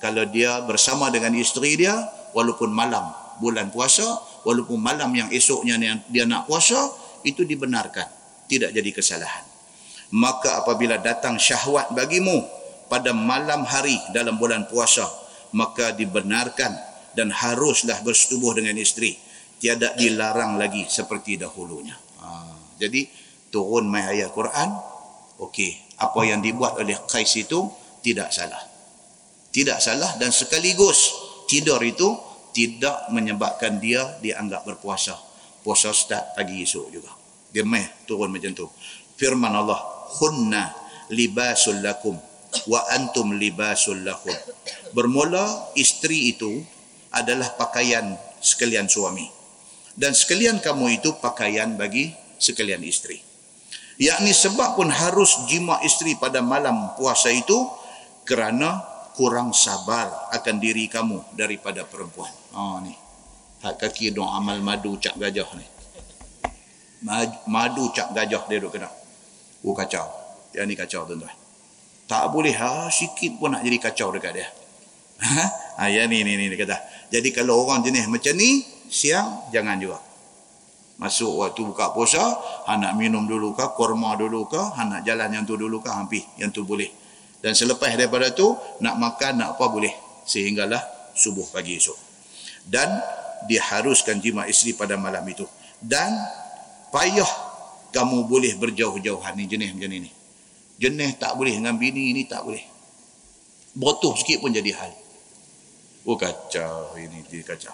[0.00, 1.96] kalau dia bersama dengan isteri dia,
[2.36, 3.08] walaupun malam
[3.40, 4.04] bulan puasa,
[4.44, 5.76] walaupun malam yang esoknya
[6.08, 6.76] dia nak puasa,
[7.24, 8.08] itu dibenarkan.
[8.46, 9.44] Tidak jadi kesalahan.
[10.14, 12.46] Maka apabila datang syahwat bagimu
[12.86, 15.06] pada malam hari dalam bulan puasa,
[15.54, 16.72] maka dibenarkan
[17.16, 19.14] dan haruslah bersetubuh dengan isteri.
[19.56, 21.96] Tiada dilarang lagi seperti dahulunya.
[22.20, 22.28] Ha,
[22.76, 23.08] jadi,
[23.50, 24.68] turun mai ayat Quran
[25.40, 27.64] okey apa yang dibuat oleh Qais itu
[28.04, 28.60] tidak salah
[29.48, 31.14] tidak salah dan sekaligus
[31.48, 32.12] tidur itu
[32.52, 35.16] tidak menyebabkan dia dianggap berpuasa
[35.64, 37.12] puasa start pagi esok juga
[37.48, 38.68] dia mai turun macam tu
[39.16, 39.80] firman Allah
[40.20, 40.72] hunna
[41.12, 42.16] libasul lakum
[42.64, 44.34] wa antum libasul lahum
[44.96, 46.64] bermula isteri itu
[47.12, 49.28] adalah pakaian sekalian suami
[49.96, 53.20] dan sekalian kamu itu pakaian bagi sekalian isteri
[54.00, 57.68] yakni sebab pun harus jima isteri pada malam puasa itu
[58.26, 62.28] kerana kurang sabar akan diri kamu daripada perempuan.
[62.52, 62.92] Ha ni.
[63.64, 65.66] Hak kaki dong amal madu cak gajah ni.
[67.48, 68.92] Madu cak gajah dia duk kena.
[69.64, 70.04] Oh kacau.
[70.52, 71.32] Yang ni kacau tuan-tuan.
[72.06, 74.46] Tak boleh ha sikit pun nak jadi kacau dekat dia.
[75.76, 76.76] Ha, ya ni ni ni dia kata.
[77.10, 79.98] Jadi kalau orang jenis macam ni siang jangan juga.
[80.96, 82.24] Masuk waktu buka puasa,
[82.64, 85.92] han nak minum dulu ke, korma dulu ke, han nak jalan yang tu dulu ke,
[85.92, 86.88] hampir yang tu boleh.
[87.44, 89.92] Dan selepas daripada tu, nak makan, nak apa boleh.
[90.24, 90.80] Sehinggalah
[91.12, 92.00] subuh pagi esok.
[92.64, 92.96] Dan
[93.44, 95.44] diharuskan jima isteri pada malam itu.
[95.76, 96.16] Dan
[96.88, 97.28] payah
[97.92, 100.10] kamu boleh berjauh-jauhan ni jenis macam ni.
[100.76, 102.60] Jenis tak boleh dengan bini ni tak boleh.
[103.76, 104.92] Botuh sikit pun jadi hal.
[106.06, 107.72] Oh kacau ini dia kacau.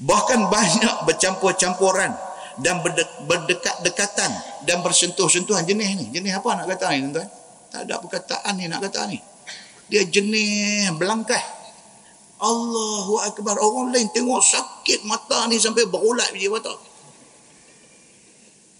[0.00, 2.14] Bahkan banyak bercampur-campuran
[2.62, 2.80] dan
[3.28, 4.30] berdekat-dekatan
[4.64, 6.06] dan bersentuh-sentuhan jenis ni.
[6.14, 7.28] Jenis apa nak kata ni tuan?
[7.68, 9.18] Tak ada perkataan ni nak kata ni.
[9.92, 11.42] Dia jenis belangkai.
[12.40, 13.56] Allahu Akbar.
[13.60, 16.72] Orang lain tengok sakit mata ni sampai berulat biji mata.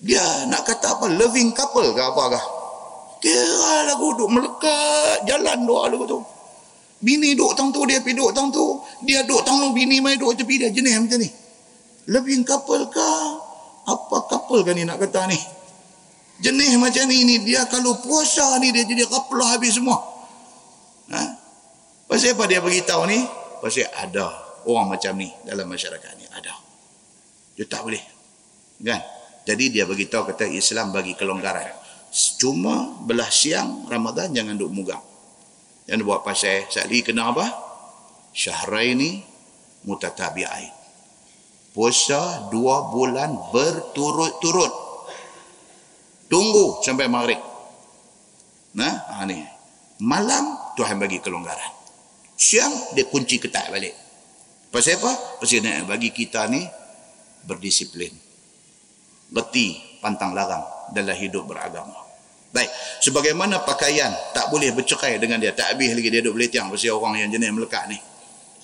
[0.01, 1.07] Dia nak kata apa?
[1.13, 2.45] Loving couple ke apa kah?
[3.27, 6.23] Kira lagu duk melekat jalan doa lagu tu.
[7.03, 8.79] Bini duk tang tu, dia pergi duk tang tu.
[9.03, 10.71] Dia duk tang tu, bini mai duk tepi dia.
[10.71, 11.29] Jenis macam ni.
[12.07, 13.47] Loving couple kah?
[13.87, 15.39] apa couple kan ni nak kata ni
[16.43, 19.97] jenis macam ni ni dia kalau puasa ni dia jadi kaplah habis semua
[21.15, 21.23] ha?
[22.11, 23.23] pasal apa dia beritahu ni
[23.63, 24.27] pasal ada
[24.67, 26.53] orang macam ni dalam masyarakat ni ada
[27.55, 28.03] dia tak boleh
[28.83, 29.01] kan
[29.47, 35.05] jadi dia beritahu kata Islam bagi kelonggaran cuma belah siang Ramadan jangan duk mugang
[35.87, 37.47] yang buat pasal sekali kena apa
[38.33, 39.23] syahraini
[39.87, 40.77] mutatabi'ain
[41.77, 44.73] puasa dua bulan berturut-turut.
[46.33, 47.39] Tunggu sampai maghrib.
[48.81, 49.45] Nah, ha, ni.
[50.01, 51.77] Malam Tuhan bagi kelonggaran.
[52.35, 53.93] Siang dia kunci ketat balik.
[54.73, 55.13] Pasal apa?
[55.39, 56.65] Pasal nak bagi kita ni
[57.47, 58.11] berdisiplin.
[59.31, 61.97] Beti pantang larang dalam hidup beragama.
[62.55, 62.71] Baik,
[63.03, 65.53] sebagaimana pakaian tak boleh bercerai dengan dia.
[65.53, 67.99] Tak habis lagi dia duduk belitiang pasal orang yang jenis melekat ni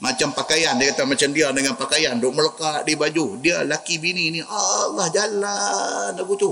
[0.02, 4.34] macam pakaian dia kata macam dia dengan pakaian duk melekat di baju dia laki bini
[4.34, 6.50] ni Allah jalan aku tu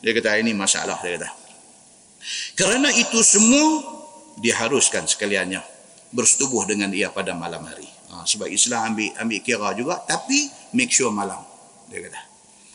[0.00, 1.28] Dia kata ini masalah dia kata.
[2.56, 3.84] Kerana itu semua
[4.40, 5.60] diharuskan sekaliannya
[6.12, 7.88] bersetubuh dengan ia pada malam hari.
[8.12, 11.40] Ha, sebab Islam ambil ambil kira juga tapi make sure malam.
[11.92, 12.20] Dia kata.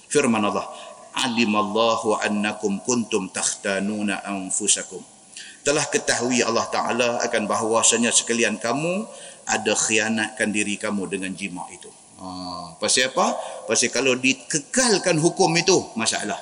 [0.09, 0.65] Firman Allah,
[1.25, 5.03] "Alimallahu annakum kuntum takhtanuna anfusakum."
[5.59, 9.03] Telah ketahui Allah Taala akan bahawasanya sekalian kamu
[9.43, 11.91] ada khianatkan diri kamu dengan jima itu.
[12.19, 13.35] Ha, pasal apa?
[13.67, 16.37] Pasal kalau dikekalkan hukum itu, masalah.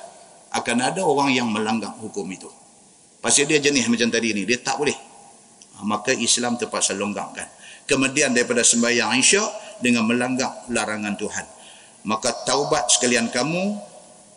[0.54, 2.48] Akan ada orang yang melanggar hukum itu.
[3.18, 4.94] Pasal dia jenis macam tadi ni, dia tak boleh.
[4.94, 7.46] Ha, maka Islam terpaksa longgarkan.
[7.88, 11.46] Kemudian daripada sembahyang Isyak dengan melanggar larangan Tuhan.
[12.04, 13.80] Maka taubat sekalian kamu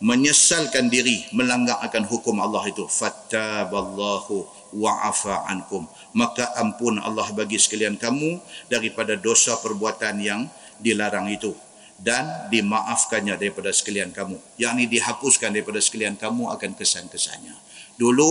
[0.02, 2.90] menyesalkan diri melanggar akan hukum Allah itu.
[2.90, 5.86] Fattaballahu wa'afa ankum.
[6.18, 10.50] Maka ampun Allah bagi sekalian kamu daripada dosa perbuatan yang
[10.82, 11.54] dilarang itu
[12.02, 14.34] dan dimaafkannya daripada sekalian kamu.
[14.58, 17.54] Yang ini dihapuskan daripada sekalian kamu akan kesan-kesannya.
[17.94, 18.30] Dulu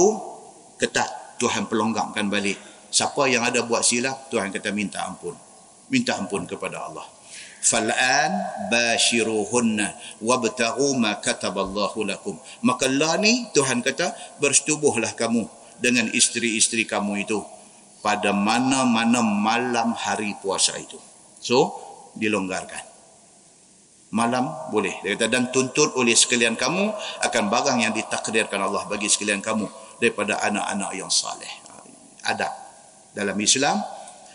[0.75, 2.59] ketat Tuhan pelonggarkan balik.
[2.91, 5.31] Siapa yang ada buat silap Tuhan kata minta ampun.
[5.87, 7.07] Minta ampun kepada Allah.
[7.61, 8.33] Fal'an
[8.73, 12.33] bashiruhunna wabtaghu ma kataballahu lakum.
[12.65, 14.11] Maka lah ni Tuhan kata
[14.41, 15.45] bersetubuhlah kamu
[15.77, 17.39] dengan isteri-isteri kamu itu
[18.01, 20.97] pada mana-mana malam hari puasa itu.
[21.37, 21.77] So,
[22.17, 22.81] dilonggarkan.
[24.11, 24.97] Malam boleh.
[25.05, 26.91] Dia kata, dan tuntut oleh sekalian kamu
[27.23, 29.69] akan barang yang ditakdirkan Allah bagi sekalian kamu
[30.03, 31.47] daripada anak-anak yang saleh.
[32.25, 32.51] Ada
[33.15, 33.79] dalam Islam.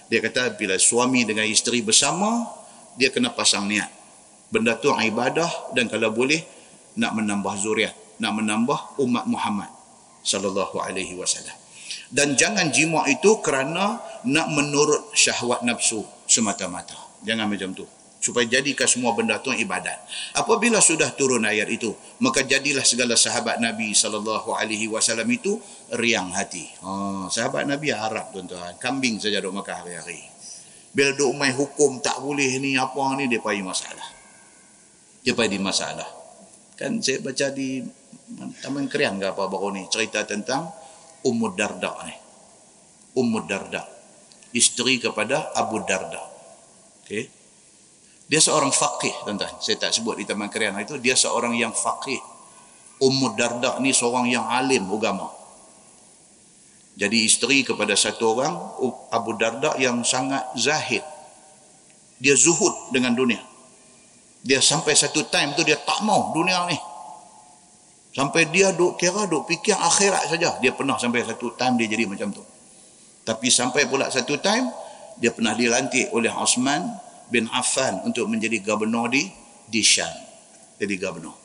[0.07, 2.47] Dia kata bila suami dengan isteri bersama,
[2.97, 3.89] dia kena pasang niat.
[4.51, 6.41] Benda tu ibadah dan kalau boleh
[6.97, 9.71] nak menambah zuriat, nak menambah umat Muhammad
[10.25, 11.55] sallallahu alaihi wasallam.
[12.11, 16.95] Dan jangan jima itu kerana nak menurut syahwat nafsu semata-mata.
[17.27, 17.87] Jangan macam tu.
[18.17, 20.03] Supaya jadikan semua benda tu ibadat.
[20.35, 25.63] Apabila sudah turun ayat itu, maka jadilah segala sahabat Nabi sallallahu alaihi wasallam itu
[25.95, 26.67] riang hati.
[26.83, 30.27] Ha, sahabat Nabi Arab tuan-tuan, kambing saja duk makan hari-hari.
[30.97, 34.09] Bila duk main hukum tak boleh ni apa ni dia pai masalah.
[35.21, 36.09] Dia di masalah.
[36.73, 37.85] Kan saya baca di
[38.65, 40.73] Taman Krian ke apa baru ni cerita tentang
[41.21, 42.17] Ummu Darda ni.
[43.13, 43.85] Ummu Darda.
[44.57, 46.23] Isteri kepada Abu Darda.
[47.05, 47.29] Okay.
[48.27, 49.53] Dia seorang faqih, tuan-tuan.
[49.61, 50.97] Saya tak sebut di Taman Keriana itu.
[50.97, 52.19] Dia seorang yang faqih.
[53.05, 55.29] Ummu Darda ni seorang yang alim agama.
[56.97, 58.57] Jadi isteri kepada satu orang,
[59.13, 61.05] Abu Darda yang sangat zahid.
[62.17, 63.45] Dia zuhud dengan dunia.
[64.41, 66.79] Dia sampai satu time tu dia tak mau dunia ni.
[68.17, 70.57] Sampai dia duk kira, duk fikir akhirat saja.
[70.65, 72.41] Dia pernah sampai satu time dia jadi macam tu.
[73.29, 74.73] Tapi sampai pula satu time,
[75.21, 76.81] dia pernah dilantik oleh Osman
[77.29, 79.29] bin Affan untuk menjadi gubernur di
[79.69, 80.09] di Syam.
[80.81, 81.37] Jadi gubernur.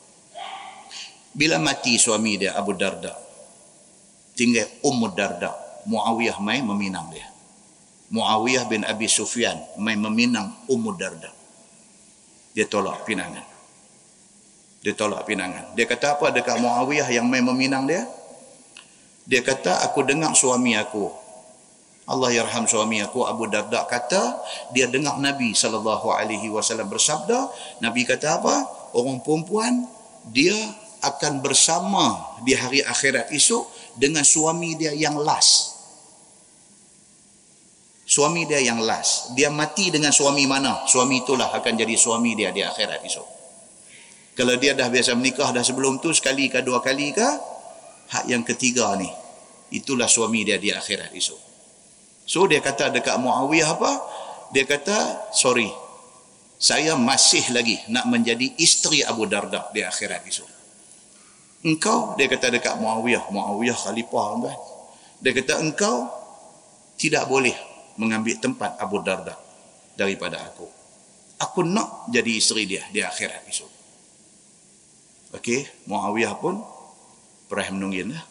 [1.36, 3.12] Bila mati suami dia Abu Darda,
[4.34, 5.52] tinggal Ummu Darda,
[5.88, 7.28] Muawiyah mai meminang dia.
[8.12, 11.32] Muawiyah bin Abi Sufyan mai meminang Ummu Darda.
[12.52, 13.44] Dia tolak pinangan.
[14.84, 15.72] Dia tolak pinangan.
[15.72, 18.04] Dia kata apa dekat Muawiyah yang mai meminang dia?
[19.24, 21.22] Dia kata aku dengar suami aku
[22.02, 24.42] Allah yarham suami aku Abu Darda kata
[24.74, 27.46] dia dengar Nabi sallallahu alaihi wasallam bersabda
[27.78, 28.66] Nabi kata apa
[28.98, 29.86] orang perempuan
[30.34, 30.54] dia
[31.02, 35.72] akan bersama di hari akhirat esok dengan suami dia yang last.
[38.04, 39.32] Suami dia yang last.
[39.32, 40.84] Dia mati dengan suami mana?
[40.84, 43.28] Suami itulah akan jadi suami dia di akhirat esok.
[44.36, 47.28] Kalau dia dah biasa menikah dah sebelum tu sekali ke dua kali ke
[48.12, 49.08] hak yang ketiga ni
[49.72, 51.40] itulah suami dia di akhirat esok.
[52.28, 53.92] So dia kata dekat Muawiyah apa?
[54.52, 55.72] Dia kata, sorry,
[56.60, 60.44] saya masih lagi nak menjadi isteri Abu Darda di akhirat itu.
[61.62, 64.58] Engkau, dia kata dekat Muawiyah, Muawiyah khalifah kan?
[65.22, 66.10] Dia kata engkau
[66.98, 67.54] tidak boleh
[67.94, 69.38] mengambil tempat Abu Darda
[69.94, 70.66] daripada aku.
[71.38, 73.66] Aku nak jadi isteri dia di akhirat itu.
[75.38, 76.58] Okey, Muawiyah pun
[77.46, 78.24] pernah menunggin lah.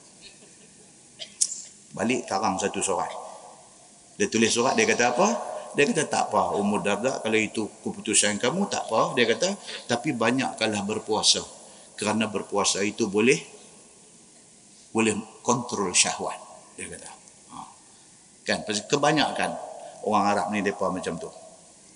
[1.95, 3.11] Balik karang satu surat.
[4.19, 5.27] Dia tulis surat, dia kata apa?
[5.71, 9.15] Dia kata tak apa, umur darda kalau itu keputusan kamu tak apa.
[9.15, 9.55] Dia kata,
[9.87, 11.60] tapi banyakkanlah berpuasa.
[12.01, 13.37] Kerana berpuasa itu boleh
[14.89, 15.13] boleh
[15.45, 16.41] kontrol syahwat.
[16.73, 17.09] Dia kata.
[17.53, 17.57] Ha.
[18.41, 19.53] Kan, kebanyakan
[20.09, 21.29] orang Arab ni mereka macam tu.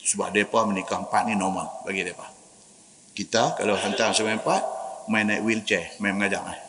[0.06, 2.30] Sebab mereka menikah empat ni normal bagi mereka.
[3.18, 4.61] Kita kalau hantar sampai empat,
[5.10, 6.45] main naik wheelchair, main mengajar.
[6.53, 6.60] Eh.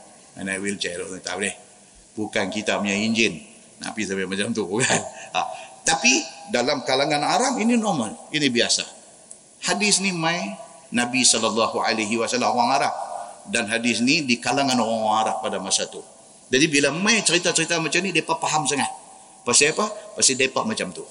[0.40, 1.52] Main naik wheelchair, tak boleh.
[2.16, 3.36] Bukan kita punya enjin
[3.84, 5.02] nak pergi sampai macam tu kan.
[5.36, 5.40] Ha.
[5.84, 8.88] Tapi dalam kalangan Arab ini normal, ini biasa.
[9.68, 10.48] Hadis ni mai
[10.96, 11.20] Nabi
[12.16, 12.94] wasallam orang Arab
[13.50, 16.02] dan hadis ni di kalangan orang Arab pada masa tu.
[16.46, 18.88] Jadi bila mai cerita-cerita macam ni depa faham sangat.
[19.42, 19.90] Pasal apa?
[20.14, 21.02] Pasal depa macam tu.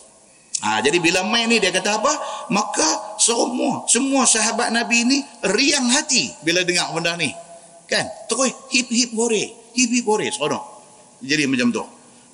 [0.64, 2.12] Ha, jadi bila mai ni dia kata apa?
[2.48, 7.28] Maka semua semua sahabat Nabi ni riang hati bila dengar benda ni.
[7.92, 8.08] Kan?
[8.32, 10.64] Terus hip hip hore, hip hip hore seronok.
[11.20, 11.84] Jadi macam tu.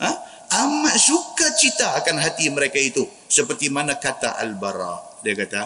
[0.01, 0.11] Ha?
[0.51, 5.23] Amat suka cita akan hati mereka itu seperti mana kata Al-Bara.
[5.23, 5.61] Dia kata,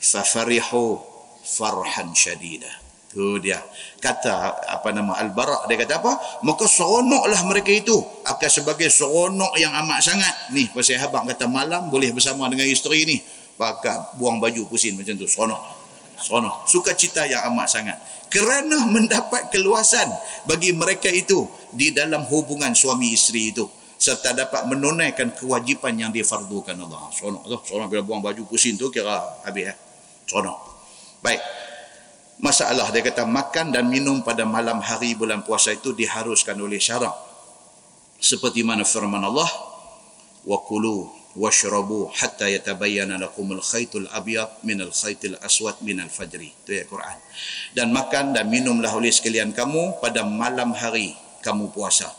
[0.00, 0.96] "Fafarihu
[1.44, 3.56] farhan syadidah." Tu dia.
[4.04, 6.12] Kata apa nama Al-Bara dia kata apa?
[6.44, 7.96] Maka seronoklah mereka itu
[8.28, 10.34] akan sebagai seronok yang amat sangat.
[10.52, 13.16] Ni pasal abang kata malam boleh bersama dengan isteri ni.
[13.56, 15.24] Pakai buang baju pusing macam tu.
[15.24, 15.62] Seronok.
[16.20, 16.68] Seronok.
[16.68, 17.96] Suka cita yang amat sangat.
[18.28, 20.12] Kerana mendapat keluasan
[20.44, 23.64] bagi mereka itu di dalam hubungan suami isteri itu
[23.98, 27.08] serta dapat menunaikan kewajipan yang difardukan Allah.
[27.16, 27.56] Seronok tu.
[27.72, 29.16] Seronok bila buang baju pusing tu kira
[29.48, 29.74] habis ya.
[30.28, 30.60] Seronok.
[31.24, 31.40] Baik
[32.38, 37.14] masalah dia kata makan dan minum pada malam hari bulan puasa itu diharuskan oleh syarak.
[38.18, 39.46] Seperti mana firman Allah
[40.42, 41.06] wa kulu
[41.38, 46.50] washrabu hatta yatabayyana lakumul khaytul abyad minal khaytil aswad minal fajri.
[46.50, 47.18] Itu ya Quran.
[47.74, 52.10] Dan makan dan minumlah oleh sekalian kamu pada malam hari kamu puasa.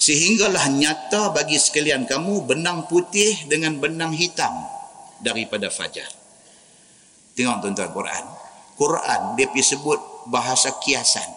[0.00, 4.64] Sehinggalah nyata bagi sekalian kamu benang putih dengan benang hitam
[5.20, 6.08] daripada fajar.
[7.36, 8.39] Tengok tuan-tuan Quran
[8.80, 10.00] Quran dia pergi sebut
[10.32, 11.28] bahasa kiasan.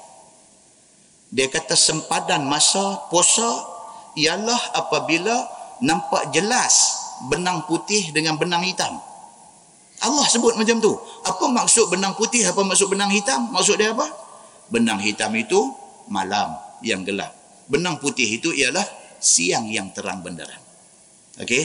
[1.27, 3.67] Dia kata sempadan masa puasa
[4.15, 5.43] ialah apabila
[5.83, 8.95] nampak jelas benang putih dengan benang hitam.
[9.99, 10.95] Allah sebut macam tu.
[11.27, 13.51] Apa maksud benang putih, apa maksud benang hitam?
[13.51, 14.07] Maksud dia apa?
[14.71, 15.59] Benang hitam itu
[16.07, 17.35] malam yang gelap.
[17.67, 18.83] Benang putih itu ialah
[19.19, 20.59] siang yang terang benderang.
[21.43, 21.63] Okey?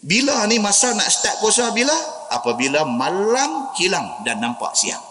[0.00, 2.19] Bila ni masa nak start puasa bila?
[2.30, 5.02] Apabila malam hilang dan nampak siang.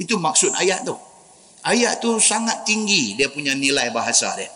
[0.00, 0.96] Itu maksud ayat tu.
[1.64, 4.50] Ayat tu sangat tinggi dia punya nilai bahasa dia.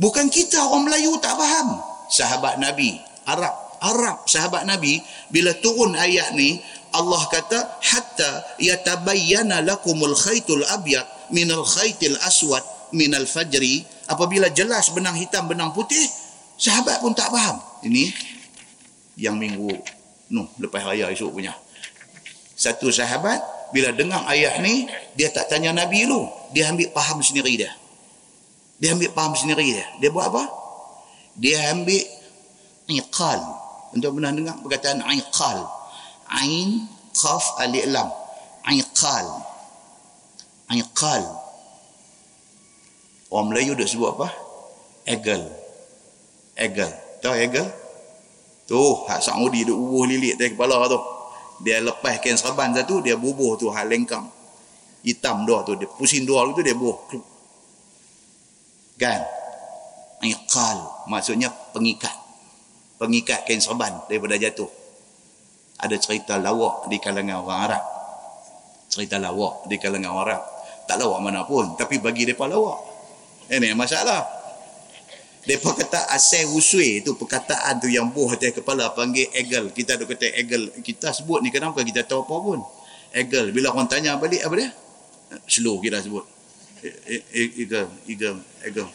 [0.00, 1.84] Bukan kita orang Melayu tak faham.
[2.08, 2.96] Sahabat Nabi,
[3.28, 4.98] Arab, Arab sahabat Nabi
[5.30, 6.58] bila turun ayat ni
[6.96, 12.64] Allah kata hatta yatabayyana lakumul khaytul abyad minal khaytil aswad
[12.96, 16.08] minal fajri apabila jelas benang hitam benang putih
[16.56, 17.60] sahabat pun tak faham.
[17.84, 18.10] Ini
[19.20, 19.97] yang minggu
[20.28, 21.56] No, lepas raya esok punya.
[22.58, 23.40] Satu sahabat,
[23.72, 26.28] bila dengar ayat ni, dia tak tanya Nabi dulu.
[26.52, 27.72] Dia ambil faham sendiri dia.
[28.80, 29.86] Dia ambil faham sendiri dia.
[30.02, 30.44] Dia buat apa?
[31.38, 32.02] Dia ambil
[32.90, 33.40] iqal.
[33.94, 35.58] Untuk pernah dengar perkataan iqal.
[36.28, 38.08] Ain, qaf, alik, lam.
[38.68, 39.26] Iqal.
[40.68, 41.24] Iqal.
[43.32, 44.28] Orang Melayu dah sebut apa?
[45.08, 45.40] Egel.
[46.56, 46.90] Egel.
[47.20, 47.66] Tahu egel?
[48.68, 48.76] Tu,
[49.08, 51.00] hak Saudi duk bubuh lilit dari kepala tu.
[51.64, 54.28] Dia lepas kain serban satu, dia bubuh tu hak lengkang.
[55.00, 57.00] Hitam dua tu, dia pusing dua tu dia bubuh.
[59.00, 59.24] Kan?
[60.20, 62.12] Iqal, maksudnya pengikat.
[63.00, 64.68] Pengikat kain serban daripada jatuh.
[65.80, 67.84] Ada cerita lawak di kalangan orang Arab.
[68.92, 70.42] Cerita lawak di kalangan orang Arab.
[70.84, 72.84] Tak lawak mana pun, tapi bagi mereka lawak.
[73.48, 74.37] Ini masalah.
[75.48, 79.72] Mereka kata asal usui tu perkataan tu yang buah atas kepala panggil eagle.
[79.72, 80.68] Kita ada kata eagle.
[80.84, 82.60] Kita sebut ni kenapa kita tahu apa pun.
[83.16, 83.56] Eagle.
[83.56, 84.68] Bila orang tanya balik apa dia?
[85.48, 86.20] Slow kita sebut.
[86.84, 87.88] E, e, e, eagle.
[88.04, 88.44] Eagle.
[88.60, 88.92] Eagle.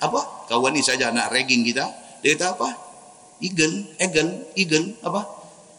[0.00, 0.48] Apa?
[0.48, 1.84] Kawan ni saja nak ragging kita.
[2.24, 2.68] Dia kata apa?
[3.44, 3.92] Eagle.
[4.00, 4.48] Eagle.
[4.56, 4.96] Eagle.
[5.04, 5.28] Apa?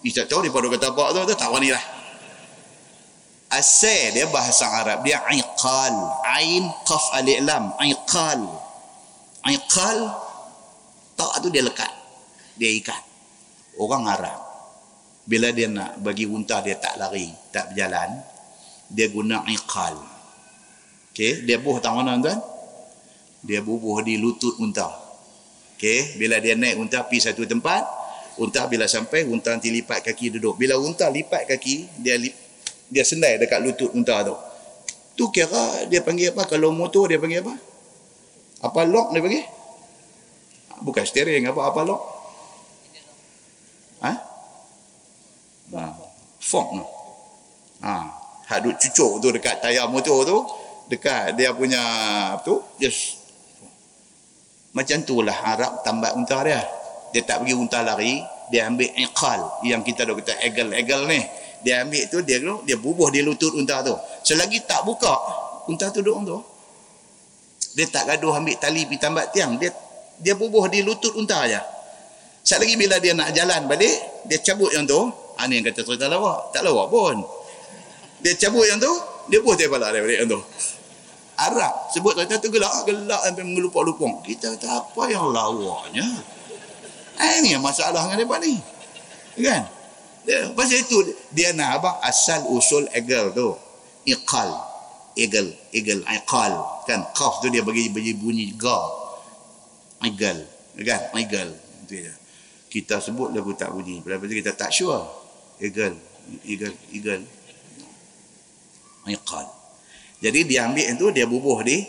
[0.05, 1.33] Kita tahu dia pada kata apa tu.
[1.33, 1.81] Tak wani lah.
[3.49, 5.01] Asal dia bahasa Arab.
[5.01, 5.97] Dia iqal.
[6.37, 7.73] Ain qaf al-i'lam.
[7.81, 8.62] Iqal.
[9.43, 9.97] Iqal
[11.19, 11.91] tak tu dia lekat.
[12.55, 13.01] Dia ikat.
[13.77, 14.53] Orang Arab
[15.23, 18.19] bila dia nak bagi unta dia tak lari, tak berjalan,
[18.91, 19.95] dia guna iqal.
[21.13, 22.39] Okey, dia buh tak mana tuan?
[23.43, 24.91] Dia bubuh di lutut unta.
[25.79, 27.87] Okey, bila dia naik unta pergi satu tempat,
[28.35, 30.59] unta bila sampai unta nanti lipat kaki duduk.
[30.59, 32.35] Bila unta lipat kaki, dia lip,
[32.91, 34.35] dia sendai dekat lutut unta tu.
[35.13, 36.49] Tu kira dia panggil apa?
[36.49, 37.53] Kalau motor dia panggil apa?
[38.63, 39.43] Apa lock dia bagi?
[40.79, 42.01] Bukan steering apa apa lock?
[43.99, 44.11] Ha?
[45.75, 45.83] Ha.
[46.39, 46.85] Fork no.
[47.83, 47.93] Ha.
[48.47, 50.37] Hak duk cucuk tu dekat tayar motor tu,
[50.87, 51.79] dekat dia punya
[52.39, 52.63] apa tu?
[52.79, 53.19] Just
[54.73, 56.63] macam tu lah Arab tambat unta dia.
[57.11, 61.19] Dia tak bagi unta lari, dia ambil iqal yang kita dah kata egal-egal ni.
[61.63, 63.95] Dia ambil tu dia dia bubuh di lutut unta tu.
[64.23, 65.13] Selagi tak buka,
[65.67, 66.52] unta tu duduk tu
[67.73, 69.57] dia tak gaduh ambil tali pergi tambat tiang.
[69.57, 69.73] Dia
[70.21, 71.61] dia bubuh di lutut unta aja.
[72.45, 75.09] Sat lagi bila dia nak jalan balik dia cabut yang tu.
[75.33, 77.17] Ha, ni yang kata cerita lawak tak lawak pun.
[78.21, 78.93] Dia cabut yang tu
[79.27, 80.39] dia pun dia balik daripada tu.
[81.33, 86.05] Arab sebut cerita tu gelak gelak sampai mengelupak-lupang kita kata apa yang lawaknya
[87.17, 88.53] eh, ini yang masalah dengan dia ni.
[89.41, 89.63] Kan?
[90.23, 90.97] Dia, pasal itu
[91.33, 91.89] dia nak apa?
[92.05, 93.57] Asal usul egal tu.
[94.05, 94.72] Iqal
[95.17, 96.53] egal egal iqal
[96.85, 97.01] kan?
[97.13, 98.79] Qaf tu dia bagi bagi bunyi ga
[100.05, 100.37] egal
[100.77, 101.01] kan?
[101.15, 101.49] Egal
[101.85, 102.13] itu dia.
[102.69, 104.01] Kita sebut lagu tak bunyi.
[104.01, 105.03] Tu kita tak sure.
[105.61, 105.93] Egal
[106.47, 107.21] egal egal
[109.03, 109.45] iqal
[110.23, 111.83] jadi dia ambil itu dia bubuh di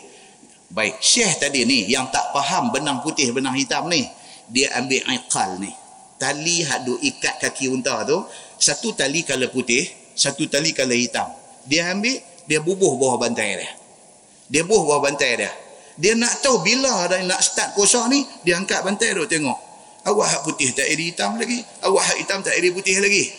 [0.67, 0.99] baik.
[0.99, 4.03] Syekh tadi ni yang tak faham benang putih benang hitam ni
[4.51, 5.71] dia ambil iqal ni.
[6.19, 8.19] Tali hak duk ikat kaki unta tu
[8.59, 11.31] satu tali kala putih satu tali kala hitam.
[11.63, 13.69] Dia ambil dia bubuh bawah bantai dia.
[14.49, 15.51] Dia bubuh bawah bantai dia.
[15.95, 19.55] Dia nak tahu bila dah nak start kosong ni dia angkat bantai duk tengok.
[20.05, 21.63] Awak hak putih tak iri hitam lagi?
[21.81, 23.31] Awak hak hitam tak iri putih lagi?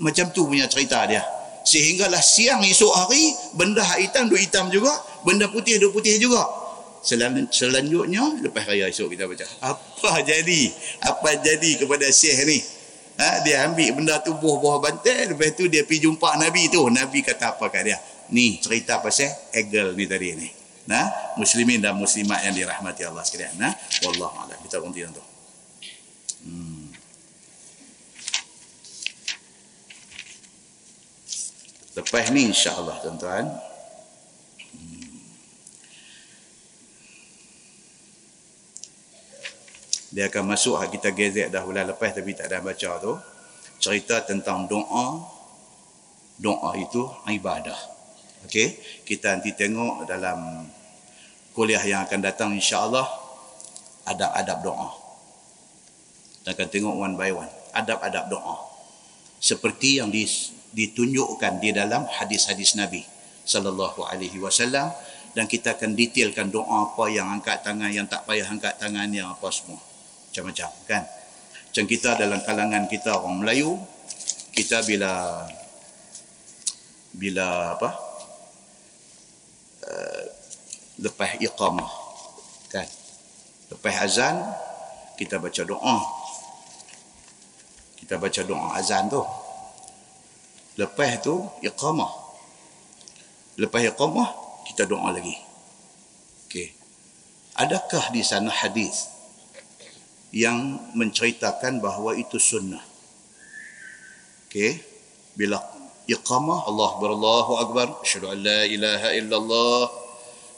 [0.00, 1.20] Macam tu punya cerita dia.
[1.66, 4.94] Sehinggalah siang esok hari benda hitam duk hitam juga
[5.26, 6.46] benda putih duk putih juga.
[7.04, 9.44] Selan, selanjutnya lepas raya esok kita baca.
[9.60, 10.72] Apa jadi?
[11.04, 12.58] Apa jadi kepada syekh ni?
[13.14, 16.80] Ha, dia ambil benda tubuh bawah bantai lepas tu dia pergi jumpa Nabi tu.
[16.88, 17.98] Nabi kata apa kat dia
[18.34, 20.48] ni cerita pasal egel ni tadi ni
[20.90, 21.06] nah
[21.38, 25.24] muslimin dan muslimat yang dirahmati Allah sekalian nah wallahu a'lam kita berhenti tu
[26.50, 26.84] hmm.
[31.94, 33.46] Lepas ni insya-Allah tuan-tuan.
[34.74, 35.14] Hmm.
[40.10, 43.14] Dia akan masuk kita gezek dah bulan lepas tapi tak ada baca tu.
[43.78, 45.22] Cerita tentang doa.
[46.34, 47.93] Doa itu ibadah.
[48.54, 50.62] Okey, kita nanti tengok dalam
[51.58, 53.02] kuliah yang akan datang insya-Allah
[54.06, 54.94] adab-adab doa.
[56.38, 58.62] Kita akan tengok one by one adab-adab doa.
[59.42, 60.22] Seperti yang di
[60.70, 63.02] ditunjukkan di dalam hadis-hadis Nabi
[63.42, 64.86] sallallahu alaihi wasallam
[65.34, 69.34] dan kita akan detailkan doa apa yang angkat tangan yang tak payah angkat tangan yang
[69.34, 69.82] apa semua
[70.30, 71.02] macam-macam kan
[71.74, 73.82] macam kita dalam kalangan kita orang Melayu
[74.54, 75.42] kita bila
[77.18, 78.13] bila apa
[79.88, 80.24] uh,
[81.00, 81.90] lepas iqamah
[82.72, 82.86] kan
[83.72, 84.36] lepas azan
[85.20, 85.98] kita baca doa
[88.00, 89.22] kita baca doa azan tu
[90.74, 92.10] Lepas tu iqamah.
[93.54, 94.28] Lepas iqamah
[94.66, 95.38] kita doa lagi.
[96.50, 96.74] Okey.
[97.54, 99.06] Adakah di sana hadis
[100.34, 102.82] yang menceritakan bahawa itu sunnah?
[104.50, 104.82] Okey.
[105.38, 105.62] Bila
[106.08, 109.82] iqamah Allah berallahu akbar, asyhadu an la ilaha illallah,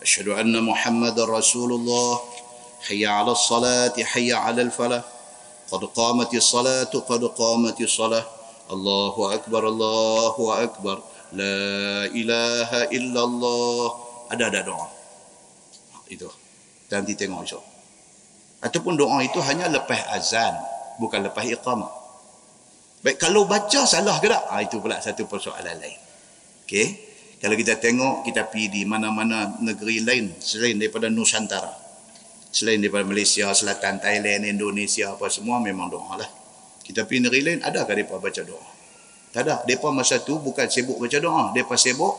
[0.03, 2.23] asyhadu anna muhammadar rasulullah,
[2.91, 5.03] hayya 'ala salati hayya 'ala al-falah.
[5.67, 8.23] Qad qamatis salatu qad qamatis salah.
[8.67, 11.03] Allahu Akbar, Allahu Akbar.
[11.35, 13.87] La ilaha illallah.
[14.31, 14.87] Ada ada doa.
[16.11, 16.31] Itu.
[16.91, 17.65] Nanti tengok esok.
[18.63, 20.55] Ataupun doa itu hanya lepas azan.
[21.03, 21.91] Bukan lepas iqamah.
[23.05, 24.45] Baik, kalau baca salah ke tak?
[24.49, 25.99] Ha, itu pula satu persoalan lain.
[26.65, 26.87] Okey.
[27.37, 31.73] Kalau kita tengok, kita pergi di mana-mana negeri lain selain daripada Nusantara.
[32.49, 36.31] Selain daripada Malaysia, Selatan, Thailand, Indonesia, apa semua memang doa lah.
[36.81, 38.67] Kita pergi negeri lain, adakah mereka baca doa?
[39.37, 39.61] Tak ada.
[39.69, 41.53] Mereka masa tu bukan sibuk baca doa.
[41.53, 42.17] Mereka sibuk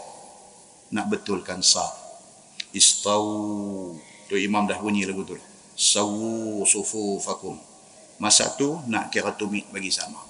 [0.93, 1.89] nak betulkan sah.
[2.77, 3.25] Istau.
[4.29, 5.33] Tu imam dah bunyi lagu tu.
[5.73, 7.57] Sawu sufu fakum.
[8.21, 10.26] Masa tu nak kira tumit bagi sama.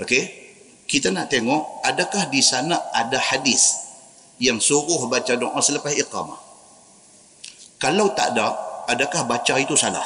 [0.00, 0.24] Okey?
[0.86, 3.88] Kita nak tengok adakah di sana ada hadis
[4.38, 6.38] yang suruh baca doa selepas iqamah.
[7.76, 8.54] Kalau tak ada,
[8.88, 10.04] adakah baca itu salah?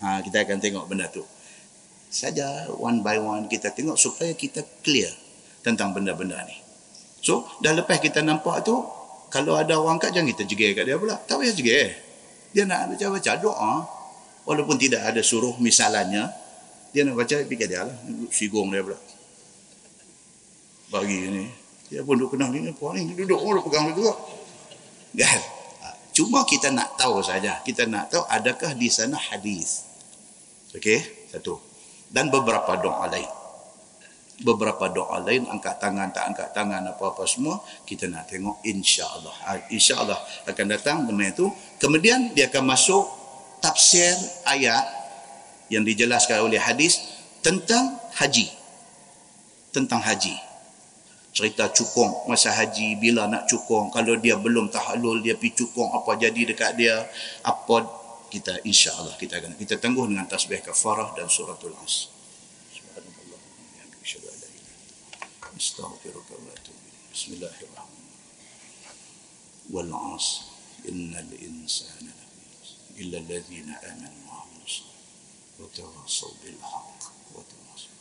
[0.00, 1.22] Ha, kita akan tengok benda tu
[2.14, 5.10] saja one by one kita tengok supaya kita clear
[5.66, 6.54] tentang benda-benda ni.
[7.24, 8.78] So, dah lepas kita nampak tu,
[9.32, 11.18] kalau ada orang kat jangan kita jegir kat dia pula.
[11.24, 11.88] Tak payah jegir.
[12.54, 13.74] Dia nak baca-baca doa.
[14.44, 16.28] Walaupun tidak ada suruh misalnya,
[16.94, 17.96] dia nak baca, fikir dia lah.
[18.30, 18.98] Sigong dia pula.
[20.94, 21.44] Bagi ni.
[21.90, 22.70] Dia pun duduk kenal ni.
[22.70, 24.14] Puan ni duduk, oh, pegang juga.
[25.18, 25.40] Kan?
[26.14, 27.58] Cuma kita nak tahu saja.
[27.66, 29.82] Kita nak tahu adakah di sana hadis.
[30.70, 31.74] Okey, satu
[32.14, 33.26] dan beberapa doa lain.
[34.46, 39.34] Beberapa doa lain angkat tangan tak angkat tangan apa-apa semua kita nak tengok insya-Allah.
[39.46, 41.50] Ha, insya-Allah akan datang benda itu.
[41.82, 43.02] Kemudian dia akan masuk
[43.58, 44.14] tafsir
[44.46, 45.03] ayat
[45.68, 47.00] yang dijelaskan oleh hadis
[47.44, 48.48] tentang haji.
[49.70, 50.34] Tentang haji.
[51.34, 53.90] Cerita cukong masa haji bila nak cukong.
[53.90, 57.02] Kalau dia belum tahalul dia pi cukong apa jadi dekat dia
[57.42, 57.76] apa
[58.30, 62.14] kita insyaallah kita akan kita tangguh dengan tasbih kafarah dan suratul as.
[65.54, 68.04] استغفرك واتوب اليك بسم الله الرحمن
[69.70, 70.42] illa والعصر
[70.90, 71.14] ان
[75.60, 76.98] وتواصوا بالحق
[77.34, 77.94] وتواصوا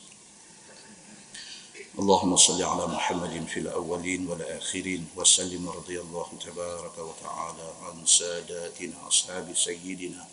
[2.00, 9.54] اللهم صل على محمد في الأولين والآخرين وسلم رضي الله تبارك وتعالى عن ساداتنا أصحاب
[9.56, 10.28] سيدنا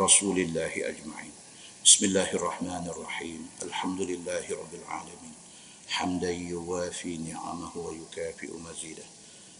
[0.00, 1.32] رسول الله أجمعين.
[1.84, 3.50] بسم الله الرحمن الرحيم.
[3.62, 5.34] الحمد لله رب العالمين.
[5.88, 9.06] حمدا يوافي نعمه ويكافئ مزيده.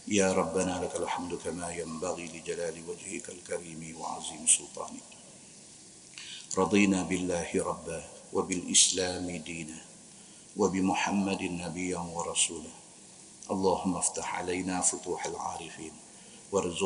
[0.07, 5.16] يا ربنا لك الحمد كما ينبغي لجلال وجهك الكريم وعظيم سلطانك.
[6.57, 8.03] رضينا بالله ربا
[8.33, 9.77] وبالإسلام دينا
[10.57, 12.73] وبمحمد نبيا ورسولا.
[13.51, 15.91] اللهم افتح علينا فتوح العارفين
[16.51, 16.85] وارزق